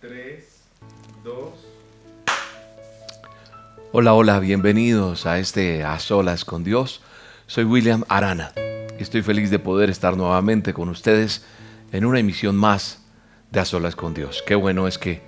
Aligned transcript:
3, 0.00 0.44
2. 1.24 1.34
Hola, 3.90 4.14
hola, 4.14 4.38
bienvenidos 4.38 5.26
a 5.26 5.40
este 5.40 5.82
A 5.82 5.98
Solas 5.98 6.44
con 6.44 6.62
Dios. 6.62 7.00
Soy 7.48 7.64
William 7.64 8.04
Arana 8.08 8.52
y 8.96 9.02
estoy 9.02 9.22
feliz 9.22 9.50
de 9.50 9.58
poder 9.58 9.90
estar 9.90 10.16
nuevamente 10.16 10.72
con 10.72 10.88
ustedes 10.88 11.44
en 11.90 12.04
una 12.04 12.20
emisión 12.20 12.54
más 12.54 13.00
de 13.50 13.58
A 13.58 13.64
Solas 13.64 13.96
con 13.96 14.14
Dios. 14.14 14.44
Qué 14.46 14.54
bueno 14.54 14.86
es 14.86 14.98
que, 14.98 15.20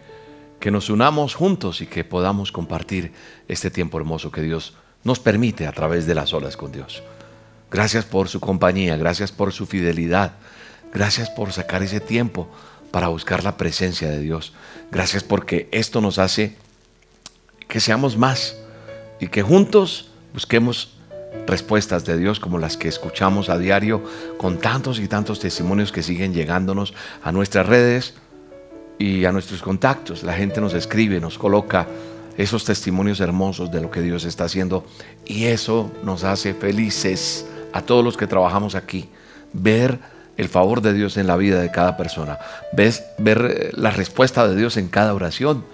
que 0.60 0.70
nos 0.70 0.88
unamos 0.88 1.34
juntos 1.34 1.80
y 1.80 1.86
que 1.86 2.04
podamos 2.04 2.52
compartir 2.52 3.12
este 3.48 3.72
tiempo 3.72 3.98
hermoso 3.98 4.30
que 4.30 4.42
Dios 4.42 4.76
nos 5.02 5.18
permite 5.18 5.66
a 5.66 5.72
través 5.72 6.06
de 6.06 6.14
las 6.14 6.32
olas 6.32 6.56
con 6.56 6.70
Dios. 6.70 7.02
Gracias 7.72 8.04
por 8.04 8.28
su 8.28 8.38
compañía, 8.38 8.96
gracias 8.96 9.32
por 9.32 9.52
su 9.52 9.66
fidelidad, 9.66 10.34
gracias 10.92 11.28
por 11.28 11.52
sacar 11.52 11.82
ese 11.82 11.98
tiempo 11.98 12.48
para 12.90 13.08
buscar 13.08 13.44
la 13.44 13.56
presencia 13.56 14.08
de 14.10 14.20
Dios. 14.20 14.52
Gracias 14.90 15.22
porque 15.22 15.68
esto 15.72 16.00
nos 16.00 16.18
hace 16.18 16.56
que 17.68 17.80
seamos 17.80 18.16
más 18.16 18.56
y 19.20 19.28
que 19.28 19.42
juntos 19.42 20.10
busquemos 20.32 20.96
respuestas 21.46 22.04
de 22.04 22.18
Dios 22.18 22.40
como 22.40 22.58
las 22.58 22.76
que 22.76 22.88
escuchamos 22.88 23.48
a 23.48 23.58
diario 23.58 24.02
con 24.36 24.58
tantos 24.58 24.98
y 24.98 25.08
tantos 25.08 25.38
testimonios 25.38 25.92
que 25.92 26.02
siguen 26.02 26.34
llegándonos 26.34 26.94
a 27.22 27.32
nuestras 27.32 27.66
redes 27.66 28.14
y 28.98 29.24
a 29.24 29.32
nuestros 29.32 29.62
contactos. 29.62 30.22
La 30.22 30.34
gente 30.34 30.60
nos 30.60 30.74
escribe, 30.74 31.20
nos 31.20 31.38
coloca 31.38 31.86
esos 32.36 32.64
testimonios 32.64 33.20
hermosos 33.20 33.70
de 33.70 33.80
lo 33.80 33.90
que 33.90 34.00
Dios 34.00 34.24
está 34.24 34.44
haciendo 34.44 34.84
y 35.24 35.44
eso 35.44 35.90
nos 36.02 36.24
hace 36.24 36.54
felices 36.54 37.46
a 37.72 37.82
todos 37.82 38.04
los 38.04 38.16
que 38.16 38.26
trabajamos 38.26 38.74
aquí. 38.74 39.08
Ver 39.52 39.98
el 40.40 40.48
favor 40.48 40.80
de 40.80 40.94
Dios 40.94 41.18
en 41.18 41.26
la 41.26 41.36
vida 41.36 41.60
de 41.60 41.70
cada 41.70 41.98
persona, 41.98 42.38
ves, 42.72 43.04
ver 43.18 43.44
eh, 43.44 43.70
la 43.74 43.90
respuesta 43.90 44.48
de 44.48 44.56
Dios 44.56 44.78
en 44.78 44.88
cada 44.88 45.12
oración, 45.12 45.66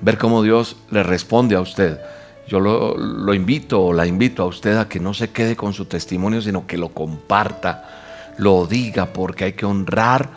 ver 0.00 0.18
cómo 0.18 0.42
Dios 0.42 0.76
le 0.90 1.04
responde 1.04 1.54
a 1.54 1.60
usted. 1.60 2.00
Yo 2.48 2.58
lo, 2.58 2.96
lo 2.96 3.32
invito 3.32 3.80
o 3.80 3.92
la 3.92 4.04
invito 4.04 4.42
a 4.42 4.46
usted 4.46 4.76
a 4.76 4.88
que 4.88 4.98
no 4.98 5.14
se 5.14 5.30
quede 5.30 5.54
con 5.54 5.72
su 5.72 5.84
testimonio, 5.84 6.42
sino 6.42 6.66
que 6.66 6.76
lo 6.78 6.88
comparta, 6.88 8.34
lo 8.38 8.66
diga, 8.66 9.12
porque 9.12 9.44
hay 9.44 9.52
que 9.52 9.66
honrar 9.66 10.30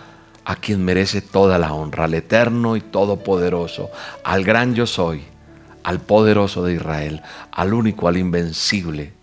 a 0.46 0.58
quien 0.58 0.86
merece 0.86 1.22
toda 1.22 1.58
la 1.58 1.74
honra, 1.74 2.04
al 2.04 2.14
eterno 2.14 2.76
y 2.76 2.82
todopoderoso, 2.82 3.90
al 4.24 4.44
gran 4.44 4.76
yo 4.76 4.86
soy, 4.86 5.24
al 5.84 6.02
poderoso 6.02 6.64
de 6.64 6.76
Israel, 6.76 7.24
al 7.52 7.74
único, 7.74 8.08
al 8.08 8.18
invencible, 8.18 9.14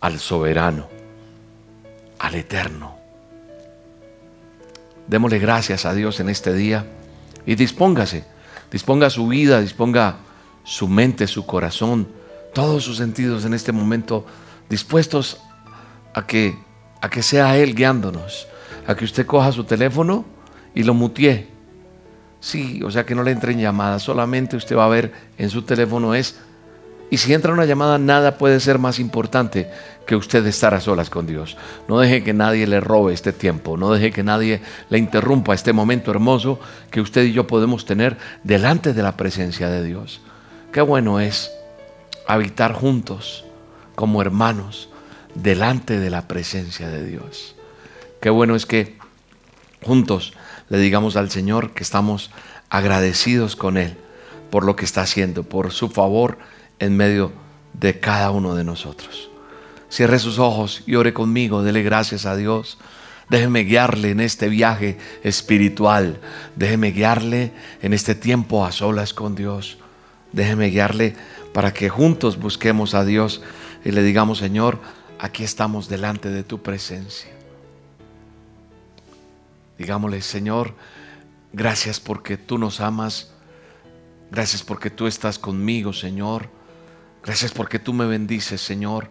al 0.00 0.18
soberano, 0.18 0.88
al 2.18 2.34
eterno. 2.34 2.95
Démosle 5.08 5.38
gracias 5.38 5.84
a 5.86 5.94
Dios 5.94 6.20
en 6.20 6.28
este 6.28 6.52
día 6.52 6.86
y 7.46 7.54
dispóngase, 7.54 8.24
disponga 8.72 9.08
su 9.10 9.28
vida, 9.28 9.60
disponga 9.60 10.16
su 10.64 10.88
mente, 10.88 11.26
su 11.26 11.46
corazón, 11.46 12.08
todos 12.52 12.84
sus 12.84 12.96
sentidos 12.96 13.44
en 13.44 13.54
este 13.54 13.70
momento 13.70 14.26
dispuestos 14.68 15.40
a 16.14 16.26
que, 16.26 16.58
a 17.00 17.08
que 17.08 17.22
sea 17.22 17.56
Él 17.56 17.74
guiándonos, 17.74 18.48
a 18.86 18.96
que 18.96 19.04
usted 19.04 19.26
coja 19.26 19.52
su 19.52 19.64
teléfono 19.64 20.24
y 20.74 20.82
lo 20.82 20.94
mutee. 20.94 21.48
Sí, 22.40 22.82
o 22.82 22.90
sea 22.90 23.06
que 23.06 23.14
no 23.14 23.22
le 23.22 23.30
entren 23.30 23.60
llamadas, 23.60 24.02
solamente 24.02 24.56
usted 24.56 24.76
va 24.76 24.86
a 24.86 24.88
ver 24.88 25.12
en 25.38 25.50
su 25.50 25.62
teléfono 25.62 26.14
es 26.14 26.38
y 27.10 27.18
si 27.18 27.32
entra 27.32 27.52
una 27.52 27.64
llamada, 27.64 27.98
nada 27.98 28.36
puede 28.36 28.58
ser 28.58 28.78
más 28.78 28.98
importante 28.98 29.70
que 30.06 30.16
usted 30.16 30.44
estar 30.46 30.74
a 30.74 30.80
solas 30.80 31.08
con 31.08 31.26
Dios. 31.26 31.56
No 31.88 31.98
deje 32.00 32.24
que 32.24 32.32
nadie 32.32 32.66
le 32.66 32.80
robe 32.80 33.14
este 33.14 33.32
tiempo, 33.32 33.76
no 33.76 33.92
deje 33.92 34.10
que 34.10 34.24
nadie 34.24 34.60
le 34.90 34.98
interrumpa 34.98 35.54
este 35.54 35.72
momento 35.72 36.10
hermoso 36.10 36.58
que 36.90 37.00
usted 37.00 37.24
y 37.24 37.32
yo 37.32 37.46
podemos 37.46 37.86
tener 37.86 38.16
delante 38.42 38.92
de 38.92 39.02
la 39.02 39.16
presencia 39.16 39.68
de 39.68 39.84
Dios. 39.84 40.20
Qué 40.72 40.80
bueno 40.80 41.20
es 41.20 41.52
habitar 42.26 42.72
juntos 42.72 43.44
como 43.94 44.20
hermanos 44.20 44.88
delante 45.34 45.98
de 45.98 46.10
la 46.10 46.26
presencia 46.26 46.88
de 46.88 47.04
Dios. 47.04 47.54
Qué 48.20 48.30
bueno 48.30 48.56
es 48.56 48.66
que 48.66 48.96
juntos 49.82 50.32
le 50.68 50.78
digamos 50.78 51.16
al 51.16 51.30
Señor 51.30 51.72
que 51.72 51.84
estamos 51.84 52.30
agradecidos 52.68 53.54
con 53.54 53.76
Él 53.76 53.96
por 54.50 54.64
lo 54.64 54.74
que 54.76 54.84
está 54.84 55.02
haciendo, 55.02 55.44
por 55.44 55.72
su 55.72 55.88
favor 55.88 56.38
en 56.78 56.96
medio 56.96 57.32
de 57.72 57.98
cada 58.00 58.30
uno 58.30 58.54
de 58.54 58.64
nosotros. 58.64 59.30
Cierre 59.88 60.18
sus 60.18 60.38
ojos 60.38 60.82
y 60.86 60.96
ore 60.96 61.12
conmigo, 61.12 61.62
dele 61.62 61.82
gracias 61.82 62.26
a 62.26 62.36
Dios. 62.36 62.78
Déjeme 63.28 63.60
guiarle 63.60 64.10
en 64.10 64.20
este 64.20 64.48
viaje 64.48 64.98
espiritual. 65.22 66.20
Déjeme 66.54 66.92
guiarle 66.92 67.52
en 67.82 67.92
este 67.92 68.14
tiempo 68.14 68.64
a 68.64 68.72
solas 68.72 69.14
con 69.14 69.34
Dios. 69.34 69.78
Déjeme 70.32 70.66
guiarle 70.66 71.16
para 71.52 71.72
que 71.72 71.88
juntos 71.88 72.38
busquemos 72.38 72.94
a 72.94 73.04
Dios 73.04 73.42
y 73.84 73.90
le 73.90 74.02
digamos, 74.02 74.38
Señor, 74.38 74.78
aquí 75.18 75.44
estamos 75.44 75.88
delante 75.88 76.28
de 76.28 76.44
tu 76.44 76.62
presencia. 76.62 77.30
Digámosle, 79.78 80.22
Señor, 80.22 80.74
gracias 81.52 82.00
porque 82.00 82.36
tú 82.36 82.58
nos 82.58 82.80
amas. 82.80 83.32
Gracias 84.30 84.62
porque 84.62 84.90
tú 84.90 85.06
estás 85.06 85.38
conmigo, 85.38 85.92
Señor. 85.92 86.55
Gracias 87.26 87.50
porque 87.50 87.80
tú 87.80 87.92
me 87.92 88.06
bendices, 88.06 88.60
Señor. 88.60 89.08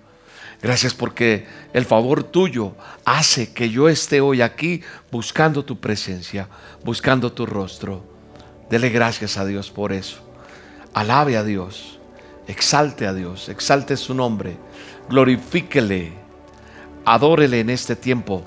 Gracias 0.62 0.94
porque 0.94 1.46
el 1.74 1.86
favor 1.86 2.24
tuyo 2.24 2.74
hace 3.03 3.52
que 3.52 3.70
yo 3.70 3.90
esté 3.90 4.22
hoy 4.22 4.42
aquí 4.42 4.81
buscando 5.12 5.66
tu 5.66 5.80
presencia, 5.81 6.48
buscando 6.84 7.34
tu 7.34 7.46
rostro. 7.46 8.06
Dele 8.70 8.90
gracias 8.90 9.38
a 9.38 9.46
Dios 9.46 9.70
por 9.70 9.92
eso. 9.92 10.18
Alabe 10.94 11.36
a 11.36 11.44
Dios, 11.44 12.00
exalte 12.48 13.06
a 13.06 13.14
Dios, 13.14 13.50
exalte 13.50 13.98
su 13.98 14.14
nombre, 14.14 14.58
glorifíquele, 15.09 16.14
adórele 17.03 17.59
en 17.59 17.70
este 17.70 17.97
tiempo. 17.97 18.46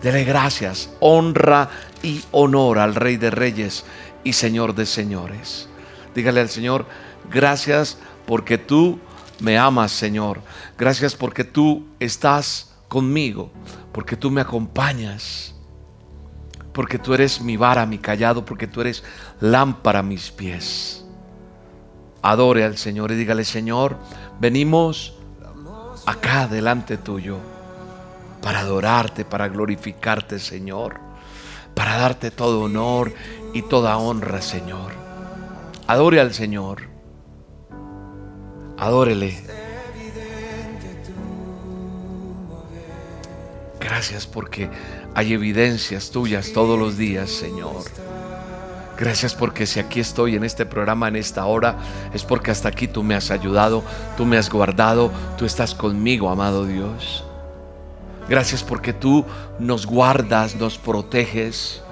Dele 0.00 0.22
gracias, 0.22 0.90
honra 1.00 1.70
y 2.04 2.22
honor 2.30 2.78
al 2.78 2.94
Rey 2.94 3.16
de 3.16 3.30
Reyes 3.30 3.84
y 4.22 4.34
Señor 4.34 4.76
de 4.76 4.86
Señores. 4.86 5.68
Dígale 6.14 6.40
al 6.40 6.48
Señor, 6.48 6.86
gracias 7.28 7.98
porque 8.24 8.58
tú 8.58 9.00
me 9.40 9.58
amas, 9.58 9.92
Señor. 9.92 10.40
Gracias 10.76 11.14
porque 11.14 11.44
tú 11.44 11.86
estás 12.00 12.74
conmigo, 12.88 13.50
porque 13.92 14.16
tú 14.16 14.30
me 14.30 14.40
acompañas, 14.40 15.54
porque 16.72 16.98
tú 16.98 17.14
eres 17.14 17.40
mi 17.40 17.56
vara, 17.56 17.86
mi 17.86 17.98
callado, 17.98 18.44
porque 18.44 18.66
tú 18.66 18.80
eres 18.80 19.04
lámpara 19.40 20.00
a 20.00 20.02
mis 20.02 20.30
pies. 20.30 21.04
Adore 22.22 22.64
al 22.64 22.76
Señor 22.76 23.12
y 23.12 23.16
dígale, 23.16 23.44
Señor, 23.44 23.96
venimos 24.40 25.14
acá 26.06 26.48
delante 26.48 26.96
tuyo 26.96 27.38
para 28.42 28.60
adorarte, 28.60 29.24
para 29.24 29.48
glorificarte, 29.48 30.38
Señor, 30.38 30.98
para 31.74 31.96
darte 31.98 32.30
todo 32.30 32.62
honor 32.62 33.12
y 33.54 33.62
toda 33.62 33.98
honra, 33.98 34.40
Señor. 34.40 34.92
Adore 35.86 36.20
al 36.20 36.34
Señor. 36.34 36.87
Adórele. 38.78 39.36
Gracias 43.80 44.26
porque 44.26 44.70
hay 45.14 45.32
evidencias 45.32 46.10
tuyas 46.10 46.52
todos 46.52 46.78
los 46.78 46.96
días, 46.96 47.30
Señor. 47.30 47.84
Gracias 48.98 49.34
porque 49.34 49.66
si 49.66 49.78
aquí 49.80 50.00
estoy 50.00 50.36
en 50.36 50.44
este 50.44 50.66
programa, 50.66 51.08
en 51.08 51.16
esta 51.16 51.46
hora, 51.46 51.76
es 52.12 52.24
porque 52.24 52.50
hasta 52.50 52.68
aquí 52.68 52.88
tú 52.88 53.02
me 53.02 53.14
has 53.14 53.30
ayudado, 53.30 53.82
tú 54.16 54.24
me 54.24 54.36
has 54.36 54.50
guardado, 54.50 55.12
tú 55.36 55.44
estás 55.44 55.74
conmigo, 55.74 56.28
amado 56.28 56.64
Dios. 56.64 57.24
Gracias 58.28 58.62
porque 58.62 58.92
tú 58.92 59.24
nos 59.58 59.86
guardas, 59.86 60.56
nos 60.56 60.78
proteges. 60.78 61.82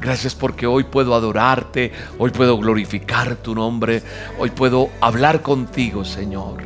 Gracias 0.00 0.34
porque 0.34 0.66
hoy 0.66 0.84
puedo 0.84 1.14
adorarte, 1.14 1.90
hoy 2.18 2.30
puedo 2.30 2.56
glorificar 2.56 3.34
tu 3.34 3.54
nombre, 3.54 4.02
hoy 4.38 4.50
puedo 4.50 4.90
hablar 5.00 5.42
contigo, 5.42 6.04
Señor. 6.04 6.62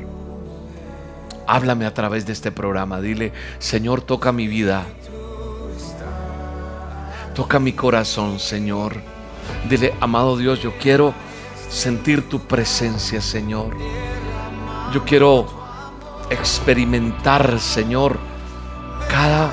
Háblame 1.47 1.87
a 1.87 1.95
través 1.95 2.27
de 2.27 2.35
este 2.35 2.53
programa. 2.53 3.01
Dile, 3.01 3.33
Señor, 3.59 4.03
toca 4.03 4.33
mi 4.33 4.49
vida. 4.49 4.85
Toca 7.35 7.59
mi 7.59 7.73
corazón, 7.73 8.39
Señor. 8.39 8.97
Dile, 9.69 9.95
amado 10.01 10.37
Dios, 10.37 10.61
yo 10.61 10.77
quiero 10.79 11.15
sentir 11.71 12.29
tu 12.29 12.41
presencia, 12.41 13.23
Señor. 13.23 13.75
Yo 14.93 15.05
quiero 15.05 15.47
experimentar, 16.29 17.59
Señor, 17.59 18.19
cada, 19.09 19.51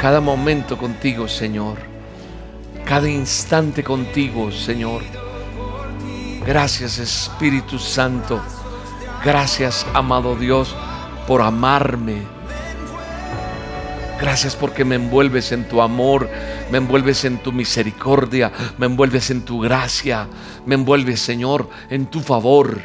cada 0.00 0.20
momento 0.20 0.76
contigo, 0.76 1.28
Señor 1.28 1.97
cada 2.88 3.10
instante 3.10 3.84
contigo, 3.84 4.50
Señor. 4.50 5.02
Gracias 6.46 6.98
Espíritu 6.98 7.78
Santo. 7.78 8.40
Gracias, 9.22 9.86
amado 9.92 10.34
Dios, 10.36 10.74
por 11.26 11.42
amarme. 11.42 12.22
Gracias 14.18 14.56
porque 14.56 14.86
me 14.86 14.94
envuelves 14.94 15.52
en 15.52 15.68
tu 15.68 15.82
amor. 15.82 16.30
me 16.70 16.78
envuelves 16.78 17.24
en 17.24 17.38
tu 17.38 17.52
misericordia, 17.52 18.52
me 18.78 18.86
envuelves 18.86 19.30
en 19.30 19.42
tu 19.42 19.60
gracia, 19.60 20.26
me 20.66 20.74
envuelves, 20.74 21.20
Señor, 21.20 21.68
en 21.88 22.06
tu 22.06 22.20
favor. 22.20 22.82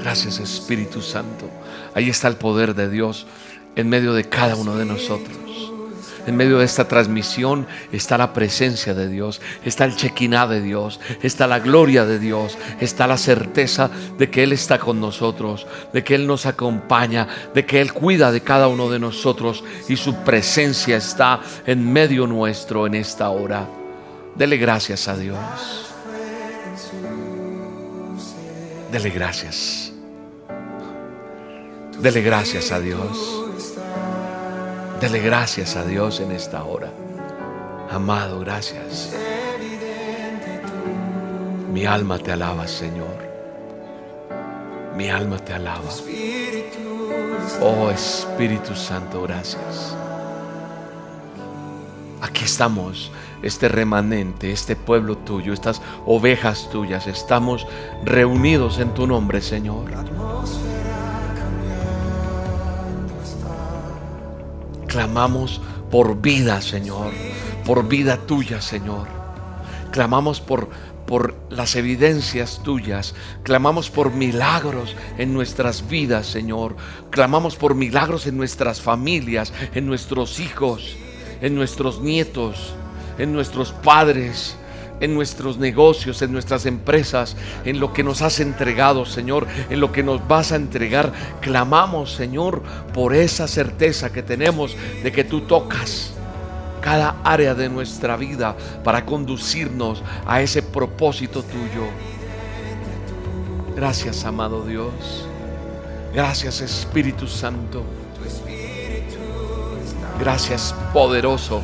Gracias 0.00 0.38
Espíritu 0.40 1.02
Santo. 1.02 1.48
Ahí 1.94 2.08
está 2.08 2.28
el 2.28 2.36
poder 2.36 2.74
de 2.74 2.88
Dios 2.88 3.26
en 3.76 3.88
medio 3.88 4.12
de 4.12 4.24
cada 4.24 4.56
uno 4.56 4.76
de 4.76 4.84
nosotros. 4.84 5.47
En 6.28 6.36
medio 6.36 6.58
de 6.58 6.66
esta 6.66 6.86
transmisión 6.86 7.66
está 7.90 8.18
la 8.18 8.34
presencia 8.34 8.92
de 8.92 9.08
Dios, 9.08 9.40
está 9.64 9.86
el 9.86 9.96
chequiná 9.96 10.46
de 10.46 10.60
Dios, 10.60 11.00
está 11.22 11.46
la 11.46 11.58
gloria 11.58 12.04
de 12.04 12.18
Dios, 12.18 12.58
está 12.80 13.06
la 13.06 13.16
certeza 13.16 13.90
de 14.18 14.28
que 14.28 14.42
Él 14.42 14.52
está 14.52 14.78
con 14.78 15.00
nosotros, 15.00 15.66
de 15.94 16.04
que 16.04 16.14
Él 16.14 16.26
nos 16.26 16.44
acompaña, 16.44 17.26
de 17.54 17.64
que 17.64 17.80
Él 17.80 17.94
cuida 17.94 18.30
de 18.30 18.42
cada 18.42 18.68
uno 18.68 18.90
de 18.90 18.98
nosotros 18.98 19.64
y 19.88 19.96
su 19.96 20.16
presencia 20.16 20.98
está 20.98 21.40
en 21.64 21.90
medio 21.90 22.26
nuestro 22.26 22.86
en 22.86 22.96
esta 22.96 23.30
hora. 23.30 23.66
Dele 24.34 24.58
gracias 24.58 25.08
a 25.08 25.16
Dios. 25.16 25.38
Dele 28.92 29.08
gracias. 29.08 29.94
Dele 31.98 32.20
gracias 32.20 32.70
a 32.70 32.80
Dios. 32.80 33.37
Dele 35.00 35.20
gracias 35.20 35.76
a 35.76 35.84
Dios 35.84 36.18
en 36.18 36.32
esta 36.32 36.64
hora. 36.64 36.90
Amado, 37.88 38.40
gracias. 38.40 39.14
Mi 41.72 41.86
alma 41.86 42.18
te 42.18 42.32
alaba, 42.32 42.66
Señor. 42.66 43.16
Mi 44.96 45.08
alma 45.08 45.38
te 45.38 45.54
alaba. 45.54 45.88
Oh 47.62 47.90
Espíritu 47.90 48.74
Santo, 48.74 49.22
gracias. 49.22 49.96
Aquí 52.20 52.44
estamos, 52.44 53.12
este 53.42 53.68
remanente, 53.68 54.50
este 54.50 54.74
pueblo 54.74 55.16
tuyo, 55.18 55.52
estas 55.52 55.80
ovejas 56.06 56.68
tuyas, 56.70 57.06
estamos 57.06 57.68
reunidos 58.04 58.80
en 58.80 58.92
tu 58.94 59.06
nombre, 59.06 59.40
Señor. 59.40 59.84
Clamamos 64.98 65.60
por 65.92 66.20
vida, 66.20 66.60
Señor, 66.60 67.12
por 67.64 67.86
vida 67.86 68.16
tuya, 68.16 68.60
Señor. 68.60 69.06
Clamamos 69.92 70.40
por, 70.40 70.70
por 71.06 71.36
las 71.50 71.76
evidencias 71.76 72.64
tuyas. 72.64 73.14
Clamamos 73.44 73.90
por 73.90 74.12
milagros 74.12 74.96
en 75.16 75.32
nuestras 75.32 75.88
vidas, 75.88 76.26
Señor. 76.26 76.74
Clamamos 77.10 77.54
por 77.54 77.76
milagros 77.76 78.26
en 78.26 78.36
nuestras 78.36 78.80
familias, 78.80 79.52
en 79.72 79.86
nuestros 79.86 80.40
hijos, 80.40 80.96
en 81.42 81.54
nuestros 81.54 82.00
nietos, 82.00 82.74
en 83.18 83.32
nuestros 83.32 83.70
padres 83.70 84.56
en 85.00 85.14
nuestros 85.14 85.58
negocios, 85.58 86.22
en 86.22 86.32
nuestras 86.32 86.66
empresas, 86.66 87.36
en 87.64 87.80
lo 87.80 87.92
que 87.92 88.02
nos 88.02 88.22
has 88.22 88.40
entregado, 88.40 89.04
Señor, 89.04 89.46
en 89.70 89.80
lo 89.80 89.92
que 89.92 90.02
nos 90.02 90.26
vas 90.26 90.52
a 90.52 90.56
entregar. 90.56 91.12
Clamamos, 91.40 92.12
Señor, 92.12 92.62
por 92.92 93.14
esa 93.14 93.48
certeza 93.48 94.12
que 94.12 94.22
tenemos 94.22 94.76
de 95.02 95.12
que 95.12 95.24
tú 95.24 95.42
tocas 95.42 96.12
cada 96.80 97.16
área 97.24 97.54
de 97.54 97.68
nuestra 97.68 98.16
vida 98.16 98.56
para 98.84 99.04
conducirnos 99.04 100.02
a 100.26 100.40
ese 100.40 100.62
propósito 100.62 101.42
tuyo. 101.42 101.84
Gracias, 103.76 104.24
amado 104.24 104.64
Dios. 104.64 105.28
Gracias, 106.12 106.60
Espíritu 106.60 107.26
Santo. 107.26 107.84
Gracias, 110.18 110.74
poderoso. 110.92 111.62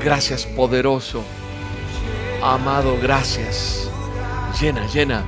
Gracias, 0.00 0.46
poderoso. 0.46 1.24
Amado, 2.46 2.96
gracias. 3.02 3.90
Llena, 4.60 4.86
llena, 4.86 5.24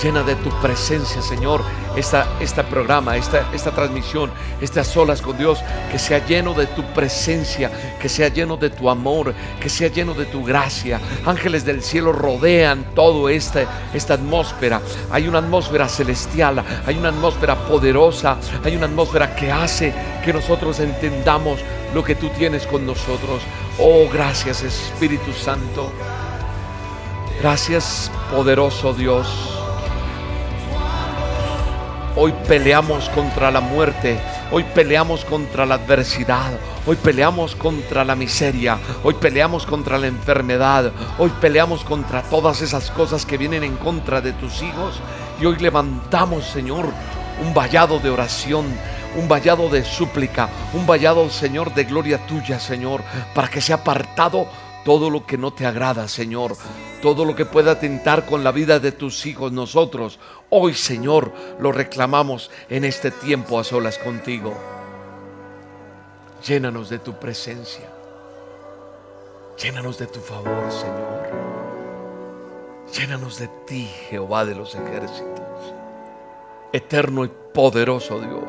llena 0.00 0.22
de 0.22 0.36
tu 0.36 0.50
presencia, 0.60 1.20
Señor. 1.20 1.62
Esta, 1.96 2.28
este 2.38 2.62
programa, 2.62 3.16
esta, 3.16 3.50
esta 3.52 3.72
transmisión, 3.72 4.30
estas 4.60 4.86
solas 4.86 5.20
con 5.20 5.36
Dios, 5.36 5.58
que 5.90 5.98
sea 5.98 6.24
lleno 6.24 6.54
de 6.54 6.66
tu 6.66 6.84
presencia, 6.94 7.98
que 8.00 8.08
sea 8.08 8.28
lleno 8.28 8.56
de 8.56 8.70
tu 8.70 8.88
amor, 8.88 9.34
que 9.60 9.68
sea 9.68 9.88
lleno 9.88 10.14
de 10.14 10.26
tu 10.26 10.44
gracia. 10.44 11.00
Ángeles 11.26 11.64
del 11.64 11.82
cielo 11.82 12.12
rodean 12.12 12.94
todo 12.94 13.28
esta, 13.28 13.90
esta 13.92 14.14
atmósfera. 14.14 14.80
Hay 15.10 15.26
una 15.26 15.38
atmósfera 15.38 15.88
celestial, 15.88 16.64
hay 16.86 16.96
una 16.96 17.08
atmósfera 17.08 17.56
poderosa, 17.66 18.36
hay 18.62 18.76
una 18.76 18.86
atmósfera 18.86 19.34
que 19.34 19.50
hace 19.50 19.92
que 20.24 20.32
nosotros 20.32 20.78
entendamos 20.78 21.58
lo 21.92 22.04
que 22.04 22.14
tú 22.14 22.28
tienes 22.28 22.64
con 22.68 22.86
nosotros. 22.86 23.42
Oh, 23.76 24.08
gracias 24.12 24.62
Espíritu 24.62 25.32
Santo. 25.32 25.90
Gracias, 27.40 28.10
poderoso 28.30 28.92
Dios. 28.92 29.26
Hoy 32.14 32.34
peleamos 32.46 33.08
contra 33.08 33.50
la 33.50 33.62
muerte. 33.62 34.20
Hoy 34.52 34.62
peleamos 34.62 35.24
contra 35.24 35.64
la 35.64 35.76
adversidad. 35.76 36.50
Hoy 36.86 36.96
peleamos 36.96 37.56
contra 37.56 38.04
la 38.04 38.14
miseria. 38.14 38.78
Hoy 39.02 39.14
peleamos 39.14 39.64
contra 39.64 39.96
la 39.96 40.08
enfermedad. 40.08 40.92
Hoy 41.18 41.30
peleamos 41.40 41.82
contra 41.82 42.20
todas 42.24 42.60
esas 42.60 42.90
cosas 42.90 43.24
que 43.24 43.38
vienen 43.38 43.64
en 43.64 43.76
contra 43.76 44.20
de 44.20 44.34
tus 44.34 44.60
hijos. 44.60 45.00
Y 45.40 45.46
hoy 45.46 45.56
levantamos, 45.56 46.44
Señor, 46.44 46.90
un 47.42 47.54
vallado 47.54 48.00
de 48.00 48.10
oración, 48.10 48.66
un 49.16 49.28
vallado 49.28 49.70
de 49.70 49.82
súplica, 49.82 50.50
un 50.74 50.86
vallado, 50.86 51.30
Señor, 51.30 51.72
de 51.72 51.84
gloria 51.84 52.18
tuya, 52.26 52.60
Señor, 52.60 53.00
para 53.32 53.48
que 53.48 53.62
sea 53.62 53.76
apartado 53.76 54.46
todo 54.84 55.10
lo 55.10 55.26
que 55.26 55.36
no 55.36 55.52
te 55.52 55.66
agrada, 55.66 56.08
Señor, 56.08 56.56
todo 57.02 57.24
lo 57.24 57.34
que 57.34 57.46
pueda 57.46 57.72
atentar 57.72 58.26
con 58.26 58.44
la 58.44 58.52
vida 58.52 58.78
de 58.78 58.92
tus 58.92 59.26
hijos, 59.26 59.52
nosotros, 59.52 60.18
hoy, 60.48 60.74
Señor, 60.74 61.32
lo 61.58 61.72
reclamamos 61.72 62.50
en 62.68 62.84
este 62.84 63.10
tiempo 63.10 63.58
a 63.58 63.64
solas 63.64 63.98
contigo. 63.98 64.54
Llénanos 66.46 66.88
de 66.88 66.98
tu 66.98 67.18
presencia. 67.18 67.88
Llénanos 69.62 69.98
de 69.98 70.06
tu 70.06 70.20
favor, 70.20 70.70
Señor. 70.70 71.30
Llénanos 72.94 73.38
de 73.38 73.48
ti, 73.66 73.90
Jehová 74.08 74.44
de 74.44 74.54
los 74.54 74.74
ejércitos. 74.74 75.74
Eterno 76.72 77.24
y 77.24 77.30
poderoso 77.52 78.18
Dios. 78.20 78.44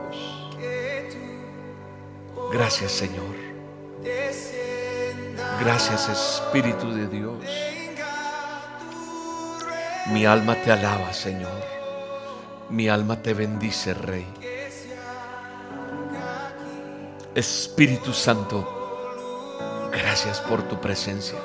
Gracias, 2.51 2.91
Señor. 2.91 3.40
Gracias 5.59 6.09
Espíritu 6.09 6.93
de 6.93 7.07
Dios. 7.07 7.45
Mi 10.07 10.25
alma 10.25 10.55
te 10.55 10.71
alaba, 10.71 11.13
Señor. 11.13 11.61
Mi 12.69 12.89
alma 12.89 13.21
te 13.21 13.33
bendice, 13.33 13.93
Rey. 13.93 14.25
Espíritu 17.35 18.11
Santo, 18.13 18.67
gracias 19.91 20.39
por 20.41 20.63
tu 20.63 20.79
presencia. 20.81 21.37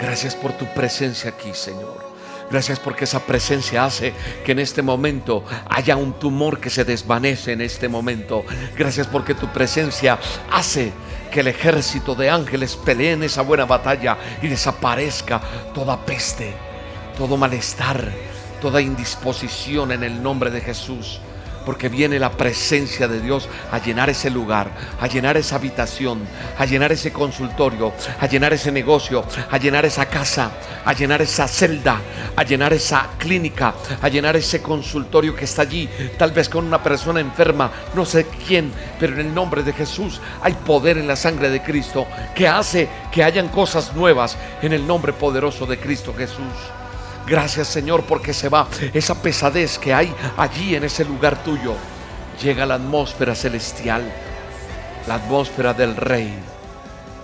Gracias 0.00 0.34
por 0.34 0.52
tu 0.52 0.66
presencia 0.74 1.30
aquí, 1.30 1.52
Señor. 1.54 2.10
Gracias 2.50 2.80
porque 2.80 3.04
esa 3.04 3.20
presencia 3.20 3.84
hace 3.84 4.12
que 4.44 4.52
en 4.52 4.58
este 4.58 4.82
momento 4.82 5.44
haya 5.68 5.96
un 5.96 6.14
tumor 6.14 6.58
que 6.58 6.70
se 6.70 6.84
desvanece 6.84 7.52
en 7.52 7.60
este 7.60 7.88
momento. 7.88 8.44
Gracias 8.76 9.06
porque 9.06 9.34
tu 9.34 9.46
presencia 9.52 10.18
hace 10.50 10.92
que 11.30 11.40
el 11.40 11.48
ejército 11.48 12.14
de 12.14 12.28
ángeles 12.28 12.76
pelee 12.76 13.12
en 13.12 13.22
esa 13.22 13.42
buena 13.42 13.64
batalla 13.64 14.18
y 14.42 14.48
desaparezca 14.48 15.40
toda 15.72 16.04
peste, 16.04 16.54
todo 17.16 17.36
malestar, 17.36 18.10
toda 18.60 18.80
indisposición 18.80 19.92
en 19.92 20.02
el 20.02 20.22
nombre 20.22 20.50
de 20.50 20.60
Jesús 20.60 21.20
porque 21.64 21.88
viene 21.88 22.18
la 22.18 22.30
presencia 22.30 23.08
de 23.08 23.20
Dios 23.20 23.48
a 23.70 23.78
llenar 23.78 24.10
ese 24.10 24.30
lugar, 24.30 24.70
a 25.00 25.06
llenar 25.06 25.36
esa 25.36 25.56
habitación, 25.56 26.20
a 26.58 26.64
llenar 26.64 26.92
ese 26.92 27.12
consultorio, 27.12 27.92
a 28.18 28.26
llenar 28.26 28.52
ese 28.52 28.72
negocio, 28.72 29.24
a 29.50 29.58
llenar 29.58 29.84
esa 29.84 30.06
casa, 30.06 30.52
a 30.84 30.92
llenar 30.92 31.22
esa 31.22 31.46
celda, 31.46 32.00
a 32.36 32.42
llenar 32.42 32.72
esa 32.72 33.10
clínica, 33.18 33.74
a 34.00 34.08
llenar 34.08 34.36
ese 34.36 34.62
consultorio 34.62 35.34
que 35.34 35.44
está 35.44 35.62
allí, 35.62 35.88
tal 36.18 36.32
vez 36.32 36.48
con 36.48 36.66
una 36.66 36.82
persona 36.82 37.20
enferma, 37.20 37.70
no 37.94 38.04
sé 38.04 38.26
quién, 38.46 38.72
pero 38.98 39.14
en 39.14 39.20
el 39.20 39.34
nombre 39.34 39.62
de 39.62 39.72
Jesús 39.72 40.20
hay 40.42 40.54
poder 40.54 40.98
en 40.98 41.08
la 41.08 41.16
sangre 41.16 41.50
de 41.50 41.62
Cristo 41.62 42.06
que 42.34 42.48
hace 42.48 42.88
que 43.12 43.24
hayan 43.24 43.48
cosas 43.48 43.94
nuevas 43.94 44.36
en 44.62 44.72
el 44.72 44.86
nombre 44.86 45.12
poderoso 45.12 45.66
de 45.66 45.78
Cristo 45.78 46.14
Jesús. 46.16 46.79
Gracias 47.30 47.68
Señor 47.68 48.02
porque 48.06 48.34
se 48.34 48.48
va 48.48 48.66
esa 48.92 49.22
pesadez 49.22 49.78
que 49.78 49.94
hay 49.94 50.12
allí 50.36 50.74
en 50.74 50.82
ese 50.82 51.04
lugar 51.04 51.44
tuyo. 51.44 51.76
Llega 52.42 52.66
la 52.66 52.74
atmósfera 52.74 53.36
celestial, 53.36 54.02
la 55.06 55.14
atmósfera 55.14 55.72
del 55.72 55.94
Rey 55.94 56.34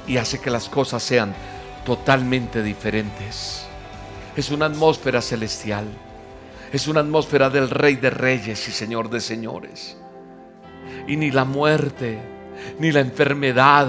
y 0.07 0.17
hace 0.19 0.39
que 0.39 0.49
las 0.49 0.69
cosas 0.69 1.03
sean 1.03 1.35
totalmente 1.85 2.63
diferentes. 2.63 3.67
Es 4.37 4.53
una 4.53 4.67
atmósfera 4.67 5.21
celestial. 5.21 5.87
Es 6.73 6.87
una 6.87 7.01
atmósfera 7.01 7.51
del 7.51 7.69
Rey 7.69 7.97
de 7.97 8.11
Reyes 8.11 8.69
y 8.69 8.71
Señor 8.71 9.11
de 9.11 9.21
Señores. 9.21 9.97
Y 11.09 11.17
ni 11.17 11.33
la 11.33 11.45
muerte, 11.45 12.21
ni 12.79 12.93
la 12.93 13.01
enfermedad, 13.01 13.89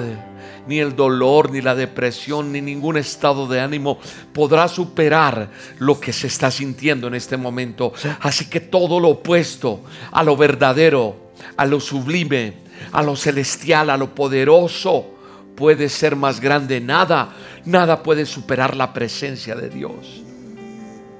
ni 0.67 0.79
el 0.79 0.95
dolor, 0.95 1.51
ni 1.51 1.61
la 1.61 1.75
depresión, 1.75 2.51
ni 2.51 2.61
ningún 2.61 2.97
estado 2.97 3.47
de 3.47 3.59
ánimo 3.59 3.99
podrá 4.33 4.67
superar 4.67 5.49
lo 5.79 5.99
que 5.99 6.13
se 6.13 6.27
está 6.27 6.51
sintiendo 6.51 7.07
en 7.07 7.15
este 7.15 7.37
momento. 7.37 7.93
Así 8.19 8.45
que 8.45 8.59
todo 8.59 8.99
lo 8.99 9.09
opuesto 9.09 9.81
a 10.11 10.23
lo 10.23 10.35
verdadero, 10.37 11.31
a 11.55 11.65
lo 11.65 11.79
sublime, 11.79 12.53
a 12.91 13.01
lo 13.01 13.15
celestial, 13.15 13.89
a 13.89 13.97
lo 13.97 14.13
poderoso, 14.13 15.05
puede 15.55 15.89
ser 15.89 16.15
más 16.15 16.39
grande. 16.39 16.79
Nada, 16.79 17.33
nada 17.65 18.03
puede 18.03 18.25
superar 18.25 18.75
la 18.75 18.93
presencia 18.93 19.55
de 19.55 19.69
Dios. 19.69 20.21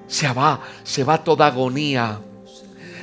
Se 0.08 0.32
va, 0.32 0.62
se 0.84 1.04
va 1.04 1.24
toda 1.24 1.48
agonía, 1.48 2.20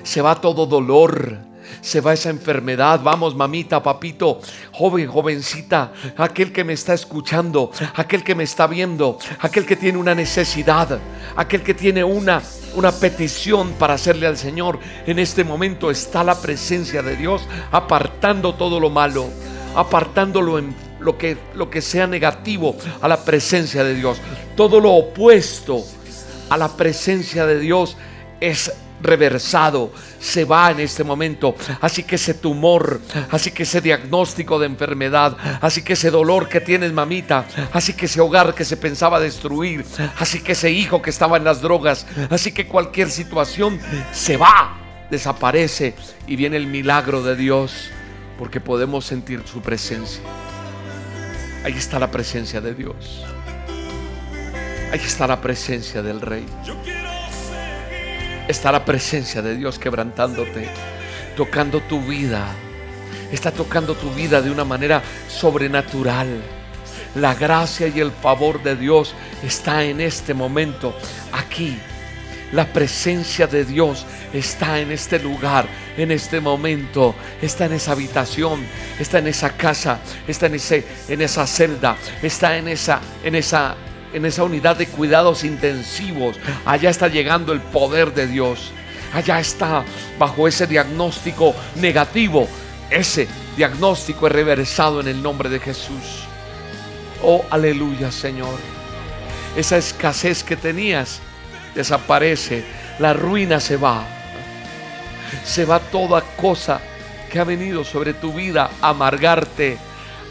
se 0.03 0.23
va 0.23 0.41
todo 0.41 0.65
dolor, 0.67 1.39
se 1.85 2.01
va 2.01 2.15
esa 2.15 2.31
enfermedad. 2.31 3.01
Vamos, 3.03 3.37
mamita, 3.37 3.83
papito, 3.83 4.41
joven, 4.73 5.07
jovencita, 5.07 5.93
aquel 6.17 6.51
que 6.51 6.65
me 6.65 6.73
está 6.73 6.95
escuchando, 6.95 7.71
aquel 7.95 8.25
que 8.25 8.35
me 8.35 8.45
está 8.45 8.67
viendo, 8.67 9.19
aquel 9.41 9.67
que 9.67 9.77
tiene 9.77 9.99
una 9.99 10.15
necesidad, 10.15 10.99
aquel 11.37 11.63
que 11.63 11.75
tiene 11.75 12.03
una 12.03 12.43
una 12.75 12.91
petición 12.91 13.73
para 13.79 13.95
hacerle 13.95 14.27
al 14.27 14.37
Señor. 14.37 14.79
En 15.07 15.19
este 15.19 15.45
momento 15.45 15.91
está 15.91 16.25
la 16.25 16.41
presencia 16.41 17.03
de 17.03 17.17
Dios 17.17 17.43
apartando 17.71 18.55
todo 18.55 18.81
lo 18.81 18.91
malo, 18.91 19.29
apartándolo 19.77 20.59
en 20.59 20.75
lo 21.01 21.17
que, 21.17 21.37
lo 21.55 21.71
que 21.71 21.81
sea 21.81 22.07
negativo 22.07 22.75
a 23.01 23.09
la 23.09 23.25
presencia 23.25 23.85
de 23.85 23.95
Dios. 23.95 24.19
Todo 24.57 24.81
lo 24.81 24.93
opuesto 24.93 25.85
a 26.49 26.57
la 26.57 26.69
presencia 26.69 27.47
de 27.47 27.59
Dios 27.61 27.97
es 28.41 28.73
reversado, 29.05 29.93
se 30.19 30.45
va 30.45 30.71
en 30.71 30.81
este 30.81 31.05
momento. 31.05 31.55
Así 31.81 32.03
que 32.03 32.17
ese 32.17 32.35
tumor, 32.35 33.01
así 33.31 33.53
que 33.53 33.63
ese 33.63 33.81
diagnóstico 33.81 34.59
de 34.59 34.67
enfermedad, 34.67 35.37
así 35.61 35.83
que 35.83 35.93
ese 35.93 36.11
dolor 36.11 36.49
que 36.49 36.61
tienes 36.61 36.93
mamita, 36.93 37.47
así 37.73 37.93
que 37.93 38.07
ese 38.07 38.21
hogar 38.21 38.55
que 38.55 38.65
se 38.65 38.77
pensaba 38.77 39.21
destruir, 39.21 39.85
así 40.19 40.41
que 40.41 40.53
ese 40.53 40.71
hijo 40.71 41.01
que 41.01 41.11
estaba 41.11 41.37
en 41.37 41.45
las 41.45 41.61
drogas, 41.61 42.07
así 42.31 42.53
que 42.53 42.67
cualquier 42.67 43.11
situación 43.11 43.79
se 44.13 44.37
va, 44.37 44.77
desaparece 45.11 45.95
y 46.27 46.37
viene 46.37 46.57
el 46.57 46.67
milagro 46.67 47.23
de 47.23 47.37
Dios 47.37 47.91
porque 48.39 48.61
podemos 48.61 49.05
sentir 49.05 49.43
su 49.45 49.61
presencia. 49.61 50.23
Ahí 51.65 51.75
está 51.75 51.99
la 51.99 52.11
presencia 52.11 52.61
de 52.61 52.75
Dios. 52.75 53.25
Ahí 54.93 55.01
está 55.01 55.27
la 55.27 55.41
presencia 55.41 56.03
del 56.03 56.21
Rey 56.21 56.47
está 58.49 58.73
la 58.73 58.85
presencia 58.85 59.43
de 59.43 59.57
Dios 59.57 59.79
quebrantándote, 59.79 60.69
tocando 61.37 61.81
tu 61.81 62.01
vida. 62.01 62.47
Está 63.33 63.51
tocando 63.51 63.95
tu 63.95 64.11
vida 64.11 64.41
de 64.41 64.51
una 64.51 64.65
manera 64.65 65.03
sobrenatural. 65.29 66.29
La 67.17 67.35
gracia 67.35 67.89
y 67.89 68.01
el 68.01 68.11
favor 68.11 68.63
de 68.63 68.77
Dios 68.77 69.15
está 69.43 69.85
en 69.85 70.01
este 70.01 70.35
momento, 70.35 70.97
aquí. 71.33 71.79
La 72.53 72.67
presencia 72.73 73.47
de 73.49 73.65
Dios 73.65 74.07
está 74.33 74.79
en 74.79 74.93
este 74.93 75.19
lugar, 75.19 75.67
en 75.97 76.13
este 76.13 76.41
momento, 76.41 77.15
está 77.43 77.65
en 77.65 77.73
esa 77.73 77.93
habitación, 77.93 78.65
está 78.99 79.19
en 79.19 79.27
esa 79.27 79.57
casa, 79.57 79.99
está 80.29 80.47
en, 80.47 80.55
ese, 80.55 80.85
en 81.09 81.23
esa 81.23 81.47
celda, 81.47 81.97
está 82.23 82.57
en 82.57 82.69
esa, 82.69 83.01
en 83.25 83.35
esa 83.35 83.75
en 84.15 84.25
esa 84.25 84.45
unidad 84.45 84.77
de 84.77 84.87
cuidados 84.87 85.45
intensivos. 85.45 86.39
Allá 86.65 86.89
está 86.89 87.09
llegando 87.09 87.53
el 87.53 87.61
poder 87.61 88.15
de 88.15 88.29
Dios. 88.29 88.71
Allá 89.13 89.41
está 89.41 89.85
bajo 90.19 90.49
ese 90.49 90.67
diagnóstico 90.67 91.55
negativo. 91.77 92.49
Ese 92.91 93.29
diagnóstico 93.57 94.29
es 94.29 94.33
reversado 94.33 95.01
en 95.01 95.09
el 95.09 95.23
nombre 95.23 95.49
de 95.49 95.59
Jesús. 95.59 96.25
Oh, 97.23 97.45
aleluya, 97.51 98.13
Señor. 98.13 98.59
Esa 99.57 99.77
escasez 99.77 100.45
que 100.45 100.57
tenías 100.57 101.21
desaparece. 101.75 102.65
La 103.01 103.13
ruina 103.13 103.59
se 103.59 103.77
va. 103.77 104.07
Se 105.45 105.65
va 105.65 105.81
toda 105.81 106.21
cosa 106.37 106.81
que 107.33 107.41
ha 107.41 107.45
venido 107.45 107.83
sobre 107.83 108.15
tu 108.15 108.33
vida 108.33 108.71
a 108.81 108.91
amargarte, 108.91 109.77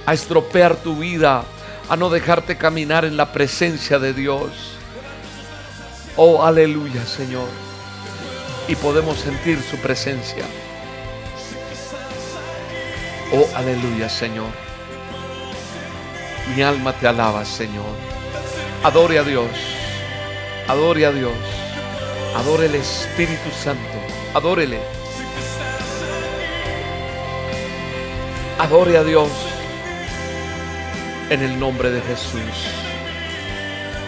a 0.06 0.14
estropear 0.14 0.78
tu 0.78 0.96
vida, 0.96 1.44
a 1.90 1.96
no 1.96 2.10
dejarte 2.10 2.58
caminar 2.58 3.06
en 3.06 3.18
la 3.18 3.32
presencia 3.32 4.00
de 4.00 4.14
Dios. 4.14 4.78
Oh, 6.16 6.44
aleluya, 6.44 7.06
Señor. 7.06 7.48
Y 8.68 8.76
podemos 8.76 9.18
sentir 9.18 9.62
su 9.62 9.78
presencia. 9.78 10.46
Oh, 13.34 13.48
aleluya, 13.56 14.10
Señor. 14.10 14.50
Mi 16.56 16.62
alma 16.62 16.94
te 16.94 17.08
alaba, 17.08 17.44
Señor. 17.46 17.96
Adore 18.84 19.20
a 19.20 19.24
Dios. 19.24 19.50
Adore 20.68 21.06
a 21.06 21.12
Dios. 21.12 21.34
Adore 22.36 22.68
el 22.68 22.76
Espíritu 22.76 23.50
Santo. 23.52 23.82
Adórele. 24.34 24.80
Adore 28.60 28.98
a 28.98 29.04
Dios 29.04 29.53
en 31.34 31.42
el 31.42 31.60
nombre 31.60 31.90
de 31.90 32.00
Jesús. 32.02 32.68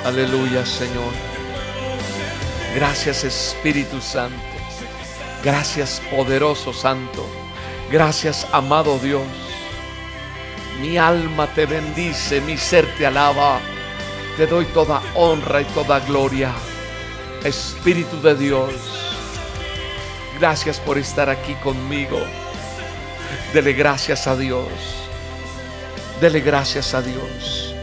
Aleluya, 0.06 0.64
Señor. 0.64 1.12
Gracias, 2.76 3.24
Espíritu 3.24 4.00
Santo. 4.00 4.36
Gracias, 5.44 6.04
poderoso 6.12 6.72
Santo. 6.72 7.26
Gracias, 7.92 8.46
amado 8.52 9.00
Dios. 9.00 9.24
Mi 10.80 11.00
alma 11.00 11.48
te 11.48 11.66
bendice, 11.66 12.42
mi 12.42 12.58
ser 12.58 12.86
te 12.96 13.08
alaba. 13.08 13.60
Te 14.38 14.46
doy 14.46 14.66
toda 14.66 15.02
honra 15.16 15.62
y 15.62 15.66
toda 15.66 16.02
gloria. 16.02 16.52
Espíritu 17.44 18.22
de 18.22 18.36
Dios, 18.36 18.74
gracias 20.40 20.80
por 20.80 20.98
estar 20.98 21.30
aquí 21.30 21.54
conmigo. 21.56 22.20
Dele 23.54 23.74
gracias 23.74 24.28
a 24.28 24.36
Dios. 24.36 25.05
Dele 26.20 26.40
gracias 26.40 26.94
a 26.94 27.02
Dios. 27.02 27.76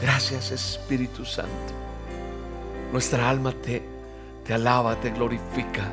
Gracias 0.00 0.52
Espíritu 0.52 1.24
Santo. 1.24 1.50
Nuestra 2.92 3.28
alma 3.28 3.52
te, 3.52 3.82
te 4.46 4.54
alaba, 4.54 5.00
te 5.00 5.10
glorifica. 5.10 5.90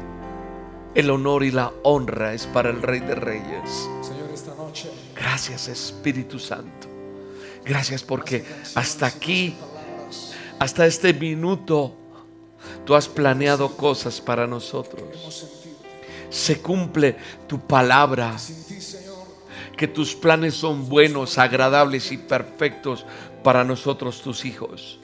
El 0.94 1.10
honor 1.10 1.44
y 1.44 1.50
la 1.50 1.72
honra 1.82 2.36
es 2.36 2.46
para 2.46 2.70
el 2.70 2.84
Rey 2.84 3.00
de 3.00 3.16
Reyes. 3.16 3.90
Señor, 4.04 4.30
esta 4.32 4.54
noche. 4.54 4.92
Gracias 5.16 5.68
Espíritu 5.68 6.38
Santo. 6.38 6.88
Gracias 7.66 8.04
porque 8.04 8.46
hasta 8.76 9.08
aquí, 9.08 9.56
hasta 10.60 10.86
este 10.86 11.12
minuto, 11.12 11.96
tú 12.86 12.94
has 12.94 13.08
planeado 13.08 13.76
cosas 13.76 14.22
para 14.22 14.46
nosotros. 14.46 15.04
Se 16.30 16.62
cumple 16.62 17.18
tu 17.48 17.60
palabra 17.60 18.38
que 19.82 19.88
tus 19.88 20.14
planes 20.14 20.54
son 20.54 20.88
buenos, 20.88 21.40
agradables 21.40 22.12
y 22.12 22.18
perfectos 22.18 23.04
para 23.44 23.64
nosotros 23.64 24.22
tus 24.22 24.46
hijos. 24.46 25.00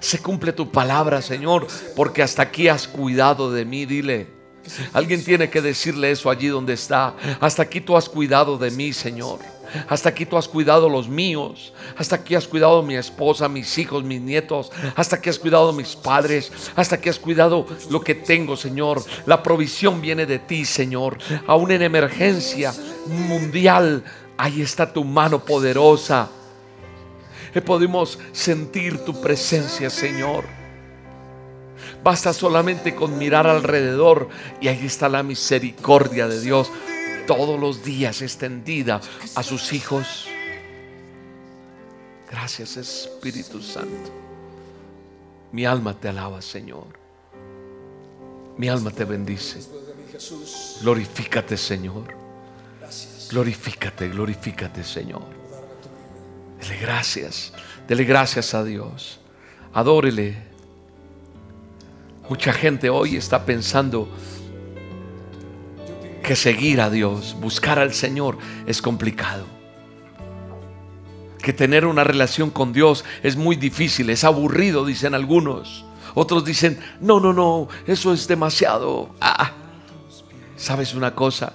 Se 0.00 0.18
cumple 0.18 0.52
tu 0.52 0.70
palabra, 0.70 1.22
Señor, 1.22 1.66
porque 1.96 2.22
hasta 2.22 2.42
aquí 2.42 2.68
has 2.68 2.86
cuidado 2.86 3.50
de 3.50 3.64
mí, 3.64 3.86
dile. 3.86 4.28
Alguien 4.92 5.24
tiene 5.24 5.48
que 5.48 5.62
decirle 5.62 6.10
eso 6.10 6.28
allí 6.28 6.48
donde 6.48 6.74
está. 6.74 7.16
Hasta 7.40 7.62
aquí 7.62 7.80
tú 7.80 7.96
has 7.96 8.06
cuidado 8.06 8.58
de 8.58 8.70
mí, 8.70 8.92
Señor. 8.92 9.38
Hasta 9.88 10.08
aquí 10.08 10.26
tú 10.26 10.36
has 10.36 10.48
cuidado 10.48 10.88
los 10.88 11.08
míos. 11.08 11.72
Hasta 11.96 12.16
aquí 12.16 12.34
has 12.34 12.46
cuidado 12.46 12.82
mi 12.82 12.96
esposa, 12.96 13.48
mis 13.48 13.76
hijos, 13.78 14.04
mis 14.04 14.20
nietos. 14.20 14.70
Hasta 14.94 15.16
aquí 15.16 15.28
has 15.28 15.38
cuidado 15.38 15.72
mis 15.72 15.96
padres. 15.96 16.52
Hasta 16.76 16.96
aquí 16.96 17.08
has 17.08 17.18
cuidado 17.18 17.66
lo 17.90 18.00
que 18.00 18.14
tengo, 18.14 18.56
Señor. 18.56 19.02
La 19.26 19.42
provisión 19.42 20.00
viene 20.00 20.26
de 20.26 20.38
ti, 20.38 20.64
Señor. 20.64 21.18
Aún 21.46 21.70
en 21.70 21.82
emergencia 21.82 22.72
mundial, 23.06 24.04
ahí 24.36 24.62
está 24.62 24.92
tu 24.92 25.04
mano 25.04 25.44
poderosa. 25.44 26.28
Podemos 27.64 28.18
sentir 28.32 29.04
tu 29.04 29.20
presencia, 29.20 29.90
Señor. 29.90 30.44
Basta 32.02 32.32
solamente 32.32 32.94
con 32.94 33.16
mirar 33.16 33.46
alrededor 33.46 34.28
y 34.60 34.68
ahí 34.68 34.84
está 34.84 35.08
la 35.08 35.22
misericordia 35.22 36.28
de 36.28 36.40
Dios 36.40 36.70
todos 37.26 37.58
los 37.58 37.84
días 37.84 38.22
extendida 38.22 39.00
a 39.34 39.42
sus 39.42 39.72
hijos. 39.72 40.26
Gracias 42.30 42.76
Espíritu 42.76 43.62
Santo. 43.62 44.12
Mi 45.52 45.64
alma 45.64 45.98
te 45.98 46.08
alaba, 46.08 46.42
Señor. 46.42 46.86
Mi 48.56 48.68
alma 48.68 48.90
te 48.90 49.04
bendice. 49.04 49.60
Glorifícate, 50.82 51.56
Señor. 51.56 52.14
Glorifícate, 53.30 54.08
glorifícate, 54.08 54.84
Señor. 54.84 55.24
Dele 56.60 56.76
gracias. 56.80 57.52
Dele 57.88 58.04
gracias 58.04 58.54
a 58.54 58.64
Dios. 58.64 59.20
Adórele. 59.72 60.36
Mucha 62.28 62.52
gente 62.52 62.88
hoy 62.90 63.16
está 63.16 63.44
pensando 63.44 64.08
que 66.24 66.34
seguir 66.34 66.80
a 66.80 66.90
Dios, 66.90 67.36
buscar 67.40 67.78
al 67.78 67.94
Señor 67.94 68.38
es 68.66 68.82
complicado. 68.82 69.46
Que 71.38 71.52
tener 71.52 71.86
una 71.86 72.02
relación 72.02 72.50
con 72.50 72.72
Dios 72.72 73.04
es 73.22 73.36
muy 73.36 73.54
difícil, 73.54 74.10
es 74.10 74.24
aburrido, 74.24 74.84
dicen 74.84 75.14
algunos. 75.14 75.84
Otros 76.14 76.44
dicen, 76.44 76.80
no, 77.00 77.20
no, 77.20 77.32
no, 77.32 77.68
eso 77.86 78.12
es 78.12 78.26
demasiado. 78.26 79.14
Ah, 79.20 79.52
¿sabes 80.56 80.94
una 80.94 81.14
cosa? 81.14 81.52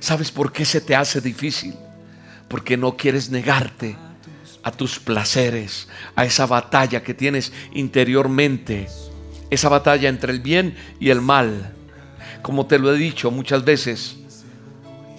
¿Sabes 0.00 0.30
por 0.30 0.52
qué 0.52 0.64
se 0.64 0.80
te 0.80 0.96
hace 0.96 1.20
difícil? 1.20 1.74
Porque 2.48 2.76
no 2.76 2.96
quieres 2.96 3.30
negarte 3.30 3.96
a 4.64 4.72
tus 4.72 4.98
placeres, 4.98 5.88
a 6.16 6.24
esa 6.24 6.46
batalla 6.46 7.02
que 7.02 7.14
tienes 7.14 7.52
interiormente, 7.72 8.88
esa 9.50 9.68
batalla 9.68 10.08
entre 10.08 10.32
el 10.32 10.40
bien 10.40 10.76
y 10.98 11.10
el 11.10 11.20
mal. 11.20 11.74
Como 12.44 12.66
te 12.66 12.78
lo 12.78 12.94
he 12.94 12.98
dicho 12.98 13.30
muchas 13.30 13.64
veces, 13.64 14.16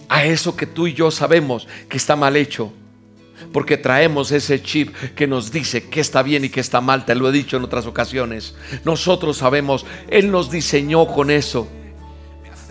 a 0.08 0.25
eso 0.25 0.55
que 0.55 0.67
tú 0.67 0.86
y 0.86 0.94
yo 0.94 1.10
sabemos 1.10 1.67
que 1.89 1.98
está 1.98 2.15
mal 2.15 2.36
hecho, 2.36 2.72
porque 3.51 3.77
traemos 3.77 4.32
ese 4.32 4.62
chip 4.62 4.96
que 5.15 5.25
nos 5.25 5.51
dice 5.51 5.89
que 5.89 6.01
está 6.01 6.22
bien 6.22 6.46
y 6.46 6.50
que 6.50 6.60
está 6.60 6.82
mal, 6.82 7.03
te 7.03 7.15
lo 7.15 7.27
he 7.27 7.32
dicho 7.32 7.58
en 7.58 7.63
otras 7.63 7.88
ocasiones. 7.88 8.53
Nosotros 8.84 9.38
sabemos, 9.38 9.88
Él 10.08 10.29
nos 10.29 10.51
diseñó 10.51 11.08
con 11.08 11.32
eso 11.32 11.67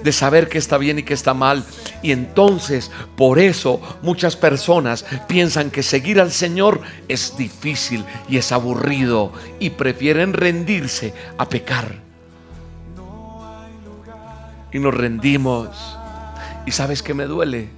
de 0.04 0.12
saber 0.12 0.48
qué 0.48 0.58
está 0.58 0.78
bien 0.78 1.00
y 1.00 1.02
qué 1.02 1.14
está 1.14 1.34
mal. 1.34 1.64
Y 2.00 2.12
entonces, 2.12 2.92
por 3.16 3.40
eso, 3.40 3.80
muchas 4.02 4.36
personas 4.36 5.04
piensan 5.26 5.72
que 5.72 5.82
seguir 5.82 6.20
al 6.20 6.30
Señor 6.30 6.80
es 7.08 7.36
difícil 7.36 8.04
y 8.28 8.36
es 8.36 8.52
aburrido 8.52 9.32
y 9.58 9.70
prefieren 9.70 10.32
rendirse 10.32 11.12
a 11.38 11.48
pecar. 11.48 12.04
Y 14.74 14.80
nos 14.80 14.92
rendimos. 14.92 15.96
¿Y 16.66 16.72
sabes 16.72 17.00
qué 17.00 17.14
me 17.14 17.26
duele? 17.26 17.68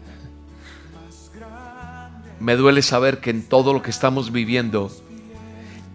Me 2.40 2.56
duele 2.56 2.80
saber 2.80 3.20
que 3.20 3.28
en 3.28 3.42
todo 3.42 3.74
lo 3.74 3.82
que 3.82 3.90
estamos 3.90 4.32
viviendo, 4.32 4.90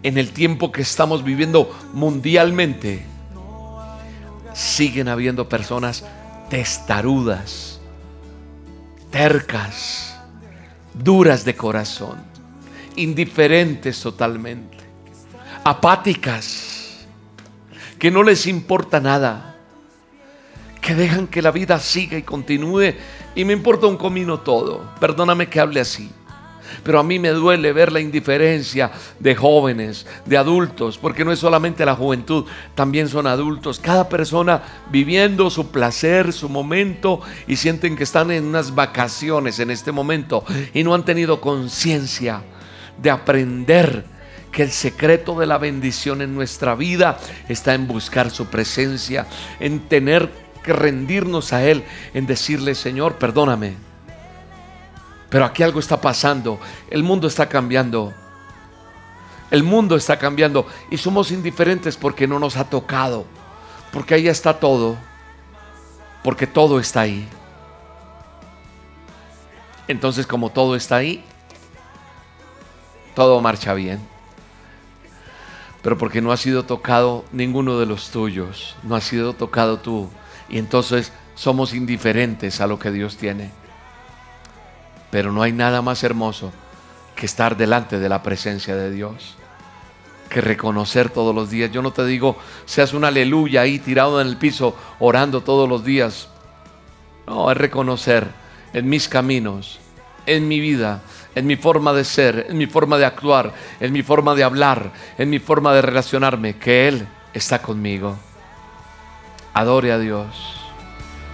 en 0.04 0.16
el 0.16 0.30
tiempo 0.30 0.70
que 0.70 0.82
estamos 0.82 1.24
viviendo 1.24 1.76
mundialmente, 1.92 3.04
siguen 4.54 5.08
habiendo 5.08 5.48
personas 5.48 6.04
testarudas, 6.48 7.80
tercas, 9.10 10.16
duras 10.94 11.44
de 11.44 11.56
corazón, 11.56 12.22
indiferentes 12.94 14.00
totalmente, 14.00 14.76
apáticas, 15.64 17.06
que 17.98 18.12
no 18.12 18.22
les 18.22 18.46
importa 18.46 19.00
nada, 19.00 19.51
que 20.82 20.94
dejan 20.96 21.28
que 21.28 21.40
la 21.40 21.52
vida 21.52 21.78
siga 21.78 22.18
y 22.18 22.22
continúe 22.22 22.94
y 23.34 23.44
me 23.44 23.54
importa 23.54 23.86
un 23.86 23.96
comino 23.96 24.40
todo. 24.40 24.84
Perdóname 25.00 25.48
que 25.48 25.60
hable 25.60 25.80
así. 25.80 26.10
Pero 26.82 26.98
a 26.98 27.02
mí 27.02 27.18
me 27.18 27.28
duele 27.28 27.72
ver 27.72 27.92
la 27.92 28.00
indiferencia 28.00 28.90
de 29.18 29.36
jóvenes, 29.36 30.06
de 30.26 30.36
adultos, 30.36 30.98
porque 30.98 31.24
no 31.24 31.30
es 31.30 31.38
solamente 31.38 31.84
la 31.84 31.94
juventud, 31.94 32.46
también 32.74 33.08
son 33.08 33.26
adultos. 33.26 33.78
Cada 33.78 34.08
persona 34.08 34.62
viviendo 34.90 35.50
su 35.50 35.70
placer, 35.70 36.32
su 36.32 36.48
momento, 36.48 37.20
y 37.46 37.56
sienten 37.56 37.94
que 37.94 38.04
están 38.04 38.30
en 38.30 38.44
unas 38.44 38.74
vacaciones 38.74 39.60
en 39.60 39.70
este 39.70 39.92
momento 39.92 40.44
y 40.74 40.82
no 40.82 40.94
han 40.94 41.04
tenido 41.04 41.40
conciencia 41.40 42.42
de 43.00 43.10
aprender 43.10 44.04
que 44.50 44.62
el 44.62 44.70
secreto 44.70 45.38
de 45.38 45.46
la 45.46 45.58
bendición 45.58 46.20
en 46.22 46.34
nuestra 46.34 46.74
vida 46.74 47.18
está 47.48 47.74
en 47.74 47.86
buscar 47.86 48.30
su 48.30 48.46
presencia, 48.46 49.26
en 49.60 49.80
tener 49.88 50.41
que 50.62 50.72
rendirnos 50.72 51.52
a 51.52 51.64
Él, 51.64 51.84
en 52.14 52.26
decirle, 52.26 52.74
Señor, 52.74 53.16
perdóname 53.16 53.76
pero 55.32 55.46
aquí 55.46 55.62
algo 55.62 55.80
está 55.80 55.98
pasando. 55.98 56.60
El 56.90 57.02
mundo 57.02 57.26
está 57.26 57.48
cambiando. 57.48 58.12
El 59.50 59.62
mundo 59.62 59.96
está 59.96 60.18
cambiando. 60.18 60.66
Y 60.90 60.98
somos 60.98 61.30
indiferentes 61.30 61.96
porque 61.96 62.26
no 62.26 62.38
nos 62.38 62.58
ha 62.58 62.68
tocado. 62.68 63.24
Porque 63.92 64.12
ahí 64.12 64.28
está 64.28 64.60
todo. 64.60 64.98
Porque 66.22 66.46
todo 66.46 66.78
está 66.78 67.00
ahí. 67.00 67.26
Entonces 69.88 70.26
como 70.26 70.50
todo 70.50 70.76
está 70.76 70.96
ahí, 70.96 71.24
todo 73.14 73.40
marcha 73.40 73.72
bien. 73.72 74.06
Pero 75.80 75.96
porque 75.96 76.20
no 76.20 76.30
ha 76.30 76.36
sido 76.36 76.66
tocado 76.66 77.24
ninguno 77.32 77.78
de 77.78 77.86
los 77.86 78.10
tuyos. 78.10 78.76
No 78.82 78.96
ha 78.96 79.00
sido 79.00 79.32
tocado 79.32 79.78
tú. 79.78 80.10
Y 80.52 80.58
entonces 80.58 81.12
somos 81.34 81.74
indiferentes 81.74 82.60
a 82.60 82.68
lo 82.68 82.78
que 82.78 82.92
Dios 82.92 83.16
tiene. 83.16 83.50
Pero 85.10 85.32
no 85.32 85.42
hay 85.42 85.50
nada 85.50 85.82
más 85.82 86.04
hermoso 86.04 86.52
que 87.16 87.26
estar 87.26 87.56
delante 87.56 87.98
de 87.98 88.08
la 88.08 88.22
presencia 88.22 88.76
de 88.76 88.90
Dios. 88.90 89.36
Que 90.28 90.42
reconocer 90.42 91.10
todos 91.10 91.34
los 91.34 91.50
días. 91.50 91.72
Yo 91.72 91.82
no 91.82 91.90
te 91.92 92.04
digo, 92.04 92.36
seas 92.66 92.92
un 92.92 93.04
aleluya 93.04 93.62
ahí 93.62 93.78
tirado 93.78 94.20
en 94.20 94.28
el 94.28 94.36
piso 94.36 94.76
orando 95.00 95.40
todos 95.40 95.68
los 95.68 95.84
días. 95.84 96.28
No, 97.26 97.50
es 97.50 97.56
reconocer 97.56 98.28
en 98.74 98.88
mis 98.88 99.08
caminos, 99.08 99.78
en 100.26 100.48
mi 100.48 100.60
vida, 100.60 101.00
en 101.34 101.46
mi 101.46 101.56
forma 101.56 101.94
de 101.94 102.04
ser, 102.04 102.46
en 102.50 102.58
mi 102.58 102.66
forma 102.66 102.98
de 102.98 103.06
actuar, 103.06 103.54
en 103.80 103.92
mi 103.92 104.02
forma 104.02 104.34
de 104.34 104.44
hablar, 104.44 104.92
en 105.16 105.30
mi 105.30 105.38
forma 105.38 105.72
de 105.72 105.82
relacionarme, 105.82 106.58
que 106.58 106.88
Él 106.88 107.06
está 107.32 107.62
conmigo. 107.62 108.18
Adore 109.54 109.92
a 109.92 109.98
Dios. 109.98 110.56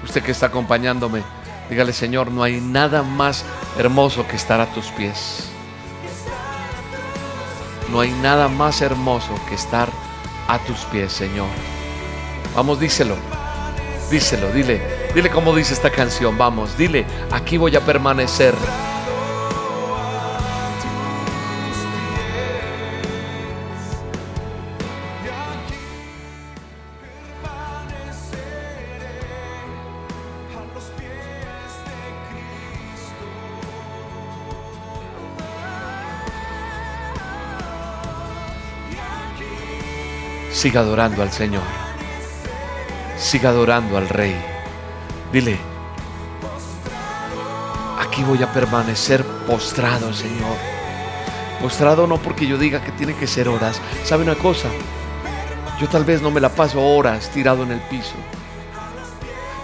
Usted 0.04 0.22
que 0.22 0.32
está 0.32 0.46
acompañándome 0.46 1.22
Dígale, 1.68 1.92
Señor, 1.92 2.30
no 2.30 2.42
hay 2.42 2.60
nada 2.60 3.02
más 3.02 3.44
hermoso 3.76 4.26
que 4.26 4.36
estar 4.36 4.60
a 4.60 4.66
tus 4.66 4.86
pies. 4.86 5.50
No 7.92 8.00
hay 8.00 8.10
nada 8.10 8.48
más 8.48 8.80
hermoso 8.80 9.34
que 9.48 9.54
estar 9.54 9.88
a 10.48 10.58
tus 10.60 10.78
pies, 10.86 11.12
Señor. 11.12 11.48
Vamos, 12.54 12.80
díselo. 12.80 13.16
Díselo, 14.10 14.50
dile. 14.52 14.80
Dile 15.14 15.30
cómo 15.30 15.54
dice 15.54 15.74
esta 15.74 15.90
canción. 15.90 16.38
Vamos, 16.38 16.76
dile, 16.78 17.04
aquí 17.30 17.58
voy 17.58 17.76
a 17.76 17.84
permanecer. 17.84 18.54
Siga 40.58 40.80
adorando 40.80 41.22
al 41.22 41.30
Señor. 41.30 41.62
Siga 43.16 43.50
adorando 43.50 43.96
al 43.96 44.08
Rey. 44.08 44.34
Dile, 45.32 45.56
aquí 48.00 48.24
voy 48.24 48.42
a 48.42 48.52
permanecer 48.52 49.24
postrado, 49.46 50.12
Señor. 50.12 50.56
Postrado 51.62 52.08
no 52.08 52.16
porque 52.16 52.44
yo 52.44 52.58
diga 52.58 52.82
que 52.82 52.90
tiene 52.90 53.14
que 53.14 53.28
ser 53.28 53.48
horas. 53.48 53.80
¿Sabe 54.02 54.24
una 54.24 54.34
cosa? 54.34 54.68
Yo 55.80 55.86
tal 55.86 56.02
vez 56.02 56.22
no 56.22 56.32
me 56.32 56.40
la 56.40 56.48
paso 56.48 56.84
horas 56.84 57.30
tirado 57.30 57.62
en 57.62 57.70
el 57.70 57.80
piso. 57.82 58.16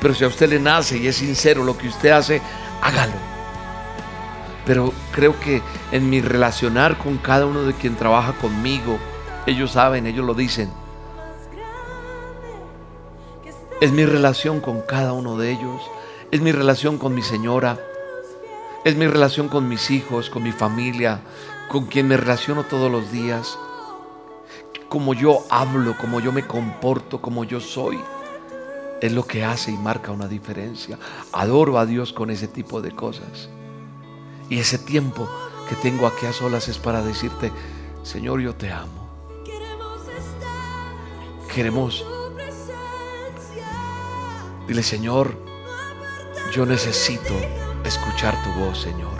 Pero 0.01 0.15
si 0.15 0.23
a 0.23 0.29
usted 0.29 0.49
le 0.49 0.61
nace 0.61 0.99
y 0.99 1.09
es 1.09 1.17
sincero 1.17 1.65
lo 1.65 1.77
que 1.77 1.89
usted 1.89 2.11
hace, 2.11 2.41
hágalo. 2.81 3.17
Pero 4.65 4.93
creo 5.11 5.41
que 5.41 5.61
en 5.91 6.09
mi 6.09 6.21
relacionar 6.21 6.97
con 6.99 7.19
cada 7.19 7.47
uno 7.47 7.65
de 7.65 7.75
quien 7.75 7.97
trabaja 7.97 8.33
conmigo, 8.35 8.97
ellos 9.45 9.73
saben, 9.73 10.07
ellos 10.07 10.25
lo 10.25 10.35
dicen 10.35 10.84
es 13.81 13.93
mi 13.93 14.05
relación 14.05 14.61
con 14.61 14.81
cada 14.83 15.13
uno 15.13 15.37
de 15.37 15.51
ellos. 15.51 15.83
Es 16.31 16.41
mi 16.41 16.53
relación 16.53 16.99
con 16.99 17.15
mi 17.15 17.23
señora. 17.23 17.79
Es 18.85 18.97
mi 18.97 19.07
relación 19.07 19.49
con 19.49 19.69
mis 19.69 19.91
hijos, 19.91 20.31
con 20.31 20.43
mi 20.43 20.53
familia, 20.53 21.23
con 21.69 21.87
quien 21.87 22.09
me 22.09 22.17
relaciono 22.17 22.65
todos 22.65 22.91
los 22.91 23.11
días. 23.11 23.59
Como 24.89 25.15
yo 25.15 25.45
hablo, 25.51 25.97
como 25.99 26.21
yo 26.21 26.33
me 26.33 26.47
comporto, 26.47 27.21
como 27.21 27.45
yo 27.45 27.61
soy. 27.61 27.99
Es 29.01 29.13
lo 29.13 29.27
que 29.27 29.45
hace 29.45 29.73
y 29.73 29.77
marca 29.77 30.13
una 30.13 30.29
diferencia. 30.29 30.99
Adoro 31.33 31.79
a 31.79 31.87
Dios 31.87 32.13
con 32.13 32.31
ese 32.31 32.47
tipo 32.47 32.81
de 32.81 32.93
cosas. 32.93 33.49
Y 34.49 34.59
ese 34.59 34.79
tiempo 34.79 35.29
que 35.69 35.75
tengo 35.77 36.07
aquí 36.07 36.27
a 36.27 36.33
solas 36.33 36.69
es 36.69 36.79
para 36.79 37.03
decirte, 37.03 37.51
Señor, 38.03 38.41
yo 38.41 38.55
te 38.55 38.71
amo. 38.71 39.09
Queremos 41.55 42.05
Dile, 44.66 44.83
Señor, 44.83 45.37
yo 46.50 46.64
necesito 46.64 47.35
escuchar 47.85 48.35
tu 48.42 48.50
voz, 48.53 48.81
Señor. 48.81 49.12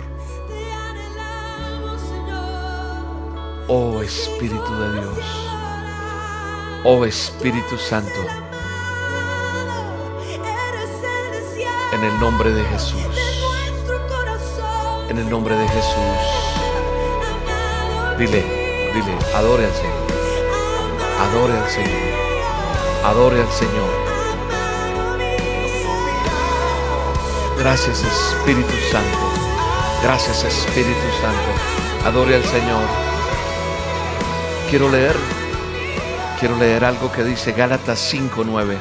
Oh 3.67 4.01
Espíritu 4.01 4.75
de 4.79 4.93
Dios, 4.93 5.49
oh 6.83 7.05
Espíritu 7.05 7.77
Santo. 7.77 8.19
En 11.93 12.03
el 12.03 12.19
nombre 12.19 12.51
de 12.51 12.63
Jesús. 12.65 13.01
En 15.09 15.19
el 15.19 15.29
nombre 15.29 15.55
de 15.55 15.67
Jesús. 15.67 16.45
Dile, 18.17 18.91
dile, 18.93 19.17
adore 19.35 19.65
al 19.65 19.73
Señor. 19.73 20.05
Adore 21.21 21.53
al 21.53 21.69
Señor. 21.69 22.15
Adore 23.03 23.41
al 23.41 23.51
Señor. 23.51 24.04
Gracias 27.65 28.03
Espíritu 28.03 28.75
Santo. 28.91 29.17
Gracias 30.03 30.43
Espíritu 30.43 31.07
Santo. 31.19 32.07
Adore 32.07 32.35
al 32.35 32.43
Señor. 32.43 32.83
Quiero 34.69 34.87
leer, 34.87 35.15
quiero 36.39 36.57
leer 36.57 36.85
algo 36.85 37.11
que 37.11 37.23
dice 37.23 37.53
Gálatas 37.53 38.13
5.9. 38.13 38.77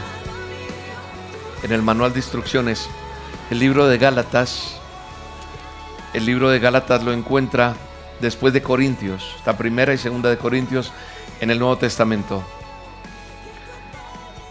En 1.62 1.72
el 1.72 1.80
manual 1.80 2.12
de 2.12 2.18
instrucciones, 2.18 2.90
el 3.50 3.58
libro 3.58 3.86
de 3.86 3.96
Gálatas, 3.96 4.78
el 6.12 6.26
libro 6.26 6.50
de 6.50 6.58
Gálatas 6.58 7.02
lo 7.04 7.14
encuentra 7.14 7.76
después 8.20 8.52
de 8.52 8.62
Corintios, 8.62 9.34
la 9.46 9.56
primera 9.56 9.94
y 9.94 9.98
segunda 9.98 10.28
de 10.28 10.36
Corintios 10.36 10.92
en 11.40 11.50
el 11.50 11.58
Nuevo 11.58 11.78
Testamento. 11.78 12.44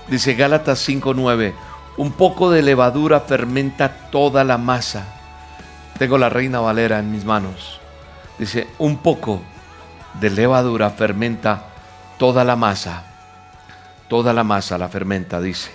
Dice 0.07 0.33
Gálatas 0.33 0.89
5.9 0.89 1.53
un 1.97 2.11
poco 2.11 2.49
de 2.49 2.61
levadura 2.61 3.21
fermenta 3.21 4.09
toda 4.09 4.43
la 4.43 4.57
masa. 4.57 5.05
Tengo 5.97 6.17
la 6.17 6.29
reina 6.29 6.59
Valera 6.59 6.99
en 6.99 7.11
mis 7.11 7.23
manos. 7.23 7.79
Dice, 8.39 8.67
un 8.79 8.97
poco 8.97 9.41
de 10.19 10.29
levadura 10.29 10.89
fermenta 10.89 11.67
toda 12.17 12.43
la 12.43 12.55
masa. 12.55 13.03
Toda 14.09 14.33
la 14.33 14.43
masa 14.43 14.77
la 14.77 14.89
fermenta, 14.89 15.39
dice. 15.39 15.71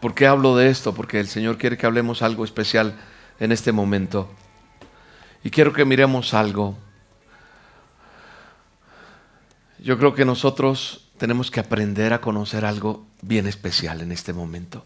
¿Por 0.00 0.14
qué 0.14 0.26
hablo 0.26 0.56
de 0.56 0.68
esto? 0.68 0.94
Porque 0.94 1.18
el 1.18 1.28
Señor 1.28 1.58
quiere 1.58 1.76
que 1.76 1.86
hablemos 1.86 2.22
algo 2.22 2.44
especial 2.44 2.94
en 3.40 3.52
este 3.52 3.72
momento. 3.72 4.28
Y 5.42 5.50
quiero 5.50 5.72
que 5.72 5.84
miremos 5.84 6.34
algo 6.34 6.76
yo 9.86 9.96
creo 9.98 10.14
que 10.14 10.24
nosotros 10.24 11.06
tenemos 11.16 11.52
que 11.52 11.60
aprender 11.60 12.12
a 12.12 12.20
conocer 12.20 12.64
algo 12.64 13.06
bien 13.22 13.46
especial 13.46 14.00
en 14.00 14.10
este 14.10 14.32
momento. 14.32 14.84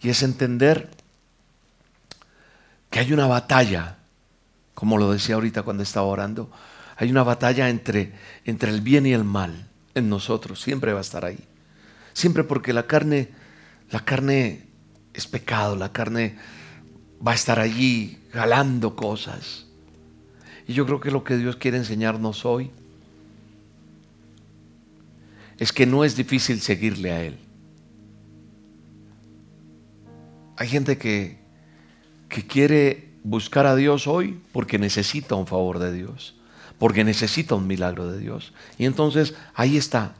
Y 0.00 0.08
es 0.08 0.22
entender 0.22 0.88
que 2.88 3.00
hay 3.00 3.12
una 3.12 3.26
batalla, 3.26 3.98
como 4.72 4.96
lo 4.96 5.12
decía 5.12 5.34
ahorita 5.34 5.62
cuando 5.62 5.82
estaba 5.82 6.06
orando, 6.06 6.50
hay 6.96 7.10
una 7.10 7.22
batalla 7.22 7.68
entre, 7.68 8.14
entre 8.46 8.70
el 8.70 8.80
bien 8.80 9.04
y 9.04 9.12
el 9.12 9.24
mal 9.24 9.68
en 9.94 10.08
nosotros, 10.08 10.58
siempre 10.58 10.94
va 10.94 11.00
a 11.00 11.02
estar 11.02 11.26
ahí. 11.26 11.44
Siempre 12.14 12.44
porque 12.44 12.72
la 12.72 12.86
carne, 12.86 13.28
la 13.90 14.06
carne 14.06 14.68
es 15.12 15.26
pecado, 15.26 15.76
la 15.76 15.92
carne 15.92 16.38
va 17.24 17.32
a 17.32 17.34
estar 17.34 17.60
allí 17.60 18.22
jalando 18.32 18.96
cosas. 18.96 19.66
Y 20.66 20.72
yo 20.72 20.86
creo 20.86 20.98
que 20.98 21.10
lo 21.10 21.24
que 21.24 21.36
Dios 21.36 21.56
quiere 21.56 21.76
enseñarnos 21.76 22.46
hoy 22.46 22.70
es 25.58 25.72
que 25.72 25.86
no 25.86 26.04
es 26.04 26.16
difícil 26.16 26.60
seguirle 26.60 27.12
a 27.12 27.22
Él. 27.22 27.38
Hay 30.56 30.68
gente 30.68 30.98
que, 30.98 31.38
que 32.28 32.46
quiere 32.46 33.10
buscar 33.24 33.66
a 33.66 33.76
Dios 33.76 34.06
hoy 34.06 34.40
porque 34.52 34.78
necesita 34.78 35.34
un 35.34 35.46
favor 35.46 35.78
de 35.78 35.92
Dios, 35.92 36.34
porque 36.78 37.04
necesita 37.04 37.54
un 37.54 37.66
milagro 37.66 38.10
de 38.10 38.18
Dios. 38.18 38.52
Y 38.78 38.86
entonces 38.86 39.34
ahí 39.54 39.76
está. 39.76 40.14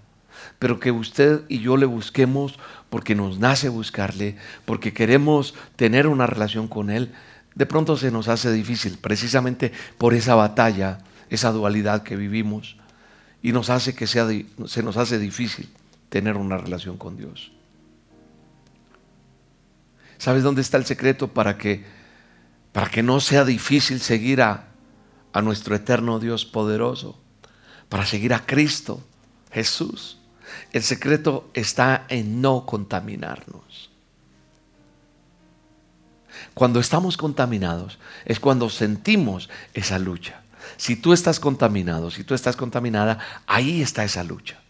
Pero 0.58 0.78
que 0.78 0.92
usted 0.92 1.42
y 1.48 1.60
yo 1.60 1.76
le 1.76 1.86
busquemos 1.86 2.58
porque 2.90 3.14
nos 3.14 3.38
nace 3.38 3.68
buscarle, 3.68 4.36
porque 4.64 4.92
queremos 4.92 5.54
tener 5.76 6.06
una 6.06 6.26
relación 6.26 6.68
con 6.68 6.90
Él, 6.90 7.12
de 7.54 7.66
pronto 7.66 7.96
se 7.96 8.10
nos 8.10 8.28
hace 8.28 8.52
difícil, 8.52 8.98
precisamente 8.98 9.72
por 9.98 10.14
esa 10.14 10.36
batalla, 10.36 10.98
esa 11.28 11.50
dualidad 11.50 12.04
que 12.04 12.16
vivimos 12.16 12.77
y 13.48 13.52
nos 13.52 13.70
hace 13.70 13.94
que 13.94 14.06
sea, 14.06 14.28
se 14.66 14.82
nos 14.82 14.98
hace 14.98 15.18
difícil 15.18 15.70
tener 16.10 16.36
una 16.36 16.58
relación 16.58 16.98
con 16.98 17.16
Dios. 17.16 17.50
¿Sabes 20.18 20.42
dónde 20.42 20.60
está 20.60 20.76
el 20.76 20.84
secreto 20.84 21.28
para 21.28 21.56
que, 21.56 21.82
para 22.72 22.90
que 22.90 23.02
no 23.02 23.20
sea 23.20 23.46
difícil 23.46 24.00
seguir 24.00 24.42
a, 24.42 24.66
a 25.32 25.40
nuestro 25.40 25.74
eterno 25.74 26.18
Dios 26.18 26.44
poderoso? 26.44 27.18
Para 27.88 28.04
seguir 28.04 28.34
a 28.34 28.44
Cristo, 28.44 29.02
Jesús. 29.50 30.18
El 30.74 30.82
secreto 30.82 31.48
está 31.54 32.04
en 32.10 32.42
no 32.42 32.66
contaminarnos. 32.66 33.88
Cuando 36.52 36.80
estamos 36.80 37.16
contaminados 37.16 37.98
es 38.26 38.40
cuando 38.40 38.68
sentimos 38.68 39.48
esa 39.72 39.98
lucha. 39.98 40.42
Si 40.76 40.96
tú 40.96 41.12
estás 41.12 41.40
contaminado, 41.40 42.10
si 42.10 42.24
tú 42.24 42.34
estás 42.34 42.56
contaminada, 42.56 43.18
ahí 43.46 43.82
está 43.82 44.04
esa 44.04 44.24
lucha. 44.24 44.60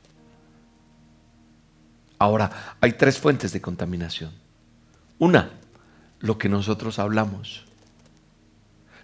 Ahora, 2.18 2.76
hay 2.80 2.92
tres 2.92 3.18
fuentes 3.18 3.52
de 3.52 3.60
contaminación. 3.60 4.32
Una, 5.18 5.50
lo 6.18 6.38
que 6.38 6.48
nosotros 6.48 6.98
hablamos. 6.98 7.64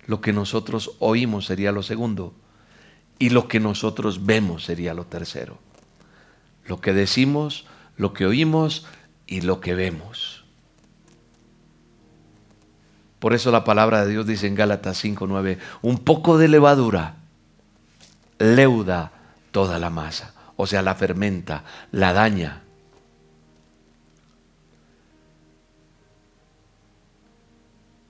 Lo 0.07 0.20
que 0.20 0.33
nosotros 0.33 0.92
oímos 0.98 1.46
sería 1.46 1.72
lo 1.72 1.83
segundo. 1.83 2.35
Y 3.18 3.30
lo 3.30 3.46
que 3.46 3.61
nosotros 3.61 4.26
vemos 4.26 4.64
sería 4.64 4.94
lo 4.94 5.07
tercero. 5.07 5.59
Lo 6.66 6.80
que 6.80 6.92
decimos, 6.92 7.66
lo 7.96 8.12
que 8.12 8.26
oímos 8.26 8.87
y 9.26 9.42
lo 9.42 9.61
que 9.61 9.74
vemos. 9.74 10.33
Por 13.24 13.32
eso 13.32 13.50
la 13.50 13.64
palabra 13.64 14.04
de 14.04 14.10
Dios 14.10 14.26
dice 14.26 14.46
en 14.48 14.54
Gálatas 14.54 15.02
5:9, 15.02 15.56
un 15.80 15.96
poco 15.96 16.37
de 16.37 16.46
levadura 16.46 17.14
leuda 18.38 19.12
toda 19.50 19.78
la 19.78 19.88
masa, 19.88 20.34
o 20.56 20.66
sea, 20.66 20.82
la 20.82 20.94
fermenta, 20.94 21.64
la 21.90 22.12
daña. 22.12 22.60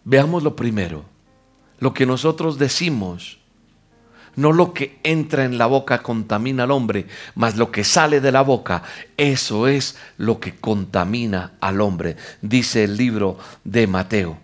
Veamos 0.02 0.42
lo 0.42 0.56
primero, 0.56 1.04
lo 1.78 1.94
que 1.94 2.06
nosotros 2.06 2.58
decimos, 2.58 3.38
no 4.34 4.50
lo 4.50 4.74
que 4.74 4.98
entra 5.04 5.44
en 5.44 5.58
la 5.58 5.66
boca 5.66 6.02
contamina 6.02 6.64
al 6.64 6.72
hombre, 6.72 7.06
mas 7.36 7.56
lo 7.56 7.70
que 7.70 7.84
sale 7.84 8.20
de 8.20 8.32
la 8.32 8.42
boca, 8.42 8.82
eso 9.16 9.68
es 9.68 9.96
lo 10.16 10.40
que 10.40 10.56
contamina 10.56 11.52
al 11.60 11.82
hombre, 11.82 12.16
dice 12.42 12.82
el 12.82 12.96
libro 12.96 13.38
de 13.62 13.86
Mateo. 13.86 14.43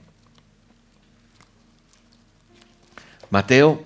Mateo 3.31 3.85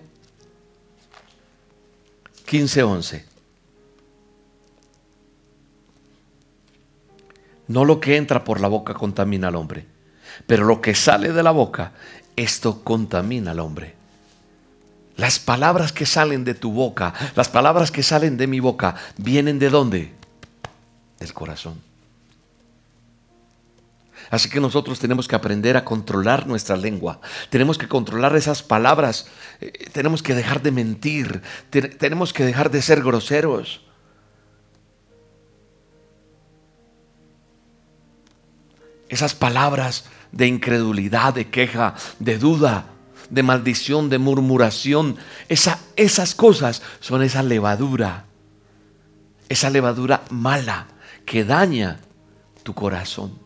15:11. 2.47 3.25
No 7.69 7.85
lo 7.85 8.01
que 8.01 8.17
entra 8.17 8.45
por 8.45 8.61
la 8.61 8.69
boca 8.69 8.95
contamina 8.95 9.49
al 9.49 9.57
hombre, 9.57 9.87
pero 10.47 10.65
lo 10.65 10.81
que 10.81 10.95
sale 10.95 11.33
de 11.33 11.43
la 11.43 11.51
boca, 11.51 11.93
esto 12.37 12.83
contamina 12.83 13.53
al 13.53 13.61
hombre. 13.61 13.95
Las 15.17 15.39
palabras 15.39 15.93
que 15.93 16.07
salen 16.07 16.45
de 16.45 16.55
tu 16.55 16.73
boca, 16.73 17.15
las 17.37 17.49
palabras 17.49 17.91
que 17.91 18.03
salen 18.03 18.37
de 18.37 18.47
mi 18.47 18.61
boca, 18.61 18.97
vienen 19.17 19.59
de 19.59 19.71
dónde? 19.71 20.13
Del 21.19 21.33
corazón. 21.33 21.81
Así 24.35 24.51
que 24.51 24.59
nosotros 24.59 24.99
tenemos 24.99 25.29
que 25.29 25.37
aprender 25.37 25.77
a 25.77 25.85
controlar 25.85 26.49
nuestra 26.49 26.77
lengua. 26.77 27.21
Tenemos 27.51 27.79
que 27.79 27.87
controlar 27.87 28.35
esas 28.35 28.65
palabras. 28.65 29.29
Eh, 29.61 29.71
tenemos 29.93 30.25
que 30.25 30.35
dejar 30.35 30.61
de 30.61 30.73
mentir. 30.73 31.41
tenemos 31.71 32.33
que 32.33 32.45
dejar 32.45 32.69
de 32.69 32.83
ser 32.83 33.01
groseros. 33.01 33.83
Esas 39.09 39.37
palabras 39.37 40.07
de 40.33 40.49
incredulidad, 40.49 41.33
de 41.33 41.49
queja, 41.49 41.95
de 42.19 42.37
duda, 42.37 42.87
de 43.31 43.45
maldición, 43.45 44.11
de 44.11 44.19
murmuración. 44.19 45.17
esas 45.49 46.35
cosas 46.35 46.83
son 46.99 47.23
esa 47.23 47.45
levadura. 47.45 48.25
Esa 49.49 49.71
levadura 49.71 50.25
mala 50.31 50.89
que 51.25 51.45
daña 51.45 52.01
tu 52.65 52.75
corazón. 52.75 53.44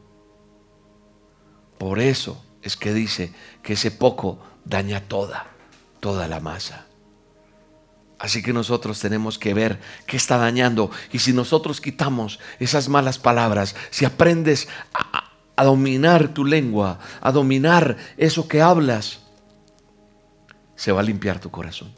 Por 1.78 2.00
eso 2.00 2.44
es 2.62 2.76
que 2.76 2.92
dice 2.92 3.32
que 3.62 3.74
ese 3.74 3.90
poco 3.90 4.38
daña 4.64 5.00
toda, 5.00 5.46
toda 6.00 6.28
la 6.28 6.40
masa. 6.40 6.86
Así 8.18 8.42
que 8.42 8.52
nosotros 8.52 8.98
tenemos 8.98 9.38
que 9.38 9.54
ver 9.54 9.80
qué 10.06 10.16
está 10.16 10.38
dañando. 10.38 10.90
Y 11.12 11.20
si 11.20 11.32
nosotros 11.32 11.80
quitamos 11.80 12.40
esas 12.58 12.88
malas 12.88 13.18
palabras, 13.18 13.76
si 13.90 14.04
aprendes 14.04 14.68
a, 14.92 15.30
a, 15.54 15.64
dominar 15.64 16.34
tu 16.34 16.44
lengua, 16.44 16.98
a 17.20 17.30
dominar 17.30 17.96
eso 18.16 18.48
que 18.48 18.60
hablas, 18.60 19.20
se 20.74 20.90
va 20.90 21.00
a 21.00 21.04
limpiar 21.04 21.38
tu 21.38 21.50
corazón. 21.50 21.92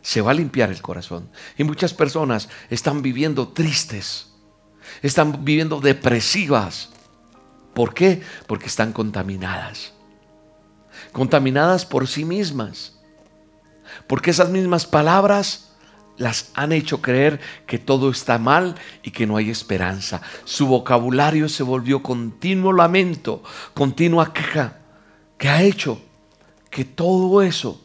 Se 0.00 0.22
va 0.22 0.30
a 0.30 0.34
limpiar 0.34 0.70
el 0.70 0.80
corazón. 0.80 1.28
Y 1.58 1.64
muchas 1.64 1.92
personas 1.92 2.48
están 2.70 3.02
viviendo 3.02 3.48
tristes, 3.48 4.32
están 5.02 5.44
viviendo 5.44 5.80
depresivas. 5.80 6.90
¿Por 7.76 7.92
qué? 7.92 8.22
Porque 8.46 8.68
están 8.68 8.94
contaminadas. 8.94 9.92
Contaminadas 11.12 11.84
por 11.84 12.08
sí 12.08 12.24
mismas. 12.24 12.98
Porque 14.06 14.30
esas 14.30 14.48
mismas 14.48 14.86
palabras 14.86 15.74
las 16.16 16.52
han 16.54 16.72
hecho 16.72 17.02
creer 17.02 17.38
que 17.66 17.78
todo 17.78 18.08
está 18.10 18.38
mal 18.38 18.76
y 19.02 19.10
que 19.10 19.26
no 19.26 19.36
hay 19.36 19.50
esperanza. 19.50 20.22
Su 20.46 20.68
vocabulario 20.68 21.50
se 21.50 21.62
volvió 21.62 22.02
continuo 22.02 22.72
lamento, 22.72 23.42
continua 23.74 24.32
queja, 24.32 24.78
que 25.36 25.50
ha 25.50 25.62
hecho 25.62 26.00
que 26.70 26.86
todo 26.86 27.42
eso 27.42 27.84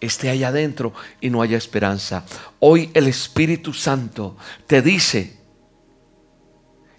esté 0.00 0.30
allá 0.30 0.48
adentro 0.48 0.92
y 1.20 1.30
no 1.30 1.42
haya 1.42 1.58
esperanza. 1.58 2.24
Hoy 2.60 2.92
el 2.94 3.08
Espíritu 3.08 3.72
Santo 3.72 4.36
te 4.68 4.82
dice 4.82 5.36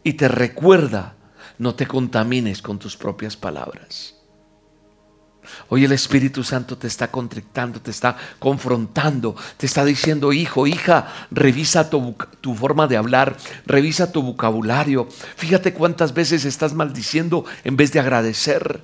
y 0.04 0.12
te 0.16 0.28
recuerda, 0.28 1.17
no 1.58 1.76
te 1.76 1.88
contamines 1.88 2.62
con 2.62 2.80
tus 2.80 2.96
propias 2.96 3.36
palabras. 3.36 4.14
Hoy 5.70 5.86
el 5.86 5.92
Espíritu 5.92 6.44
Santo 6.44 6.78
te 6.78 6.88
está 6.88 7.10
contrictando, 7.10 7.82
te 7.82 7.92
está 7.92 8.18
confrontando, 8.40 9.36
te 9.58 9.66
está 9.66 9.86
diciendo, 9.86 10.34
hijo, 10.34 10.68
hija, 10.68 11.08
revisa 11.32 11.90
tu, 11.90 12.16
tu, 12.42 12.54
forma 12.54 12.88
de 12.88 12.98
hablar, 12.98 13.38
revisa 13.66 14.12
tu 14.12 14.22
vocabulario. 14.22 15.08
Fíjate 15.38 15.74
cuántas 15.74 16.14
veces 16.14 16.46
estás 16.46 16.74
maldiciendo 16.74 17.46
en 17.64 17.78
vez 17.78 17.92
de 17.94 18.00
agradecer. 18.00 18.82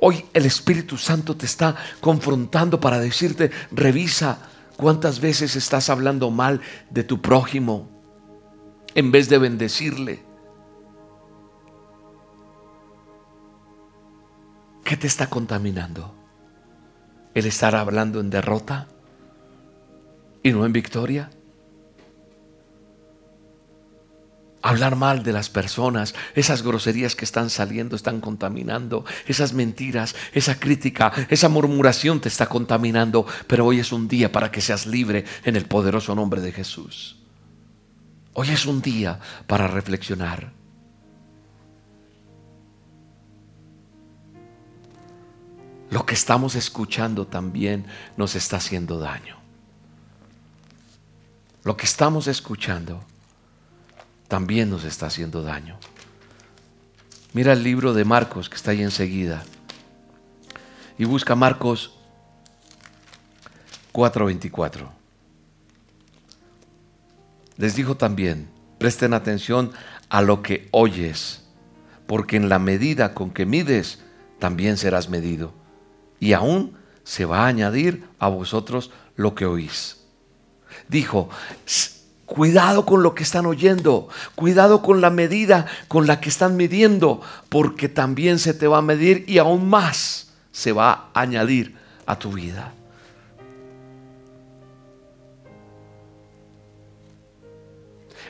Hoy 0.00 0.24
el 0.32 0.46
Espíritu 0.46 0.96
Santo 0.96 1.36
te 1.36 1.46
está 1.46 1.76
confrontando 2.00 2.80
para 2.80 3.00
decirte, 3.00 3.50
revisa 3.72 4.38
cuántas 4.76 5.20
veces 5.20 5.56
estás 5.56 5.90
hablando 5.90 6.30
mal 6.30 6.60
de 6.88 7.04
tu 7.04 7.20
prójimo 7.20 7.88
en 8.94 9.12
vez 9.12 9.28
de 9.28 9.38
bendecirle. 9.38 10.29
¿Qué 14.90 14.96
te 14.96 15.06
está 15.06 15.30
contaminando? 15.30 16.12
¿El 17.32 17.46
estar 17.46 17.76
hablando 17.76 18.18
en 18.18 18.28
derrota 18.28 18.88
y 20.42 20.50
no 20.50 20.66
en 20.66 20.72
victoria? 20.72 21.30
Hablar 24.62 24.96
mal 24.96 25.22
de 25.22 25.32
las 25.32 25.48
personas, 25.48 26.16
esas 26.34 26.64
groserías 26.64 27.14
que 27.14 27.24
están 27.24 27.50
saliendo, 27.50 27.94
están 27.94 28.20
contaminando, 28.20 29.04
esas 29.28 29.52
mentiras, 29.52 30.16
esa 30.32 30.58
crítica, 30.58 31.12
esa 31.28 31.48
murmuración 31.48 32.20
te 32.20 32.28
está 32.28 32.46
contaminando, 32.46 33.26
pero 33.46 33.66
hoy 33.66 33.78
es 33.78 33.92
un 33.92 34.08
día 34.08 34.32
para 34.32 34.50
que 34.50 34.60
seas 34.60 34.86
libre 34.86 35.24
en 35.44 35.54
el 35.54 35.66
poderoso 35.66 36.16
nombre 36.16 36.40
de 36.40 36.50
Jesús. 36.50 37.16
Hoy 38.32 38.48
es 38.48 38.66
un 38.66 38.82
día 38.82 39.20
para 39.46 39.68
reflexionar. 39.68 40.59
Lo 45.90 46.06
que 46.06 46.14
estamos 46.14 46.54
escuchando 46.54 47.26
también 47.26 47.84
nos 48.16 48.36
está 48.36 48.58
haciendo 48.58 48.98
daño. 48.98 49.36
Lo 51.64 51.76
que 51.76 51.84
estamos 51.84 52.28
escuchando 52.28 53.02
también 54.28 54.70
nos 54.70 54.84
está 54.84 55.06
haciendo 55.06 55.42
daño. 55.42 55.76
Mira 57.32 57.52
el 57.52 57.64
libro 57.64 57.92
de 57.92 58.04
Marcos 58.04 58.48
que 58.48 58.54
está 58.54 58.70
ahí 58.70 58.82
enseguida. 58.82 59.42
Y 60.96 61.04
busca 61.04 61.34
Marcos 61.34 61.92
4:24. 63.92 64.88
Les 67.56 67.74
dijo 67.74 67.96
también, 67.96 68.48
presten 68.78 69.12
atención 69.12 69.72
a 70.08 70.22
lo 70.22 70.40
que 70.40 70.68
oyes, 70.70 71.42
porque 72.06 72.36
en 72.36 72.48
la 72.48 72.60
medida 72.60 73.12
con 73.12 73.30
que 73.32 73.44
mides, 73.44 73.98
también 74.38 74.76
serás 74.76 75.08
medido 75.08 75.59
y 76.20 76.34
aún 76.34 76.76
se 77.02 77.24
va 77.24 77.40
a 77.40 77.46
añadir 77.48 78.04
a 78.18 78.28
vosotros 78.28 78.90
lo 79.16 79.34
que 79.34 79.46
oís. 79.46 79.96
Dijo, 80.88 81.30
cuidado 82.26 82.86
con 82.86 83.02
lo 83.02 83.14
que 83.14 83.24
están 83.24 83.46
oyendo, 83.46 84.08
cuidado 84.34 84.82
con 84.82 85.00
la 85.00 85.10
medida 85.10 85.66
con 85.88 86.06
la 86.06 86.20
que 86.20 86.28
están 86.28 86.56
midiendo, 86.56 87.20
porque 87.48 87.88
también 87.88 88.38
se 88.38 88.54
te 88.54 88.68
va 88.68 88.78
a 88.78 88.82
medir 88.82 89.24
y 89.26 89.38
aún 89.38 89.68
más 89.68 90.32
se 90.52 90.72
va 90.72 91.10
a 91.12 91.20
añadir 91.20 91.76
a 92.06 92.18
tu 92.18 92.32
vida. 92.32 92.74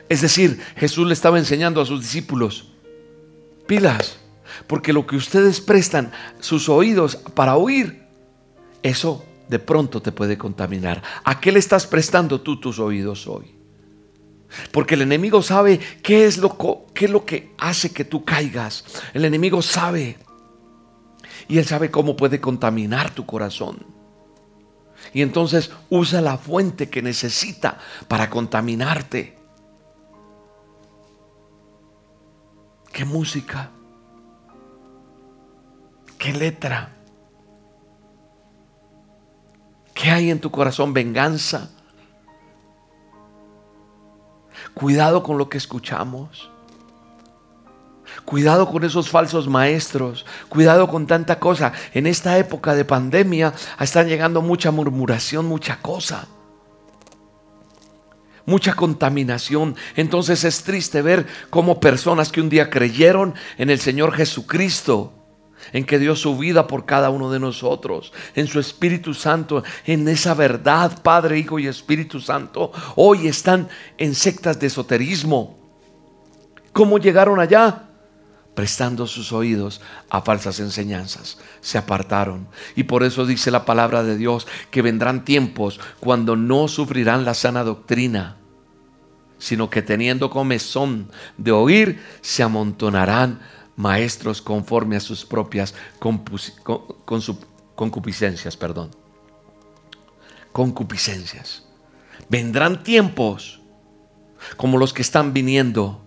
Es 0.09 0.21
decir, 0.21 0.61
Jesús 0.75 1.07
le 1.07 1.13
estaba 1.13 1.39
enseñando 1.39 1.81
a 1.81 1.85
sus 1.85 2.01
discípulos, 2.01 2.67
pilas, 3.65 4.17
porque 4.67 4.93
lo 4.93 5.05
que 5.05 5.15
ustedes 5.15 5.61
prestan 5.61 6.11
sus 6.39 6.69
oídos 6.69 7.15
para 7.15 7.55
oír, 7.55 8.03
eso 8.83 9.25
de 9.47 9.59
pronto 9.59 10.01
te 10.01 10.11
puede 10.11 10.37
contaminar. 10.37 11.03
¿A 11.23 11.39
qué 11.39 11.51
le 11.51 11.59
estás 11.59 11.85
prestando 11.85 12.41
tú 12.41 12.59
tus 12.59 12.79
oídos 12.79 13.27
hoy? 13.27 13.53
Porque 14.71 14.95
el 14.95 15.01
enemigo 15.01 15.41
sabe 15.41 15.79
qué 16.01 16.25
es 16.25 16.37
lo, 16.37 16.85
qué 16.93 17.05
es 17.05 17.11
lo 17.11 17.25
que 17.25 17.53
hace 17.57 17.91
que 17.91 18.05
tú 18.05 18.23
caigas. 18.23 18.83
El 19.13 19.25
enemigo 19.25 19.61
sabe. 19.61 20.17
Y 21.47 21.57
él 21.57 21.65
sabe 21.65 21.91
cómo 21.91 22.15
puede 22.15 22.39
contaminar 22.39 23.13
tu 23.13 23.25
corazón. 23.25 23.85
Y 25.13 25.21
entonces 25.21 25.71
usa 25.89 26.21
la 26.21 26.37
fuente 26.37 26.89
que 26.89 27.01
necesita 27.01 27.77
para 28.07 28.29
contaminarte. 28.29 29.37
¿Qué 32.91 33.05
música? 33.05 33.71
¿Qué 36.21 36.33
letra? 36.33 36.89
¿Qué 39.95 40.11
hay 40.11 40.29
en 40.29 40.39
tu 40.39 40.51
corazón? 40.51 40.93
Venganza. 40.93 41.71
Cuidado 44.75 45.23
con 45.23 45.39
lo 45.39 45.49
que 45.49 45.57
escuchamos. 45.57 46.51
Cuidado 48.23 48.69
con 48.69 48.83
esos 48.83 49.09
falsos 49.09 49.47
maestros. 49.47 50.27
Cuidado 50.47 50.87
con 50.87 51.07
tanta 51.07 51.39
cosa. 51.39 51.73
En 51.91 52.05
esta 52.05 52.37
época 52.37 52.75
de 52.75 52.85
pandemia 52.85 53.55
están 53.79 54.07
llegando 54.07 54.43
mucha 54.43 54.69
murmuración, 54.69 55.47
mucha 55.47 55.79
cosa. 55.81 56.27
Mucha 58.45 58.75
contaminación. 58.75 59.75
Entonces 59.95 60.43
es 60.43 60.61
triste 60.61 61.01
ver 61.01 61.25
cómo 61.49 61.79
personas 61.79 62.31
que 62.31 62.41
un 62.41 62.49
día 62.49 62.69
creyeron 62.69 63.33
en 63.57 63.71
el 63.71 63.79
Señor 63.79 64.13
Jesucristo 64.13 65.13
en 65.73 65.85
que 65.85 65.99
dio 65.99 66.15
su 66.15 66.37
vida 66.37 66.67
por 66.67 66.85
cada 66.85 67.09
uno 67.09 67.31
de 67.31 67.39
nosotros, 67.39 68.13
en 68.35 68.47
su 68.47 68.59
Espíritu 68.59 69.13
Santo, 69.13 69.63
en 69.85 70.07
esa 70.07 70.33
verdad, 70.33 71.01
Padre, 71.01 71.39
Hijo 71.39 71.59
y 71.59 71.67
Espíritu 71.67 72.19
Santo, 72.19 72.71
hoy 72.95 73.27
están 73.27 73.69
en 73.97 74.15
sectas 74.15 74.59
de 74.59 74.67
esoterismo. 74.67 75.57
¿Cómo 76.73 76.97
llegaron 76.97 77.39
allá? 77.39 77.89
Prestando 78.55 79.07
sus 79.07 79.31
oídos 79.31 79.81
a 80.09 80.21
falsas 80.21 80.59
enseñanzas. 80.59 81.37
Se 81.61 81.77
apartaron. 81.77 82.47
Y 82.75 82.83
por 82.83 83.03
eso 83.03 83.25
dice 83.25 83.51
la 83.51 83.65
palabra 83.65 84.03
de 84.03 84.17
Dios 84.17 84.47
que 84.71 84.81
vendrán 84.81 85.23
tiempos 85.23 85.79
cuando 85.99 86.35
no 86.35 86.67
sufrirán 86.67 87.25
la 87.25 87.33
sana 87.33 87.63
doctrina 87.63 88.37
sino 89.41 89.71
que 89.71 89.81
teniendo 89.81 90.29
comezón 90.29 91.09
de 91.37 91.51
oír, 91.51 91.99
se 92.21 92.43
amontonarán 92.43 93.39
maestros 93.81 94.41
conforme 94.41 94.95
a 94.95 94.99
sus 94.99 95.25
propias 95.25 95.73
concupiscencias, 97.75 98.55
perdón. 98.55 98.91
Concupiscencias. 100.51 101.65
Vendrán 102.29 102.83
tiempos 102.83 103.59
como 104.55 104.77
los 104.77 104.93
que 104.93 105.01
están 105.01 105.33
viniendo. 105.33 106.05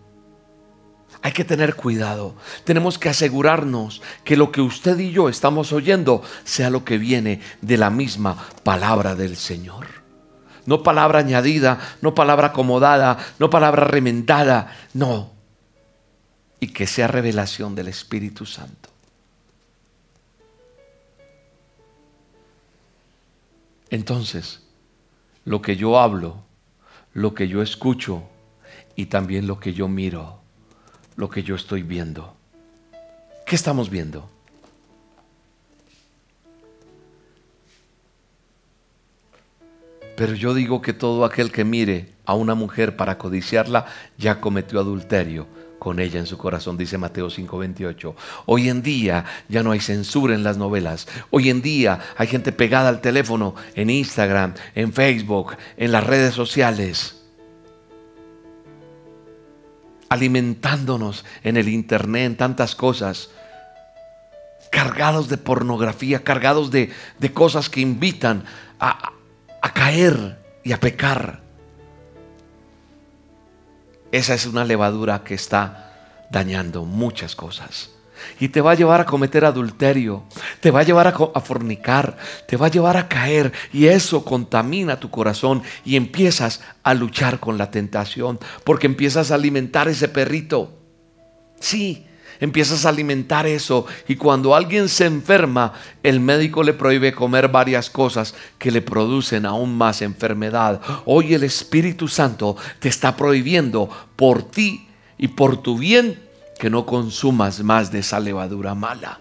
Hay 1.22 1.32
que 1.32 1.44
tener 1.44 1.74
cuidado. 1.74 2.36
Tenemos 2.64 2.98
que 2.98 3.08
asegurarnos 3.08 4.02
que 4.24 4.36
lo 4.36 4.52
que 4.52 4.60
usted 4.60 4.98
y 4.98 5.10
yo 5.10 5.28
estamos 5.28 5.72
oyendo 5.72 6.22
sea 6.44 6.70
lo 6.70 6.84
que 6.84 6.98
viene 6.98 7.40
de 7.60 7.76
la 7.76 7.90
misma 7.90 8.36
palabra 8.62 9.14
del 9.14 9.36
Señor. 9.36 10.04
No 10.66 10.82
palabra 10.82 11.18
añadida, 11.18 11.78
no 12.00 12.14
palabra 12.14 12.48
acomodada, 12.48 13.18
no 13.38 13.50
palabra 13.50 13.84
remendada, 13.84 14.74
no 14.94 15.33
y 16.64 16.68
que 16.68 16.86
sea 16.86 17.08
revelación 17.08 17.74
del 17.74 17.88
Espíritu 17.88 18.46
Santo. 18.46 18.88
Entonces, 23.90 24.62
lo 25.44 25.60
que 25.60 25.76
yo 25.76 25.98
hablo, 25.98 26.42
lo 27.12 27.34
que 27.34 27.48
yo 27.48 27.60
escucho 27.60 28.22
y 28.96 29.06
también 29.06 29.46
lo 29.46 29.60
que 29.60 29.74
yo 29.74 29.88
miro, 29.88 30.40
lo 31.16 31.28
que 31.28 31.42
yo 31.42 31.54
estoy 31.54 31.82
viendo. 31.82 32.34
¿Qué 33.44 33.56
estamos 33.56 33.90
viendo? 33.90 34.30
Pero 40.16 40.32
yo 40.32 40.54
digo 40.54 40.80
que 40.80 40.94
todo 40.94 41.26
aquel 41.26 41.52
que 41.52 41.64
mire 41.66 42.14
a 42.24 42.32
una 42.32 42.54
mujer 42.54 42.96
para 42.96 43.18
codiciarla 43.18 43.84
ya 44.16 44.40
cometió 44.40 44.80
adulterio 44.80 45.46
con 45.78 46.00
ella 46.00 46.18
en 46.18 46.26
su 46.26 46.38
corazón, 46.38 46.76
dice 46.76 46.98
Mateo 46.98 47.28
5:28. 47.28 48.14
Hoy 48.46 48.68
en 48.68 48.82
día 48.82 49.24
ya 49.48 49.62
no 49.62 49.72
hay 49.72 49.80
censura 49.80 50.34
en 50.34 50.42
las 50.42 50.56
novelas. 50.56 51.06
Hoy 51.30 51.50
en 51.50 51.62
día 51.62 52.00
hay 52.16 52.26
gente 52.26 52.52
pegada 52.52 52.88
al 52.88 53.00
teléfono, 53.00 53.54
en 53.74 53.90
Instagram, 53.90 54.54
en 54.74 54.92
Facebook, 54.92 55.56
en 55.76 55.92
las 55.92 56.04
redes 56.04 56.34
sociales, 56.34 57.22
alimentándonos 60.08 61.24
en 61.42 61.56
el 61.56 61.68
Internet, 61.68 62.26
en 62.26 62.36
tantas 62.36 62.74
cosas, 62.74 63.30
cargados 64.70 65.28
de 65.28 65.36
pornografía, 65.36 66.24
cargados 66.24 66.70
de, 66.70 66.90
cosas 67.32 67.68
que 67.68 67.80
invitan 67.80 68.44
a, 68.80 69.12
a 69.60 69.72
caer 69.72 70.38
y 70.62 70.72
a 70.72 70.80
pecar. 70.80 71.43
Esa 74.14 74.34
es 74.34 74.46
una 74.46 74.64
levadura 74.64 75.24
que 75.24 75.34
está 75.34 75.90
dañando 76.30 76.84
muchas 76.84 77.34
cosas. 77.34 77.90
Y 78.38 78.50
te 78.50 78.60
va 78.60 78.70
a 78.70 78.76
llevar 78.76 79.00
a 79.00 79.06
cometer 79.06 79.44
adulterio, 79.44 80.22
te 80.60 80.70
va 80.70 80.78
a 80.78 80.82
llevar 80.84 81.08
a, 81.08 81.40
fornicar, 81.40 82.16
te 82.46 82.56
va 82.56 82.66
a 82.66 82.70
llevar 82.70 82.96
a 82.96 83.08
caer 83.08 83.52
y 83.72 83.86
eso 83.86 84.24
contamina 84.24 85.00
tu 85.00 85.10
corazón 85.10 85.64
y 85.84 85.96
empiezas 85.96 86.60
a 86.84 86.94
luchar 86.94 87.40
con 87.40 87.58
la 87.58 87.72
tentación 87.72 88.38
porque 88.62 88.86
empiezas 88.86 89.32
a 89.32 89.34
alimentar 89.34 89.88
ese 89.88 90.06
perrito. 90.06 90.78
Sí, 91.58 92.06
empiezas 92.40 92.84
a 92.84 92.88
alimentar 92.88 93.46
eso 93.46 93.86
y 94.08 94.16
cuando 94.16 94.54
alguien 94.54 94.88
se 94.88 95.06
enferma, 95.06 95.72
el 96.02 96.20
médico 96.20 96.62
le 96.62 96.72
prohíbe 96.72 97.12
comer 97.12 97.48
varias 97.48 97.90
cosas 97.90 98.34
que 98.58 98.70
le 98.70 98.82
producen 98.82 99.46
aún 99.46 99.76
más 99.76 100.02
enfermedad. 100.02 100.80
Hoy 101.04 101.34
el 101.34 101.44
Espíritu 101.44 102.08
Santo 102.08 102.56
te 102.78 102.88
está 102.88 103.16
prohibiendo 103.16 103.88
por 104.16 104.42
ti 104.42 104.88
y 105.18 105.28
por 105.28 105.62
tu 105.62 105.78
bien 105.78 106.18
que 106.58 106.70
no 106.70 106.86
consumas 106.86 107.62
más 107.62 107.90
de 107.90 108.00
esa 108.00 108.20
levadura 108.20 108.74
mala. 108.74 109.18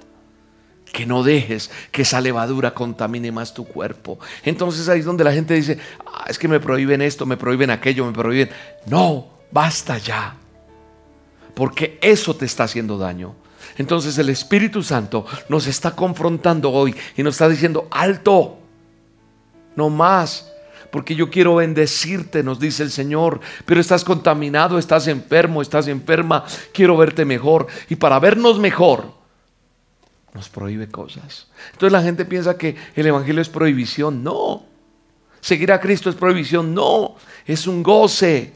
Que 0.92 1.06
no 1.08 1.24
dejes 1.24 1.72
que 1.92 2.04
esa 2.04 2.22
levadura 2.22 2.74
contamine 2.74 3.32
más 3.32 3.54
tu 3.54 3.66
cuerpo. 3.66 4.20
Entonces 4.44 4.88
ahí 4.90 5.00
es 5.00 5.06
donde 5.06 5.24
la 5.24 5.34
gente 5.34 5.56
dice, 5.56 5.80
ah, 6.06 6.26
es 6.28 6.38
que 6.38 6.48
me 6.48 6.60
prohíben 6.60 7.02
esto, 7.02 7.26
me 7.26 7.38
prohíben 7.38 7.72
aquello, 7.72 8.06
me 8.06 8.14
prohíben. 8.14 8.50
No, 8.86 9.28
basta 9.52 9.98
ya 9.98 10.38
porque 11.54 11.98
eso 12.02 12.36
te 12.36 12.46
está 12.46 12.64
haciendo 12.64 12.98
daño. 12.98 13.36
Entonces 13.78 14.18
el 14.18 14.30
Espíritu 14.30 14.84
Santo 14.84 15.26
nos 15.50 15.68
está 15.68 15.96
confrontando 15.96 16.72
hoy 16.72 16.96
y 17.16 17.24
nos 17.24 17.36
está 17.36 17.50
diciendo, 17.50 17.88
alto, 17.92 18.60
no 19.76 19.90
más, 19.90 20.52
porque 20.92 21.16
yo 21.16 21.30
quiero 21.32 21.56
bendecirte, 21.56 22.44
nos 22.44 22.60
dice 22.60 22.84
el 22.84 22.92
Señor, 22.92 23.40
pero 23.66 23.82
estás 23.82 24.04
contaminado, 24.04 24.78
estás 24.78 25.08
enfermo, 25.08 25.62
estás 25.62 25.88
enferma, 25.88 26.46
quiero 26.72 26.96
verte 26.98 27.26
mejor. 27.26 27.66
Y 27.90 27.96
para 27.96 28.20
vernos 28.20 28.60
mejor, 28.60 29.12
nos 30.36 30.50
prohíbe 30.50 30.88
cosas. 30.90 31.48
Entonces 31.72 31.92
la 31.92 32.04
gente 32.04 32.26
piensa 32.26 32.58
que 32.58 32.76
el 32.96 33.08
Evangelio 33.08 33.42
es 33.42 33.50
prohibición, 33.50 34.24
no. 34.24 34.66
Seguir 35.42 35.72
a 35.72 35.80
Cristo 35.80 36.12
es 36.12 36.16
prohibición, 36.16 36.76
no. 36.76 37.16
Es 37.46 37.66
un 37.66 37.82
goce, 37.82 38.54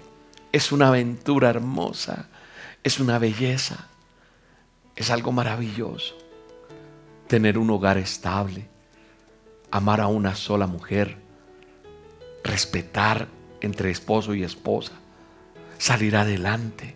es 0.51 0.71
una 0.71 0.89
aventura 0.89 1.49
hermosa 1.49 2.27
es 2.87 3.01
una 3.01 3.19
belleza, 3.19 3.87
es 4.95 5.11
algo 5.11 5.33
maravilloso. 5.33 6.17
Tener 7.27 7.57
un 7.57 7.69
hogar 7.69 7.97
estable, 7.97 8.69
amar 9.71 9.99
a 9.99 10.07
una 10.07 10.35
sola 10.35 10.67
mujer, 10.67 11.17
respetar 12.45 13.27
entre 13.59 13.91
esposo 13.91 14.33
y 14.33 14.43
esposa, 14.43 14.93
salir 15.77 16.15
adelante, 16.15 16.95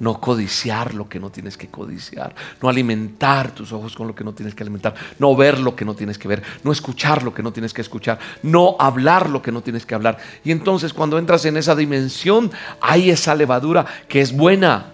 no 0.00 0.18
codiciar 0.18 0.94
lo 0.94 1.08
que 1.08 1.20
no 1.20 1.30
tienes 1.30 1.56
que 1.56 1.68
codiciar, 1.68 2.34
no 2.60 2.68
alimentar 2.68 3.52
tus 3.52 3.72
ojos 3.72 3.94
con 3.94 4.08
lo 4.08 4.14
que 4.14 4.24
no 4.24 4.32
tienes 4.32 4.54
que 4.54 4.62
alimentar, 4.62 4.94
no 5.18 5.36
ver 5.36 5.60
lo 5.60 5.76
que 5.76 5.84
no 5.84 5.94
tienes 5.94 6.18
que 6.18 6.26
ver, 6.26 6.42
no 6.64 6.72
escuchar 6.72 7.22
lo 7.22 7.32
que 7.32 7.42
no 7.42 7.52
tienes 7.52 7.72
que 7.72 7.82
escuchar, 7.82 8.18
no 8.42 8.76
hablar 8.78 9.28
lo 9.28 9.42
que 9.42 9.52
no 9.52 9.62
tienes 9.62 9.84
que 9.84 9.94
hablar. 9.94 10.18
Y 10.42 10.52
entonces 10.52 10.94
cuando 10.94 11.18
entras 11.18 11.44
en 11.44 11.58
esa 11.58 11.76
dimensión, 11.76 12.50
hay 12.80 13.10
esa 13.10 13.34
levadura 13.34 13.84
que 14.08 14.22
es 14.22 14.34
buena, 14.34 14.86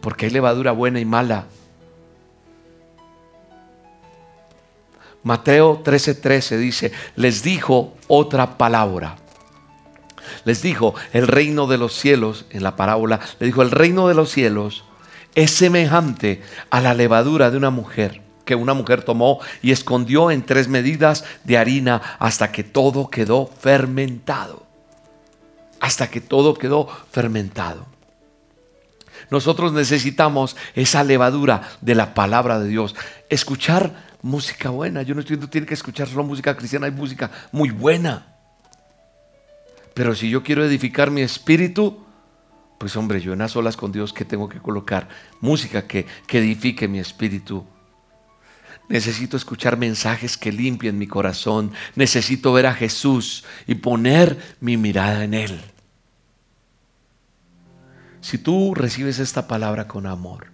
porque 0.00 0.26
hay 0.26 0.32
levadura 0.32 0.72
buena 0.72 0.98
y 0.98 1.04
mala. 1.04 1.44
Mateo 5.22 5.82
13:13 5.84 6.56
dice, 6.56 6.92
les 7.16 7.42
dijo 7.42 7.92
otra 8.06 8.56
palabra 8.56 9.27
les 10.44 10.62
dijo, 10.62 10.94
el 11.12 11.26
reino 11.26 11.66
de 11.66 11.78
los 11.78 11.94
cielos, 11.94 12.46
en 12.50 12.62
la 12.62 12.76
parábola, 12.76 13.20
le 13.38 13.46
dijo, 13.46 13.62
el 13.62 13.70
reino 13.70 14.08
de 14.08 14.14
los 14.14 14.30
cielos 14.30 14.84
es 15.34 15.50
semejante 15.50 16.42
a 16.70 16.80
la 16.80 16.94
levadura 16.94 17.50
de 17.50 17.56
una 17.56 17.70
mujer 17.70 18.22
que 18.44 18.54
una 18.54 18.72
mujer 18.72 19.02
tomó 19.02 19.40
y 19.60 19.72
escondió 19.72 20.30
en 20.30 20.42
tres 20.42 20.68
medidas 20.68 21.24
de 21.44 21.58
harina 21.58 22.00
hasta 22.18 22.50
que 22.50 22.64
todo 22.64 23.10
quedó 23.10 23.46
fermentado. 23.60 24.66
Hasta 25.80 26.10
que 26.10 26.22
todo 26.22 26.54
quedó 26.54 26.88
fermentado. 27.12 27.86
Nosotros 29.30 29.74
necesitamos 29.74 30.56
esa 30.74 31.04
levadura 31.04 31.68
de 31.82 31.94
la 31.94 32.14
palabra 32.14 32.58
de 32.58 32.68
Dios. 32.68 32.96
Escuchar 33.28 33.92
música 34.22 34.70
buena. 34.70 35.02
Yo 35.02 35.14
no 35.14 35.20
estoy 35.20 35.36
diciendo 35.36 35.50
tiene 35.50 35.66
que 35.66 35.74
escuchar 35.74 36.08
solo 36.08 36.24
música 36.24 36.56
cristiana, 36.56 36.86
hay 36.86 36.92
música 36.92 37.30
muy 37.52 37.70
buena. 37.70 38.37
Pero 39.98 40.14
si 40.14 40.30
yo 40.30 40.44
quiero 40.44 40.64
edificar 40.64 41.10
mi 41.10 41.22
espíritu, 41.22 41.98
pues 42.78 42.94
hombre, 42.94 43.20
yo 43.20 43.32
en 43.32 43.40
las 43.40 43.56
olas 43.56 43.76
con 43.76 43.90
Dios 43.90 44.12
que 44.12 44.24
tengo 44.24 44.48
que 44.48 44.60
colocar 44.60 45.08
música 45.40 45.88
que, 45.88 46.06
que 46.28 46.38
edifique 46.38 46.86
mi 46.86 47.00
espíritu. 47.00 47.66
Necesito 48.88 49.36
escuchar 49.36 49.76
mensajes 49.76 50.36
que 50.36 50.52
limpien 50.52 50.98
mi 50.98 51.08
corazón. 51.08 51.72
Necesito 51.96 52.52
ver 52.52 52.66
a 52.66 52.74
Jesús 52.74 53.44
y 53.66 53.74
poner 53.74 54.38
mi 54.60 54.76
mirada 54.76 55.24
en 55.24 55.34
Él. 55.34 55.60
Si 58.20 58.38
tú 58.38 58.76
recibes 58.76 59.18
esta 59.18 59.48
palabra 59.48 59.88
con 59.88 60.06
amor, 60.06 60.52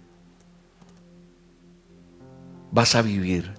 vas 2.71 2.95
a 2.95 3.03
vivir 3.03 3.53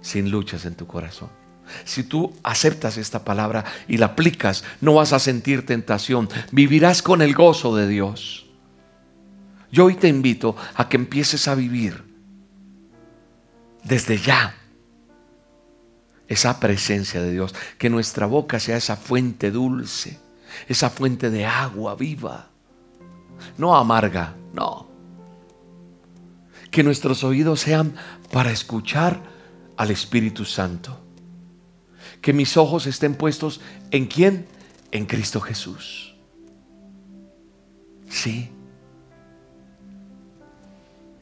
sin 0.00 0.32
luchas 0.32 0.64
en 0.64 0.74
tu 0.74 0.88
corazón. 0.88 1.39
Si 1.84 2.04
tú 2.04 2.34
aceptas 2.42 2.96
esta 2.96 3.24
palabra 3.24 3.64
y 3.88 3.96
la 3.96 4.06
aplicas, 4.06 4.64
no 4.80 4.94
vas 4.94 5.12
a 5.12 5.18
sentir 5.18 5.66
tentación. 5.66 6.28
Vivirás 6.52 7.02
con 7.02 7.22
el 7.22 7.34
gozo 7.34 7.74
de 7.76 7.88
Dios. 7.88 8.46
Yo 9.72 9.84
hoy 9.84 9.94
te 9.94 10.08
invito 10.08 10.56
a 10.74 10.88
que 10.88 10.96
empieces 10.96 11.46
a 11.48 11.54
vivir 11.54 12.04
desde 13.84 14.18
ya 14.18 14.54
esa 16.28 16.60
presencia 16.60 17.22
de 17.22 17.32
Dios. 17.32 17.54
Que 17.78 17.90
nuestra 17.90 18.26
boca 18.26 18.58
sea 18.58 18.76
esa 18.76 18.96
fuente 18.96 19.50
dulce, 19.50 20.18
esa 20.68 20.90
fuente 20.90 21.30
de 21.30 21.46
agua 21.46 21.94
viva. 21.94 22.48
No 23.58 23.76
amarga, 23.76 24.34
no. 24.52 24.88
Que 26.70 26.82
nuestros 26.82 27.24
oídos 27.24 27.60
sean 27.60 27.94
para 28.32 28.50
escuchar 28.50 29.20
al 29.76 29.90
Espíritu 29.90 30.44
Santo 30.44 31.00
que 32.20 32.32
mis 32.32 32.56
ojos 32.56 32.86
estén 32.86 33.14
puestos 33.14 33.60
en 33.90 34.06
quién? 34.06 34.46
En 34.90 35.06
Cristo 35.06 35.40
Jesús. 35.40 36.14
Sí. 38.08 38.50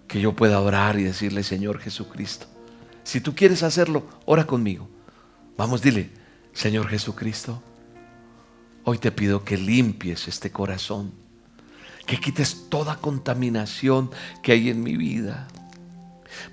Que 0.07 0.21
yo 0.21 0.35
pueda 0.35 0.61
orar 0.61 0.99
y 0.99 1.05
decirle, 1.05 1.43
Señor 1.43 1.79
Jesucristo, 1.79 2.47
si 3.05 3.21
tú 3.21 3.35
quieres 3.35 3.63
hacerlo, 3.63 4.07
ora 4.25 4.47
conmigo. 4.47 4.89
Vamos, 5.57 5.83
dile, 5.83 6.11
Señor 6.53 6.89
Jesucristo, 6.89 7.63
hoy 8.85 8.99
te 8.99 9.13
pido 9.13 9.45
que 9.45 9.57
limpies 9.57 10.29
este 10.29 10.51
corazón, 10.51 11.13
que 12.07 12.19
quites 12.19 12.69
toda 12.69 12.97
contaminación 12.97 14.11
que 14.43 14.53
hay 14.53 14.71
en 14.71 14.83
mi 14.83 14.97
vida. 14.97 15.47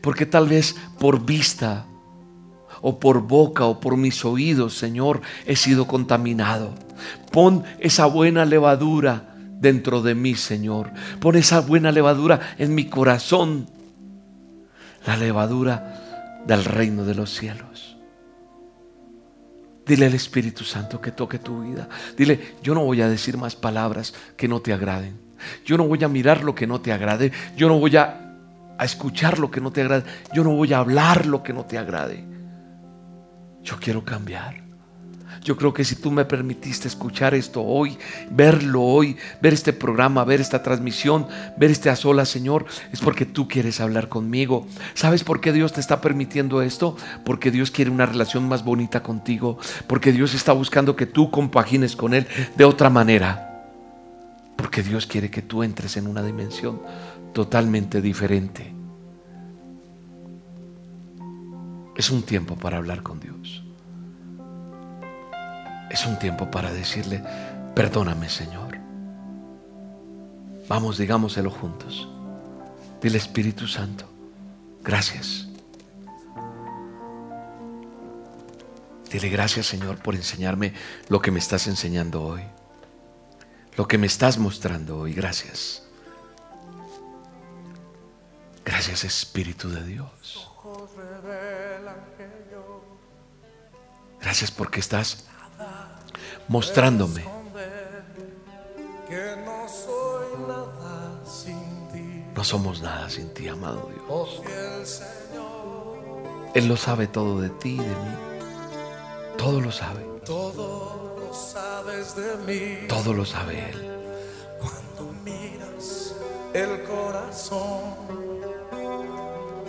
Porque 0.02 0.26
tal 0.26 0.48
vez 0.48 0.76
por 1.00 1.26
vista 1.26 1.86
o 2.88 3.00
por 3.00 3.22
boca 3.22 3.66
o 3.66 3.80
por 3.80 3.98
mis 3.98 4.24
oídos, 4.26 4.78
Señor, 4.78 5.22
he 5.48 5.56
sido 5.56 5.88
contaminado. 5.88 6.76
Pon 7.32 7.64
esa 7.80 8.06
buena 8.06 8.46
levadura 8.46 9.34
dentro 9.60 10.04
de 10.04 10.14
mí, 10.14 10.36
Señor. 10.36 10.92
Pon 11.20 11.36
esa 11.36 11.62
buena 11.62 11.92
levadura 11.92 12.54
en 12.60 12.76
mi 12.76 12.86
corazón. 12.86 13.68
La 15.08 15.18
levadura 15.18 16.44
del 16.46 16.64
reino 16.64 17.06
de 17.06 17.16
los 17.16 17.32
cielos. 17.34 17.98
Dile 19.84 20.06
al 20.06 20.14
Espíritu 20.14 20.64
Santo 20.64 21.02
que 21.02 21.10
toque 21.10 21.40
tu 21.40 21.64
vida. 21.64 21.90
Dile, 22.16 22.56
yo 22.62 22.76
no 22.76 22.86
voy 22.86 23.02
a 23.02 23.10
decir 23.10 23.36
más 23.36 23.56
palabras 23.56 24.14
que 24.38 24.48
no 24.48 24.62
te 24.62 24.74
agraden. 24.74 25.20
Yo 25.66 25.76
no 25.78 25.88
voy 25.88 26.04
a 26.04 26.08
mirar 26.08 26.44
lo 26.44 26.54
que 26.54 26.68
no 26.68 26.82
te 26.82 26.94
agrade. 26.94 27.32
Yo 27.58 27.68
no 27.68 27.80
voy 27.80 27.98
a, 27.98 28.36
a 28.78 28.86
escuchar 28.86 29.40
lo 29.40 29.50
que 29.50 29.60
no 29.60 29.72
te 29.72 29.82
agrade. 29.82 30.04
Yo 30.36 30.44
no 30.44 30.52
voy 30.52 30.72
a 30.72 30.78
hablar 30.78 31.26
lo 31.26 31.42
que 31.42 31.52
no 31.52 31.66
te 31.66 31.80
agrade. 31.80 32.35
Yo 33.66 33.78
quiero 33.80 34.05
cambiar. 34.05 34.63
Yo 35.43 35.57
creo 35.57 35.74
que 35.74 35.84
si 35.84 35.95
tú 35.95 36.11
me 36.11 36.26
permitiste 36.26 36.88
escuchar 36.88 37.34
esto 37.34 37.61
hoy, 37.61 37.97
verlo 38.32 38.82
hoy, 38.82 39.18
ver 39.41 39.53
este 39.53 39.74
programa, 39.74 40.24
ver 40.24 40.39
esta 40.39 40.63
transmisión, 40.63 41.28
ver 41.57 41.72
este 41.72 41.89
a 41.89 42.26
Señor, 42.26 42.66
es 42.91 42.99
porque 42.99 43.26
tú 43.26 43.47
quieres 43.47 43.82
hablar 43.82 44.07
conmigo. 44.07 44.68
¿Sabes 44.93 45.24
por 45.24 45.41
qué 45.41 45.51
Dios 45.51 45.74
te 45.74 45.82
está 45.82 45.99
permitiendo 45.99 46.61
esto? 46.61 46.95
Porque 47.24 47.51
Dios 47.51 47.72
quiere 47.72 47.91
una 47.91 48.05
relación 48.05 48.47
más 48.47 48.63
bonita 48.63 49.03
contigo, 49.03 49.57
porque 49.88 50.11
Dios 50.11 50.34
está 50.34 50.53
buscando 50.53 50.95
que 50.95 51.05
tú 51.05 51.32
compagines 51.32 51.95
con 51.95 52.13
Él 52.13 52.28
de 52.55 52.66
otra 52.66 52.89
manera. 52.89 53.63
Porque 54.55 54.84
Dios 54.84 55.05
quiere 55.05 55.30
que 55.30 55.41
tú 55.41 55.63
entres 55.63 55.97
en 55.97 56.07
una 56.07 56.24
dimensión 56.24 56.82
totalmente 57.34 58.01
diferente. 58.01 58.75
Es 61.96 62.10
un 62.10 62.24
tiempo 62.24 62.56
para 62.58 62.78
hablar 62.78 63.04
con 63.04 63.20
Dios. 63.20 63.64
Es 65.89 66.06
un 66.06 66.20
tiempo 66.20 66.52
para 66.52 66.72
decirle, 66.72 67.24
perdóname 67.74 68.30
Señor. 68.30 68.78
Vamos, 70.68 70.98
digámoselo 70.98 71.52
juntos. 71.52 72.08
Dile 73.02 73.18
Espíritu 73.18 73.68
Santo, 73.68 74.10
gracias. 74.84 75.48
Dile 79.10 79.30
gracias 79.30 79.68
Señor 79.68 79.98
por 80.00 80.16
enseñarme 80.16 80.74
lo 81.08 81.22
que 81.22 81.32
me 81.32 81.39
estás 81.39 81.68
enseñando 81.68 82.24
hoy. 82.24 82.41
Lo 83.78 83.88
que 83.88 83.98
me 83.98 84.08
estás 84.08 84.38
mostrando 84.38 85.00
hoy. 85.00 85.14
Gracias. 85.14 85.84
Gracias 88.66 89.04
Espíritu 89.04 89.70
de 89.70 89.84
Dios. 89.84 90.50
Gracias 94.26 94.52
porque 94.52 94.80
estás 94.80 95.24
mostrándome 96.50 97.24
no 102.36 102.44
somos 102.44 102.82
nada 102.82 103.10
sin 103.10 103.34
ti, 103.34 103.48
amado 103.48 103.90
Dios. 103.94 104.42
Él 106.54 106.68
lo 106.68 106.76
sabe 106.76 107.08
todo 107.08 107.40
de 107.40 107.50
ti 107.50 107.76
y 107.76 107.78
de 107.78 107.84
mí. 107.84 108.16
Todo 109.38 109.62
lo 109.62 109.72
sabe. 109.72 110.04
Todo 110.26 111.16
lo 111.20 111.34
sabes 111.34 112.16
de 112.16 112.36
mí. 112.46 112.88
Todo 112.88 113.14
lo 113.14 113.26
sabe 113.26 113.70
Él. 113.70 113.92
Cuando 114.60 115.14
miras 115.24 116.16
el 116.54 116.84
corazón, 116.84 117.82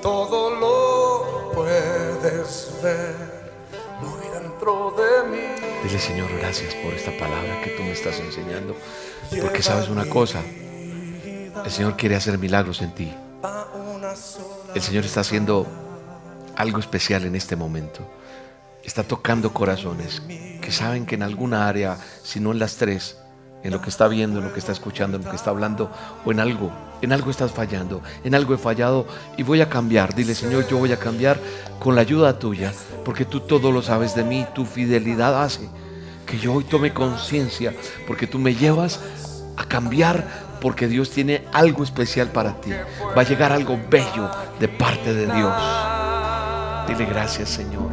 todo 0.02 0.50
lo 0.50 1.52
puedes 1.52 2.72
ver 2.82 3.45
dentro 4.66 4.94
de 4.96 5.28
mí. 5.28 5.42
Dile, 5.82 5.98
Señor, 5.98 6.28
gracias 6.38 6.74
por 6.74 6.92
esta 6.92 7.12
palabra 7.12 7.60
que 7.62 7.70
tú 7.70 7.82
me 7.82 7.92
estás 7.92 8.18
enseñando. 8.20 8.76
Porque 9.40 9.62
sabes 9.62 9.88
una 9.88 10.06
cosa, 10.06 10.40
el 11.64 11.70
Señor 11.70 11.96
quiere 11.96 12.16
hacer 12.16 12.38
milagros 12.38 12.82
en 12.82 12.94
ti. 12.94 13.14
El 14.74 14.82
Señor 14.82 15.04
está 15.04 15.20
haciendo 15.20 15.66
algo 16.56 16.78
especial 16.78 17.24
en 17.24 17.36
este 17.36 17.56
momento. 17.56 18.00
Está 18.82 19.02
tocando 19.02 19.52
corazones 19.52 20.22
que 20.60 20.72
saben 20.72 21.06
que 21.06 21.16
en 21.16 21.22
alguna 21.22 21.68
área, 21.68 21.98
si 22.22 22.40
no 22.40 22.52
en 22.52 22.58
las 22.58 22.76
tres, 22.76 23.18
en 23.62 23.72
lo 23.72 23.80
que 23.80 23.90
está 23.90 24.06
viendo, 24.06 24.38
en 24.38 24.46
lo 24.46 24.52
que 24.52 24.60
está 24.60 24.72
escuchando, 24.72 25.16
en 25.16 25.24
lo 25.24 25.30
que 25.30 25.36
está 25.36 25.50
hablando, 25.50 25.90
o 26.24 26.30
en 26.30 26.40
algo, 26.40 26.70
en 27.02 27.12
algo 27.12 27.30
estás 27.30 27.52
fallando, 27.52 28.02
en 28.24 28.34
algo 28.34 28.54
he 28.54 28.58
fallado 28.58 29.06
y 29.36 29.42
voy 29.42 29.60
a 29.60 29.68
cambiar. 29.68 30.14
Dile, 30.14 30.34
Señor, 30.34 30.66
yo 30.68 30.78
voy 30.78 30.92
a 30.92 30.98
cambiar 30.98 31.38
con 31.78 31.94
la 31.94 32.00
ayuda 32.00 32.38
tuya, 32.38 32.72
porque 33.04 33.24
tú 33.24 33.40
todo 33.40 33.72
lo 33.72 33.82
sabes 33.82 34.14
de 34.14 34.24
mí, 34.24 34.46
tu 34.54 34.64
fidelidad 34.64 35.42
hace 35.42 35.68
que 36.26 36.38
yo 36.38 36.52
hoy 36.52 36.64
tome 36.64 36.92
conciencia, 36.92 37.72
porque 38.06 38.26
tú 38.26 38.38
me 38.38 38.54
llevas 38.54 39.00
a 39.56 39.64
cambiar 39.64 40.46
porque 40.60 40.88
Dios 40.88 41.10
tiene 41.10 41.44
algo 41.52 41.84
especial 41.84 42.28
para 42.28 42.60
ti. 42.60 42.72
Va 43.16 43.22
a 43.22 43.24
llegar 43.24 43.52
algo 43.52 43.78
bello 43.88 44.28
de 44.58 44.68
parte 44.68 45.14
de 45.14 45.26
Dios. 45.26 45.54
Dile 46.88 47.06
gracias, 47.06 47.50
Señor. 47.50 47.90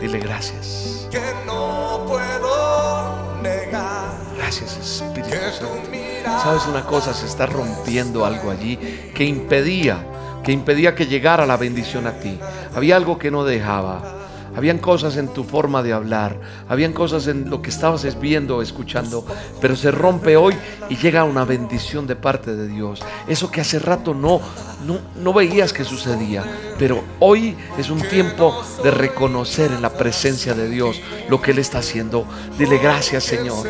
Dile 0.00 0.18
gracias. 0.18 1.08
Que 1.10 1.20
no 1.46 2.04
puedo 2.06 3.40
negar. 3.42 4.12
Gracias, 4.36 4.76
Espíritu 4.76 5.30
Santo. 5.30 5.99
¿Sabes 6.24 6.66
una 6.66 6.84
cosa? 6.84 7.14
Se 7.14 7.26
está 7.26 7.46
rompiendo 7.46 8.24
algo 8.24 8.50
allí 8.50 8.78
que 9.14 9.24
impedía, 9.24 10.06
que 10.42 10.52
impedía 10.52 10.94
que 10.94 11.06
llegara 11.06 11.46
la 11.46 11.56
bendición 11.56 12.06
a 12.06 12.12
ti. 12.12 12.38
Había 12.74 12.96
algo 12.96 13.18
que 13.18 13.30
no 13.30 13.44
dejaba. 13.44 14.20
Habían 14.56 14.78
cosas 14.78 15.16
en 15.16 15.28
tu 15.28 15.44
forma 15.44 15.82
de 15.82 15.92
hablar, 15.92 16.40
habían 16.68 16.92
cosas 16.92 17.28
en 17.28 17.48
lo 17.48 17.62
que 17.62 17.70
estabas 17.70 18.18
viendo, 18.18 18.62
escuchando, 18.62 19.24
pero 19.60 19.76
se 19.76 19.92
rompe 19.92 20.36
hoy 20.36 20.56
y 20.88 20.96
llega 20.96 21.22
una 21.22 21.44
bendición 21.44 22.06
de 22.08 22.16
parte 22.16 22.56
de 22.56 22.66
Dios. 22.66 23.00
Eso 23.28 23.48
que 23.50 23.60
hace 23.60 23.78
rato 23.78 24.12
no, 24.12 24.40
no, 24.84 24.98
no 25.22 25.32
veías 25.32 25.72
que 25.72 25.84
sucedía, 25.84 26.42
pero 26.78 27.00
hoy 27.20 27.56
es 27.78 27.90
un 27.90 28.00
tiempo 28.02 28.60
de 28.82 28.90
reconocer 28.90 29.70
en 29.70 29.82
la 29.82 29.90
presencia 29.90 30.52
de 30.52 30.68
Dios 30.68 31.00
lo 31.28 31.40
que 31.40 31.52
Él 31.52 31.60
está 31.60 31.78
haciendo. 31.78 32.26
Dile 32.58 32.78
gracias, 32.78 33.22
Señor. 33.22 33.68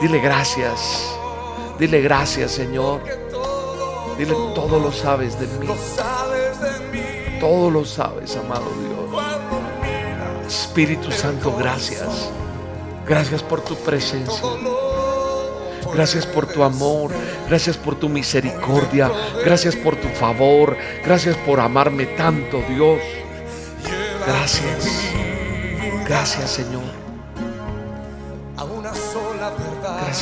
Dile 0.00 0.20
gracias. 0.20 1.21
Dile 1.78 2.00
gracias, 2.00 2.52
Señor. 2.52 3.00
Dile 4.18 4.34
todo 4.54 4.78
lo 4.78 4.92
sabes 4.92 5.38
de 5.38 5.46
mí. 5.58 5.68
Todo 7.40 7.70
lo 7.70 7.84
sabes, 7.84 8.36
amado 8.36 8.66
Dios. 8.80 8.92
Espíritu 10.46 11.10
Santo, 11.10 11.54
gracias. 11.56 12.30
Gracias 13.06 13.42
por 13.42 13.60
tu 13.62 13.74
presencia. 13.76 14.42
Gracias 15.92 16.24
por 16.26 16.46
tu 16.46 16.62
amor. 16.62 17.10
Gracias 17.48 17.76
por 17.76 17.96
tu 17.96 18.08
misericordia. 18.08 19.10
Gracias 19.44 19.76
por 19.76 19.96
tu 19.96 20.08
favor. 20.08 20.76
Gracias 21.04 21.36
por 21.38 21.60
amarme 21.60 22.06
tanto, 22.06 22.62
Dios. 22.68 23.00
Gracias. 24.26 25.12
Gracias, 26.06 26.50
Señor. 26.50 26.81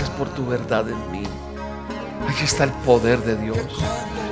Gracias 0.01 0.19
por 0.19 0.31
tu 0.31 0.47
verdad 0.47 0.89
en 0.89 1.13
mí. 1.13 1.25
Allí 2.27 2.45
está 2.45 2.65
el 2.65 2.71
poder 2.71 3.19
de 3.19 3.37
Dios. 3.37 3.59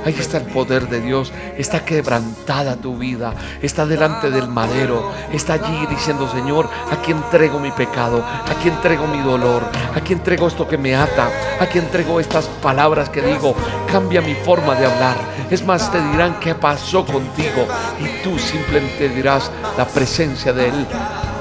Ahí 0.03 0.15
está 0.17 0.37
el 0.37 0.45
poder 0.45 0.89
de 0.89 0.99
Dios. 0.99 1.31
Está 1.59 1.85
quebrantada 1.85 2.75
tu 2.75 2.97
vida. 2.97 3.35
Está 3.61 3.85
delante 3.85 4.31
del 4.31 4.47
madero. 4.47 5.11
Está 5.31 5.53
allí 5.53 5.85
diciendo, 5.85 6.27
Señor, 6.27 6.67
aquí 6.89 7.11
entrego 7.11 7.59
mi 7.59 7.69
pecado. 7.69 8.25
Aquí 8.49 8.69
entrego 8.69 9.05
mi 9.05 9.19
dolor. 9.19 9.61
Aquí 9.95 10.13
entrego 10.13 10.47
esto 10.47 10.67
que 10.67 10.79
me 10.79 10.95
ata. 10.95 11.29
Aquí 11.59 11.77
entrego 11.77 12.19
estas 12.19 12.47
palabras 12.47 13.09
que 13.09 13.21
digo. 13.21 13.53
Cambia 13.91 14.21
mi 14.21 14.33
forma 14.33 14.73
de 14.73 14.87
hablar. 14.87 15.17
Es 15.51 15.63
más, 15.63 15.91
te 15.91 16.01
dirán 16.01 16.39
qué 16.39 16.55
pasó 16.55 17.05
contigo. 17.05 17.67
Y 17.99 18.23
tú 18.23 18.39
simplemente 18.39 19.07
dirás 19.09 19.51
la 19.77 19.85
presencia 19.85 20.51
de 20.51 20.69
Él. 20.69 20.87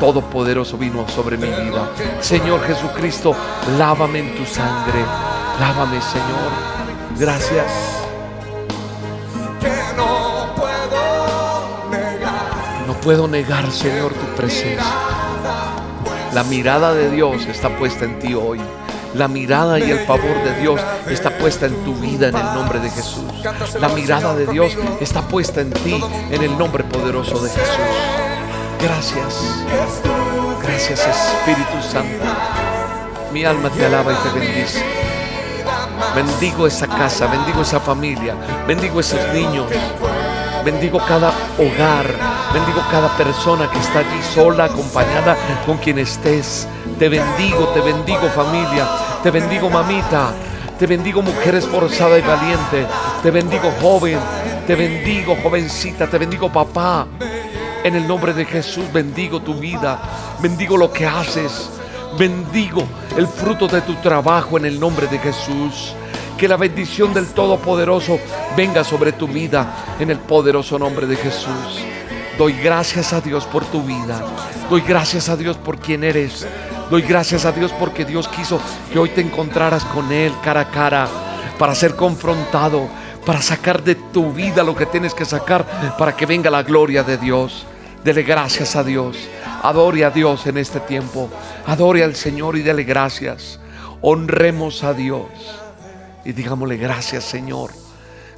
Todopoderoso 0.01 0.79
vino 0.79 1.09
sobre 1.09 1.37
mi 1.37 1.49
vida. 1.49 1.91
Señor 2.21 2.63
Jesucristo, 2.63 3.35
lávame 3.77 4.21
en 4.21 4.37
tu 4.37 4.45
sangre. 4.45 5.05
Lávame, 5.59 6.01
Señor. 6.01 6.79
Gracias. 7.19 7.73
No 12.87 12.95
puedo 12.95 13.27
negar, 13.27 13.71
Señor, 13.73 14.13
tu 14.13 14.27
presencia. 14.37 14.85
La 16.33 16.45
mirada 16.45 16.95
de 16.95 17.11
Dios 17.11 17.47
está 17.47 17.69
puesta 17.77 18.05
en 18.05 18.19
ti 18.21 18.35
hoy. 18.35 18.61
La 19.15 19.27
mirada 19.27 19.81
y 19.81 19.91
el 19.91 20.01
favor 20.01 20.45
de 20.45 20.61
Dios 20.61 20.81
está 21.09 21.31
puesta 21.39 21.67
en 21.67 21.75
tu 21.85 21.95
vida 21.95 22.29
en 22.29 22.37
el 22.37 22.55
nombre 22.55 22.79
de 22.79 22.91
Jesús. 22.91 23.25
La 23.81 23.89
mirada 23.89 24.37
de 24.37 24.47
Dios 24.47 24.77
está 25.01 25.23
puesta 25.23 25.61
en 25.61 25.71
ti 25.71 26.01
en 26.31 26.43
el 26.43 26.57
nombre 26.57 26.85
poderoso 26.85 27.41
de 27.41 27.51
Jesús. 27.51 28.28
Gracias. 28.81 29.65
Gracias 30.63 31.01
Espíritu 31.01 31.83
Santo. 31.83 32.25
Mi 33.33 33.45
alma 33.45 33.71
te 33.71 33.85
alaba 33.85 34.13
y 34.13 34.17
te 34.17 34.39
bendice. 34.39 34.85
Bendigo 36.15 36.67
esa 36.67 36.87
casa, 36.87 37.27
bendigo 37.27 37.63
esa 37.63 37.81
familia, 37.81 38.35
bendigo 38.67 39.01
esos 39.01 39.21
niños, 39.35 39.67
bendigo 40.65 40.99
cada 41.07 41.33
hogar, 41.59 42.07
bendigo 42.53 42.81
cada 42.91 43.09
persona 43.17 43.69
que 43.71 43.79
está 43.79 44.01
allí 44.01 44.23
sola, 44.35 44.65
acompañada 44.65 45.37
con 45.67 45.77
quien 45.79 45.99
estés. 45.99 46.67
Te 46.99 47.09
bendigo, 47.09 47.69
te 47.75 47.81
bendigo 47.81 48.29
familia, 48.35 48.87
te 49.23 49.31
bendigo 49.31 49.69
mamita, 49.69 50.33
te 50.79 50.87
bendigo 50.87 51.21
mujer 51.21 51.57
esforzada 51.57 52.19
y 52.19 52.23
valiente, 52.23 52.87
te 53.23 53.31
bendigo 53.31 53.73
joven, 53.83 54.19
te 54.67 54.75
bendigo 54.75 55.37
jovencita, 55.43 56.07
te 56.07 56.19
bendigo 56.19 56.49
papá. 56.51 57.07
En 57.85 57.95
el 57.95 58.07
nombre 58.07 58.35
de 58.35 58.45
Jesús 58.45 58.93
bendigo 58.93 59.41
tu 59.41 59.55
vida, 59.55 60.01
bendigo 60.41 60.77
lo 60.77 60.93
que 60.93 61.07
haces, 61.07 61.71
bendigo 62.19 62.87
el 63.17 63.27
fruto 63.27 63.69
de 63.69 63.81
tu 63.83 63.95
trabajo 63.97 64.59
en 64.59 64.67
el 64.67 64.79
nombre 64.79 65.07
de 65.07 65.19
Jesús. 65.19 65.95
Que 66.37 66.49
la 66.49 66.57
bendición 66.57 67.15
del 67.15 67.29
Todopoderoso 67.29 68.19
venga 68.57 68.85
sobre 68.85 69.13
tu 69.13 69.27
vida 69.27 69.97
en 69.99 70.11
el 70.11 70.19
poderoso 70.19 70.79
nombre 70.79 71.07
de 71.07 71.17
Jesús. 71.17 71.85
Doy 72.37 72.53
gracias 72.53 73.13
a 73.13 73.21
Dios 73.21 73.45
por 73.47 73.65
tu 73.65 73.83
vida. 73.83 74.23
Doy 74.71 74.83
gracias 74.83 75.29
a 75.29 75.37
Dios 75.37 75.57
por 75.57 75.79
quien 75.79 76.05
eres. 76.05 76.47
Doy 76.91 77.03
gracias 77.03 77.45
a 77.45 77.53
Dios 77.53 77.73
porque 77.79 78.05
Dios 78.05 78.29
quiso 78.29 78.61
que 78.93 78.99
hoy 78.99 79.09
te 79.09 79.21
encontraras 79.21 79.85
con 79.85 80.13
Él 80.13 80.33
cara 80.43 80.61
a 80.61 80.71
cara 80.71 81.09
para 81.59 81.75
ser 81.75 81.97
confrontado, 81.97 82.89
para 83.29 83.43
sacar 83.43 83.85
de 83.85 83.95
tu 83.95 84.33
vida 84.33 84.65
lo 84.65 84.75
que 84.75 84.87
tienes 84.87 85.13
que 85.13 85.27
sacar 85.27 85.95
para 85.99 86.17
que 86.17 86.25
venga 86.25 86.51
la 86.51 86.63
gloria 86.63 87.03
de 87.03 87.19
Dios. 87.19 87.67
Dele 88.03 88.23
gracias 88.23 88.75
a 88.75 88.83
Dios. 88.83 89.19
Adore 89.63 90.03
a 90.07 90.11
Dios 90.11 90.47
en 90.47 90.57
este 90.57 90.81
tiempo. 90.81 91.29
Adore 91.67 92.03
al 92.03 92.17
Señor 92.17 92.57
y 92.57 92.63
dele 92.63 92.85
gracias. 92.85 93.61
Honremos 94.01 94.83
a 94.83 94.95
Dios 94.95 95.29
y 96.25 96.33
digámosle 96.33 96.79
gracias 96.79 97.25
Señor. 97.25 97.71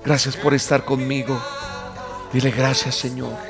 Gracias 0.04 0.36
por 0.36 0.54
estar 0.54 0.84
conmigo. 0.84 1.40
Dile 2.32 2.50
gracias 2.50 2.96
Señor. 2.96 3.49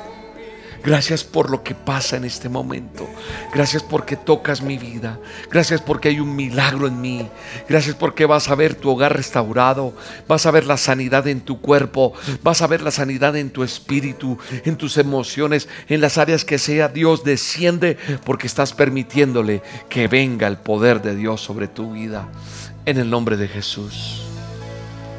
Gracias 0.83 1.23
por 1.23 1.51
lo 1.51 1.63
que 1.63 1.75
pasa 1.75 2.17
en 2.17 2.25
este 2.25 2.49
momento. 2.49 3.07
Gracias 3.53 3.83
porque 3.83 4.15
tocas 4.15 4.61
mi 4.61 4.79
vida. 4.79 5.19
Gracias 5.51 5.79
porque 5.79 6.09
hay 6.09 6.19
un 6.19 6.35
milagro 6.35 6.87
en 6.87 6.99
mí. 6.99 7.29
Gracias 7.69 7.95
porque 7.95 8.25
vas 8.25 8.49
a 8.49 8.55
ver 8.55 8.73
tu 8.73 8.89
hogar 8.89 9.15
restaurado. 9.15 9.93
Vas 10.27 10.47
a 10.47 10.51
ver 10.51 10.65
la 10.65 10.77
sanidad 10.77 11.27
en 11.27 11.41
tu 11.41 11.61
cuerpo. 11.61 12.13
Vas 12.41 12.63
a 12.63 12.67
ver 12.67 12.81
la 12.81 12.89
sanidad 12.89 13.35
en 13.35 13.51
tu 13.51 13.63
espíritu, 13.63 14.39
en 14.65 14.75
tus 14.75 14.97
emociones, 14.97 15.69
en 15.87 16.01
las 16.01 16.17
áreas 16.17 16.45
que 16.45 16.57
sea. 16.57 16.87
Dios 16.87 17.23
desciende 17.23 17.97
porque 18.25 18.47
estás 18.47 18.73
permitiéndole 18.73 19.61
que 19.87 20.07
venga 20.07 20.47
el 20.47 20.57
poder 20.57 21.01
de 21.01 21.15
Dios 21.15 21.41
sobre 21.41 21.67
tu 21.67 21.93
vida. 21.93 22.27
En 22.85 22.97
el 22.97 23.09
nombre 23.09 23.37
de 23.37 23.47
Jesús. 23.47 24.23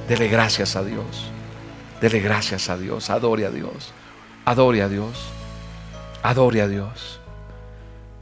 Dele 0.09 0.27
gracias 0.27 0.75
a 0.75 0.83
Dios. 0.83 1.31
Dele 2.01 2.19
gracias 2.19 2.69
a 2.69 2.77
Dios. 2.77 3.11
Adore 3.11 3.47
a 3.47 3.51
Dios. 3.51 3.93
Adore 4.45 4.83
a 4.83 4.89
Dios. 4.89 5.17
Adore 6.23 6.63
a 6.63 6.69
Dios. 6.69 7.21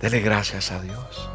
Dele 0.01 0.21
gracias 0.21 0.71
a 0.71 0.81
Dios. 0.81 1.29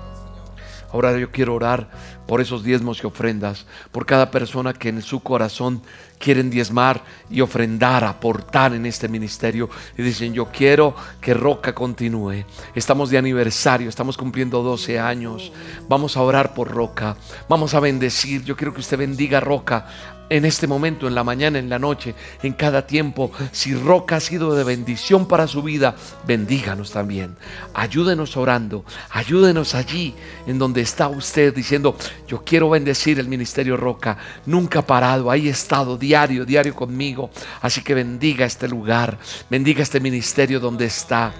Ahora 0.92 1.18
yo 1.18 1.30
quiero 1.30 1.56
orar 1.56 1.90
por 2.26 2.42
esos 2.42 2.64
diezmos 2.64 3.04
y 3.04 3.06
ofrendas, 3.06 3.66
por 3.92 4.06
cada 4.06 4.32
persona 4.32 4.74
que 4.74 4.90
en 4.90 5.02
su 5.02 5.20
corazón 5.20 5.82
quieren 6.18 6.50
diezmar 6.50 7.04
y 7.30 7.42
ofrendar, 7.42 8.04
aportar 8.04 8.74
en 8.74 8.86
este 8.86 9.10
ministerio 9.10 9.70
y 9.98 10.02
dicen, 10.02 10.34
yo 10.34 10.46
quiero 10.46 10.96
que 11.20 11.34
Roca 11.34 11.76
continúe. 11.76 12.46
Estamos 12.74 13.10
de 13.10 13.18
aniversario, 13.18 13.90
estamos 13.90 14.18
cumpliendo 14.18 14.64
12 14.64 14.98
años. 14.98 15.52
Vamos 15.90 16.18
a 16.18 16.22
orar 16.22 16.54
por 16.54 16.70
Roca, 16.70 17.18
vamos 17.50 17.74
a 17.74 17.80
bendecir. 17.80 18.44
Yo 18.44 18.56
quiero 18.56 18.74
que 18.74 18.80
usted 18.80 18.98
bendiga 18.98 19.40
a 19.40 19.42
Roca 19.42 19.88
en 20.30 20.46
este 20.46 20.68
momento, 20.68 21.08
en 21.08 21.16
la 21.16 21.24
mañana, 21.24 21.60
en 21.60 21.70
la 21.70 21.80
noche, 21.80 22.16
en 22.44 22.54
cada 22.54 22.86
tiempo. 22.88 23.32
Si 23.52 23.74
Roca 23.74 24.18
ha 24.18 24.20
sido 24.20 24.56
de 24.56 24.64
bendición 24.64 25.28
para 25.28 25.48
su 25.48 25.62
vida, 25.62 25.96
bendíganos 26.26 26.92
también. 26.92 27.36
Ayúdenos 27.74 28.38
orando, 28.38 28.86
ayúdenos 29.10 29.76
allí 29.76 30.16
en 30.48 30.58
donde 30.58 30.82
está 30.82 31.08
usted 31.08 31.54
diciendo, 31.54 31.96
yo 32.28 32.44
quiero 32.44 32.70
bendecir 32.70 33.20
el 33.20 33.28
ministerio 33.28 33.78
Roca. 33.78 34.18
Nunca 34.46 34.82
parado, 34.82 35.30
ahí 35.30 35.48
estado 35.48 35.98
diario, 35.98 36.46
diario 36.46 36.76
conmigo. 36.76 37.30
Así 37.62 37.82
que 37.82 37.94
bendiga 37.94 38.46
este 38.46 38.68
lugar, 38.68 39.18
bendiga 39.50 39.84
este 39.84 40.00
ministerio 40.00 40.60
donde 40.60 40.86
está 40.86 41.34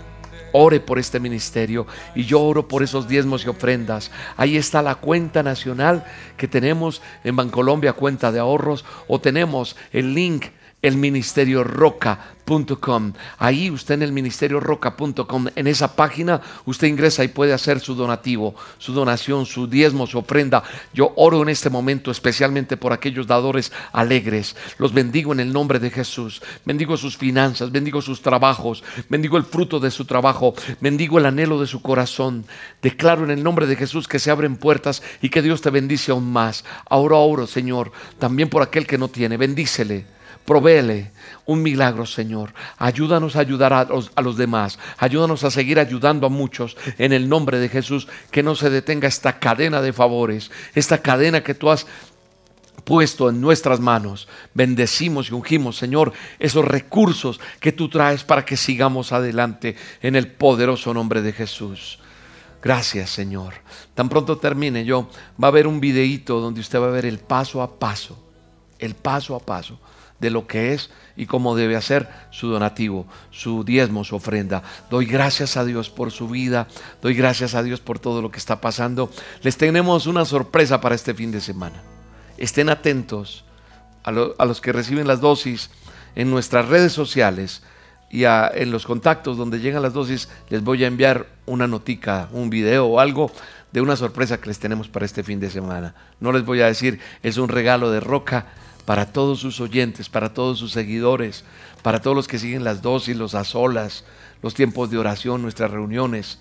ore 0.58 0.80
por 0.80 1.00
este 1.00 1.20
ministerio 1.20 1.86
y 2.16 2.24
yo 2.24 2.42
oro 2.42 2.68
por 2.68 2.82
esos 2.82 3.08
diezmos 3.08 3.46
y 3.46 3.50
ofrendas. 3.50 4.10
Ahí 4.38 4.56
está 4.56 4.82
la 4.82 4.96
cuenta 4.96 5.44
nacional 5.44 6.06
que 6.38 6.48
tenemos 6.48 7.02
en 7.24 7.36
Bancolombia, 7.36 7.94
cuenta 7.94 8.32
de 8.32 8.40
ahorros, 8.40 8.86
o 9.08 9.20
tenemos 9.20 9.76
el 9.92 10.14
link, 10.14 10.46
el 10.82 10.96
ministerio 10.96 11.64
Roca 11.64 12.35
Ahí 13.40 13.72
usted 13.72 13.96
en 13.96 14.04
el 14.04 14.12
ministerio 14.12 14.60
roca.com, 14.60 15.48
en 15.56 15.68
esa 15.68 15.96
página, 15.96 16.42
usted 16.66 16.88
ingresa 16.88 17.24
y 17.24 17.28
puede 17.28 17.54
hacer 17.54 17.80
su 17.80 17.96
donativo, 17.96 18.54
su 18.78 18.94
donación, 18.94 19.48
su 19.48 19.68
diezmo, 19.68 20.06
su 20.06 20.20
ofrenda. 20.20 20.64
Yo 20.94 21.12
oro 21.16 21.42
en 21.42 21.50
este 21.50 21.72
momento 21.72 22.12
especialmente 22.12 22.78
por 22.78 22.94
aquellos 22.94 23.26
dadores 23.26 23.72
alegres. 23.92 24.56
Los 24.78 24.94
bendigo 24.94 25.34
en 25.34 25.40
el 25.40 25.52
nombre 25.52 25.80
de 25.80 25.90
Jesús. 25.90 26.42
Bendigo 26.66 26.98
sus 26.98 27.18
finanzas, 27.18 27.72
bendigo 27.72 28.02
sus 28.02 28.22
trabajos, 28.22 28.84
bendigo 29.10 29.38
el 29.38 29.44
fruto 29.44 29.80
de 29.80 29.90
su 29.90 30.06
trabajo, 30.06 30.54
bendigo 30.82 31.18
el 31.18 31.26
anhelo 31.26 31.60
de 31.60 31.68
su 31.68 31.82
corazón. 31.82 32.46
Declaro 32.82 33.24
en 33.24 33.32
el 33.32 33.44
nombre 33.44 33.66
de 33.66 33.76
Jesús 33.76 34.08
que 34.08 34.20
se 34.20 34.30
abren 34.30 34.58
puertas 34.58 35.02
y 35.20 35.30
que 35.30 35.42
Dios 35.42 35.62
te 35.62 35.72
bendice 35.72 36.12
aún 36.12 36.32
más. 36.32 36.64
Ahora 36.88 37.16
oro, 37.16 37.48
Señor, 37.48 37.92
también 38.20 38.50
por 38.50 38.62
aquel 38.62 38.86
que 38.86 39.00
no 39.00 39.08
tiene. 39.08 39.38
Bendícele 39.38 40.16
Provéele 40.46 41.12
un 41.46 41.64
milagro, 41.64 42.06
Señor. 42.06 42.54
Ayúdanos 42.78 43.36
a 43.36 43.40
ayudar 43.40 43.74
a 43.74 43.86
los, 43.86 44.12
a 44.16 44.22
los, 44.22 44.38
demás. 44.38 44.78
Ayúdanos 44.98 45.44
a 45.44 45.50
seguir 45.50 45.80
ayudando 45.80 46.28
a 46.28 46.30
muchos 46.30 46.78
en 47.00 47.14
el 47.14 47.28
nombre 47.28 47.58
de 47.58 47.68
Jesús. 47.68 48.08
Que 48.30 48.44
no 48.44 48.54
se 48.54 48.70
detenga 48.70 49.08
esta 49.08 49.40
cadena 49.40 49.82
de 49.82 49.92
favores, 49.92 50.52
esta 50.76 51.00
cadena 51.00 51.44
que 51.44 51.56
tú 51.56 51.72
has 51.72 51.88
puesto 52.84 53.28
en 53.30 53.42
nuestras 53.42 53.80
manos. 53.80 54.28
Bendecimos 54.54 55.30
y 55.30 55.34
ungimos, 55.34 55.78
Señor, 55.78 56.14
esos 56.38 56.64
recursos 56.64 57.40
que 57.60 57.72
tú 57.72 57.90
traes 57.90 58.24
para 58.24 58.46
que 58.46 58.56
sigamos 58.56 59.12
adelante 59.12 59.76
en 60.04 60.16
el 60.16 60.28
poderoso 60.28 60.94
nombre 60.94 61.24
de 61.24 61.34
Jesús. 61.34 61.98
Gracias, 62.62 63.10
Señor. 63.10 63.56
Tan 63.96 64.10
pronto 64.10 64.38
termine 64.38 64.86
yo, 64.86 65.10
va 65.42 65.48
a 65.48 65.52
haber 65.52 65.66
un 65.66 65.80
videíto 65.80 66.40
donde 66.40 66.62
usted 66.62 66.80
va 66.80 66.88
a 66.88 66.92
ver 66.92 67.08
el 67.08 67.18
paso 67.18 67.64
a 67.64 67.80
paso, 67.80 68.16
el 68.78 68.94
paso 68.94 69.36
a 69.36 69.40
paso 69.40 69.80
de 70.20 70.30
lo 70.30 70.48
que 70.48 70.74
es 70.74 70.90
y 71.16 71.26
cómo 71.26 71.56
debe 71.56 71.76
hacer 71.76 72.10
su 72.32 72.48
donativo, 72.48 73.06
su 73.32 73.64
diezmo, 73.64 74.04
su 74.04 74.16
ofrenda. 74.16 74.64
Doy 74.90 75.06
gracias 75.06 75.58
a 75.58 75.66
Dios 75.66 75.90
por 75.90 76.12
su 76.12 76.28
vida, 76.28 76.68
doy 77.02 77.14
gracias 77.14 77.56
a 77.56 77.64
Dios 77.64 77.80
por 77.80 78.00
todo 78.00 78.22
lo 78.22 78.32
que 78.32 78.40
está 78.40 78.62
pasando. 78.62 79.10
Les 79.42 79.58
tenemos 79.58 80.08
una 80.08 80.26
sorpresa 80.26 80.82
para 80.82 80.96
este 80.96 81.14
fin 81.14 81.32
de 81.32 81.42
semana. 81.42 81.82
Estén 82.38 82.70
atentos 82.70 83.46
a, 84.04 84.12
los 84.12 84.62
que 84.62 84.72
reciben 84.72 85.08
las 85.08 85.22
dosis 85.22 85.70
en 86.16 86.30
nuestras 86.30 86.68
redes 86.68 86.94
sociales 86.94 87.64
y 88.10 88.24
en 88.24 88.72
los 88.72 88.86
contactos 88.86 89.36
donde 89.36 89.60
llegan 89.60 89.82
las 89.82 89.94
dosis 89.94 90.30
les 90.50 90.64
voy 90.64 90.84
a 90.84 90.88
enviar 90.88 91.28
una 91.46 91.68
notica, 91.68 92.30
un 92.32 92.50
video 92.50 92.86
o 92.86 93.00
algo 93.00 93.32
de 93.72 93.82
una 93.82 93.96
sorpresa 93.96 94.40
que 94.40 94.48
les 94.48 94.60
tenemos 94.60 94.88
para 94.88 95.06
este 95.06 95.24
fin 95.24 95.40
de 95.40 95.50
semana. 95.50 95.96
No 96.20 96.32
les 96.32 96.46
voy 96.46 96.62
a 96.62 96.68
decir, 96.68 97.00
es 97.24 97.38
un 97.38 97.50
regalo 97.50 97.92
de 97.92 98.00
roca 98.00 98.46
para 98.86 99.12
todos 99.12 99.40
sus 99.40 99.60
oyentes, 99.60 100.10
para 100.10 100.34
todos 100.34 100.60
sus 100.60 100.72
seguidores, 100.72 101.44
para 101.82 102.02
todos 102.02 102.16
los 102.16 102.28
que 102.28 102.40
siguen 102.40 102.64
las 102.64 102.82
dosis, 102.82 103.18
los 103.18 103.36
azolas, 103.36 104.06
los 104.42 104.54
tiempos 104.54 104.90
de 104.90 104.98
oración, 104.98 105.42
nuestras 105.42 105.72
reuniones. 105.72 106.40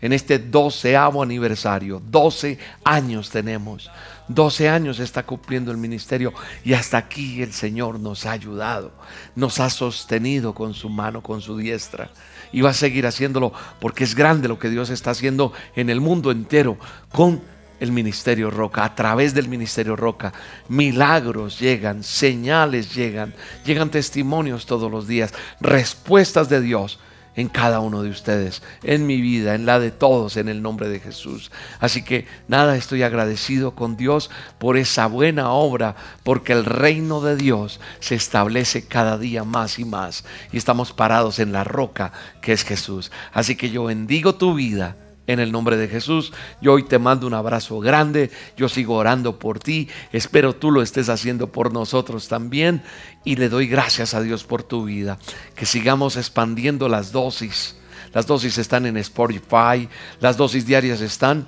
En 0.00 0.12
este 0.14 0.38
doceavo 0.38 1.22
aniversario, 1.22 2.00
doce 2.10 2.58
años 2.84 3.28
tenemos, 3.28 3.90
doce 4.28 4.68
años 4.68 4.98
está 4.98 5.24
cumpliendo 5.24 5.70
el 5.70 5.76
ministerio 5.76 6.32
y 6.64 6.72
hasta 6.72 6.96
aquí 6.96 7.42
el 7.42 7.52
Señor 7.52 8.00
nos 8.00 8.24
ha 8.24 8.30
ayudado, 8.30 8.92
nos 9.36 9.60
ha 9.60 9.68
sostenido 9.68 10.54
con 10.54 10.72
su 10.72 10.88
mano, 10.88 11.22
con 11.22 11.42
su 11.42 11.58
diestra 11.58 12.10
y 12.52 12.62
va 12.62 12.70
a 12.70 12.74
seguir 12.74 13.06
haciéndolo 13.06 13.52
porque 13.78 14.04
es 14.04 14.14
grande 14.14 14.48
lo 14.48 14.58
que 14.58 14.70
Dios 14.70 14.90
está 14.90 15.10
haciendo 15.10 15.52
en 15.76 15.90
el 15.90 16.00
mundo 16.00 16.30
entero 16.30 16.78
con 17.12 17.42
el 17.80 17.92
Ministerio 17.92 18.50
Roca, 18.50 18.84
a 18.84 18.94
través 18.94 19.34
del 19.34 19.48
Ministerio 19.48 19.96
Roca, 19.96 20.32
milagros 20.68 21.58
llegan, 21.58 22.04
señales 22.04 22.94
llegan, 22.94 23.34
llegan 23.64 23.90
testimonios 23.90 24.66
todos 24.66 24.90
los 24.90 25.08
días, 25.08 25.32
respuestas 25.60 26.48
de 26.48 26.60
Dios 26.60 27.00
en 27.36 27.48
cada 27.48 27.80
uno 27.80 28.02
de 28.02 28.10
ustedes, 28.10 28.62
en 28.82 29.06
mi 29.06 29.20
vida, 29.20 29.54
en 29.54 29.64
la 29.64 29.78
de 29.78 29.90
todos, 29.90 30.36
en 30.36 30.48
el 30.48 30.62
nombre 30.62 30.88
de 30.88 31.00
Jesús. 31.00 31.50
Así 31.78 32.02
que 32.02 32.26
nada, 32.48 32.76
estoy 32.76 33.02
agradecido 33.02 33.74
con 33.74 33.96
Dios 33.96 34.30
por 34.58 34.76
esa 34.76 35.06
buena 35.06 35.50
obra, 35.50 35.94
porque 36.22 36.52
el 36.52 36.64
reino 36.64 37.20
de 37.20 37.36
Dios 37.36 37.80
se 38.00 38.14
establece 38.14 38.86
cada 38.86 39.16
día 39.16 39.44
más 39.44 39.78
y 39.78 39.84
más, 39.84 40.24
y 40.52 40.58
estamos 40.58 40.92
parados 40.92 41.38
en 41.38 41.52
la 41.52 41.64
roca 41.64 42.12
que 42.42 42.52
es 42.52 42.64
Jesús. 42.64 43.10
Así 43.32 43.56
que 43.56 43.70
yo 43.70 43.84
bendigo 43.84 44.34
tu 44.34 44.54
vida 44.54 44.96
en 45.32 45.40
el 45.40 45.52
nombre 45.52 45.76
de 45.76 45.88
Jesús. 45.88 46.32
Yo 46.60 46.72
hoy 46.72 46.82
te 46.82 46.98
mando 46.98 47.26
un 47.26 47.34
abrazo 47.34 47.78
grande. 47.78 48.30
Yo 48.56 48.68
sigo 48.68 48.96
orando 48.96 49.38
por 49.38 49.58
ti. 49.58 49.88
Espero 50.12 50.54
tú 50.54 50.70
lo 50.70 50.82
estés 50.82 51.08
haciendo 51.08 51.46
por 51.52 51.72
nosotros 51.72 52.28
también. 52.28 52.82
Y 53.24 53.36
le 53.36 53.48
doy 53.48 53.68
gracias 53.68 54.14
a 54.14 54.22
Dios 54.22 54.44
por 54.44 54.62
tu 54.62 54.84
vida. 54.84 55.18
Que 55.54 55.66
sigamos 55.66 56.16
expandiendo 56.16 56.88
las 56.88 57.12
dosis. 57.12 57.76
Las 58.12 58.26
dosis 58.26 58.58
están 58.58 58.86
en 58.86 58.96
Spotify. 58.96 59.88
Las 60.20 60.36
dosis 60.36 60.66
diarias 60.66 61.00
están 61.00 61.46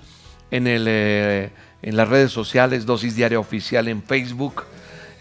en, 0.51 0.67
el, 0.67 0.85
eh, 0.87 1.51
en 1.83 1.97
las 1.97 2.09
redes 2.09 2.31
sociales. 2.31 2.87
Dosis 2.87 3.17
diaria 3.17 3.41
oficial 3.41 3.89
en 3.89 4.03
Facebook. 4.03 4.65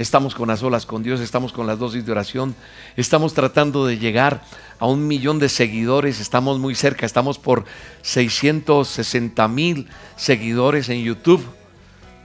Estamos 0.01 0.33
con 0.33 0.47
las 0.47 0.63
olas 0.63 0.87
con 0.87 1.03
Dios, 1.03 1.19
estamos 1.19 1.53
con 1.53 1.67
las 1.67 1.77
dosis 1.77 2.03
de 2.03 2.11
oración, 2.11 2.55
estamos 2.97 3.35
tratando 3.35 3.85
de 3.85 3.99
llegar 3.99 4.41
a 4.79 4.87
un 4.87 5.07
millón 5.07 5.37
de 5.37 5.47
seguidores, 5.47 6.19
estamos 6.19 6.57
muy 6.57 6.73
cerca, 6.73 7.05
estamos 7.05 7.37
por 7.37 7.65
660 8.01 9.47
mil 9.47 9.87
seguidores 10.15 10.89
en 10.89 11.03
YouTube. 11.03 11.45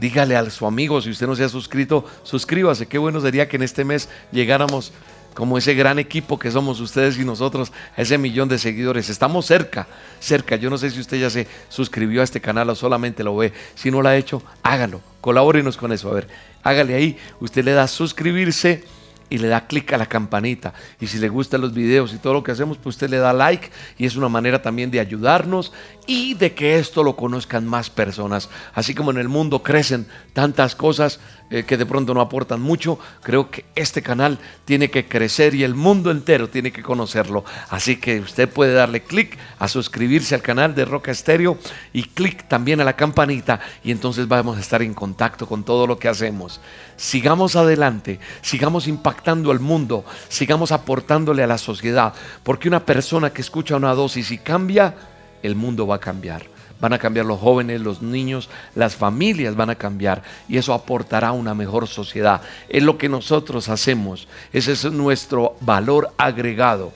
Dígale 0.01 0.37
a 0.37 0.49
su 0.49 0.67
amigo, 0.67 1.03
si 1.03 1.11
usted 1.11 1.27
no 1.27 1.37
se 1.37 1.45
ha 1.45 1.51
suscrito, 1.51 2.07
suscríbase. 2.23 2.87
Qué 2.87 2.97
bueno 2.97 3.21
sería 3.21 3.47
que 3.47 3.57
en 3.57 3.63
este 3.63 3.85
mes 3.85 4.09
llegáramos 4.33 4.93
como 5.37 5.59
ese 5.59 5.75
gran 5.75 5.99
equipo 5.99 6.39
que 6.39 6.51
somos 6.51 6.81
ustedes 6.81 7.19
y 7.19 7.25
nosotros, 7.27 7.71
ese 7.95 8.17
millón 8.17 8.49
de 8.49 8.59
seguidores. 8.59 9.11
Estamos 9.11 9.45
cerca, 9.45 9.87
cerca. 10.19 10.57
Yo 10.57 10.71
no 10.71 10.79
sé 10.79 10.91
si 10.91 10.99
usted 10.99 11.19
ya 11.19 11.29
se 11.29 11.47
suscribió 11.69 12.23
a 12.23 12.25
este 12.25 12.41
canal 12.41 12.71
o 12.71 12.75
solamente 12.75 13.23
lo 13.23 13.37
ve. 13.37 13.53
Si 13.75 13.91
no 13.91 14.01
lo 14.01 14.09
ha 14.09 14.17
hecho, 14.17 14.43
hágalo. 14.63 15.03
Colabórenos 15.21 15.77
con 15.77 15.93
eso. 15.93 16.09
A 16.09 16.15
ver, 16.15 16.29
hágale 16.69 16.95
ahí. 16.95 17.19
Usted 17.41 17.65
le 17.65 17.73
da 17.73 17.87
suscribirse 17.87 18.83
y 19.29 19.39
le 19.39 19.49
da 19.49 19.67
clic 19.67 19.93
a 19.93 19.99
la 19.99 20.07
campanita. 20.07 20.73
Y 21.01 21.07
si 21.07 21.19
le 21.19 21.29
gustan 21.29 21.61
los 21.61 21.75
videos 21.75 22.15
y 22.15 22.19
todo 22.19 22.35
lo 22.35 22.43
que 22.43 22.53
hacemos, 22.53 22.79
pues 22.79 22.97
usted 22.97 23.11
le 23.11 23.19
da 23.19 23.33
like 23.33 23.71
y 23.99 24.07
es 24.07 24.17
una 24.17 24.29
manera 24.29 24.63
también 24.63 24.91
de 24.91 25.01
ayudarnos 25.01 25.73
y 26.07 26.35
de 26.35 26.55
que 26.55 26.79
esto 26.79 27.03
lo 27.03 27.17
conozcan 27.17 27.67
más 27.67 27.91
personas. 27.91 28.49
Así 28.75 28.95
como 28.95 29.11
en 29.11 29.19
el 29.19 29.29
mundo 29.29 29.63
crecen 29.63 30.07
tantas 30.33 30.75
cosas 30.75 31.21
eh, 31.51 31.65
que 31.65 31.77
de 31.77 31.87
pronto 31.87 32.13
no 32.15 32.21
aportan 32.21 32.61
mucho, 32.61 32.99
creo 33.23 33.51
que 33.51 33.65
este 33.75 34.03
canal 34.03 34.39
tiene 34.65 34.91
que 34.91 35.07
crecer 35.07 35.55
y 35.55 35.63
el 35.63 35.75
mundo 35.75 36.11
entero 36.11 36.49
tiene 36.49 36.73
que 36.73 36.83
conocerlo. 36.83 37.45
Así 37.71 37.97
que 37.97 38.21
usted 38.21 38.49
puede 38.49 38.73
darle 38.73 39.03
clic 39.03 39.39
a 39.59 39.69
suscribirse 39.69 40.35
al 40.35 40.43
canal 40.43 40.75
de 40.75 40.85
Roca 40.85 41.11
Estéreo 41.11 41.59
y 41.93 42.03
clic 42.05 42.49
también 42.49 42.81
a 42.81 42.85
la 42.85 42.97
campanita 42.97 43.61
y 43.85 43.91
entonces 43.91 44.29
vamos 44.29 44.57
a 44.57 44.61
estar 44.61 44.83
en 44.83 44.95
contacto 44.95 45.47
con 45.47 45.65
todo 45.65 45.87
lo 45.87 45.99
que 45.99 46.09
hacemos. 46.09 46.61
Sigamos 46.97 47.57
adelante, 47.57 48.19
sigamos 48.43 48.89
al 49.25 49.61
mundo, 49.61 50.05
sigamos 50.29 50.73
aportándole 50.73 51.43
a 51.43 51.47
la 51.47 51.59
sociedad, 51.59 52.15
porque 52.43 52.69
una 52.69 52.85
persona 52.85 53.31
que 53.31 53.43
escucha 53.43 53.77
una 53.77 53.95
dosis 53.95 54.31
y 54.31 54.39
cambia, 54.39 54.95
el 55.43 55.57
mundo 55.57 55.87
va 55.87 55.97
a 55.97 56.01
cambiar. 56.01 56.45
Van 56.79 56.93
a 56.93 56.99
cambiar 56.99 57.25
los 57.25 57.41
jóvenes, 57.41 57.81
los 57.81 58.03
niños, 58.03 58.51
las 58.75 58.97
familias 58.97 59.57
van 59.57 59.71
a 59.71 59.77
cambiar 59.77 60.23
y 60.47 60.59
eso 60.59 60.75
aportará 60.75 61.33
una 61.33 61.55
mejor 61.55 61.87
sociedad. 61.87 62.43
Es 62.69 62.83
lo 62.83 62.99
que 62.99 63.09
nosotros 63.09 63.71
hacemos. 63.71 64.29
Ese 64.53 64.73
es 64.73 64.85
nuestro 64.85 65.57
valor 65.61 66.13
agregado. 66.19 66.93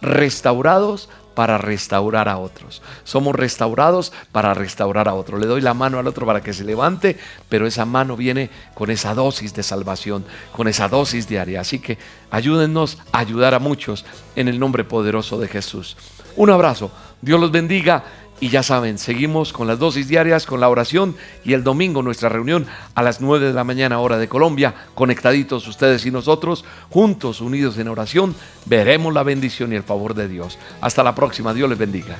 Restaurados 0.00 1.08
para 1.34 1.58
restaurar 1.58 2.28
a 2.28 2.38
otros. 2.38 2.82
Somos 3.04 3.34
restaurados 3.34 4.12
para 4.32 4.54
restaurar 4.54 5.08
a 5.08 5.14
otros. 5.14 5.40
Le 5.40 5.46
doy 5.46 5.60
la 5.60 5.74
mano 5.74 5.98
al 5.98 6.06
otro 6.06 6.26
para 6.26 6.42
que 6.42 6.52
se 6.52 6.64
levante, 6.64 7.18
pero 7.48 7.66
esa 7.66 7.84
mano 7.84 8.16
viene 8.16 8.50
con 8.74 8.90
esa 8.90 9.14
dosis 9.14 9.54
de 9.54 9.62
salvación, 9.62 10.24
con 10.52 10.68
esa 10.68 10.88
dosis 10.88 11.28
diaria. 11.28 11.60
Así 11.60 11.78
que 11.78 11.98
ayúdennos 12.30 12.98
a 13.12 13.18
ayudar 13.18 13.54
a 13.54 13.58
muchos 13.58 14.04
en 14.36 14.48
el 14.48 14.58
nombre 14.58 14.84
poderoso 14.84 15.38
de 15.38 15.48
Jesús. 15.48 15.96
Un 16.36 16.50
abrazo. 16.50 16.90
Dios 17.20 17.40
los 17.40 17.50
bendiga. 17.50 18.04
Y 18.40 18.48
ya 18.48 18.62
saben, 18.62 18.98
seguimos 18.98 19.52
con 19.52 19.66
las 19.66 19.78
dosis 19.78 20.08
diarias, 20.08 20.44
con 20.44 20.60
la 20.60 20.68
oración 20.68 21.16
y 21.44 21.52
el 21.52 21.62
domingo 21.62 22.02
nuestra 22.02 22.28
reunión 22.28 22.66
a 22.94 23.02
las 23.02 23.20
9 23.20 23.46
de 23.46 23.52
la 23.52 23.64
mañana 23.64 24.00
hora 24.00 24.18
de 24.18 24.28
Colombia, 24.28 24.74
conectaditos 24.94 25.66
ustedes 25.68 26.04
y 26.04 26.10
nosotros, 26.10 26.64
juntos, 26.90 27.40
unidos 27.40 27.78
en 27.78 27.88
oración, 27.88 28.34
veremos 28.66 29.14
la 29.14 29.22
bendición 29.22 29.72
y 29.72 29.76
el 29.76 29.82
favor 29.82 30.14
de 30.14 30.28
Dios. 30.28 30.58
Hasta 30.80 31.02
la 31.02 31.14
próxima, 31.14 31.54
Dios 31.54 31.68
les 31.68 31.78
bendiga. 31.78 32.16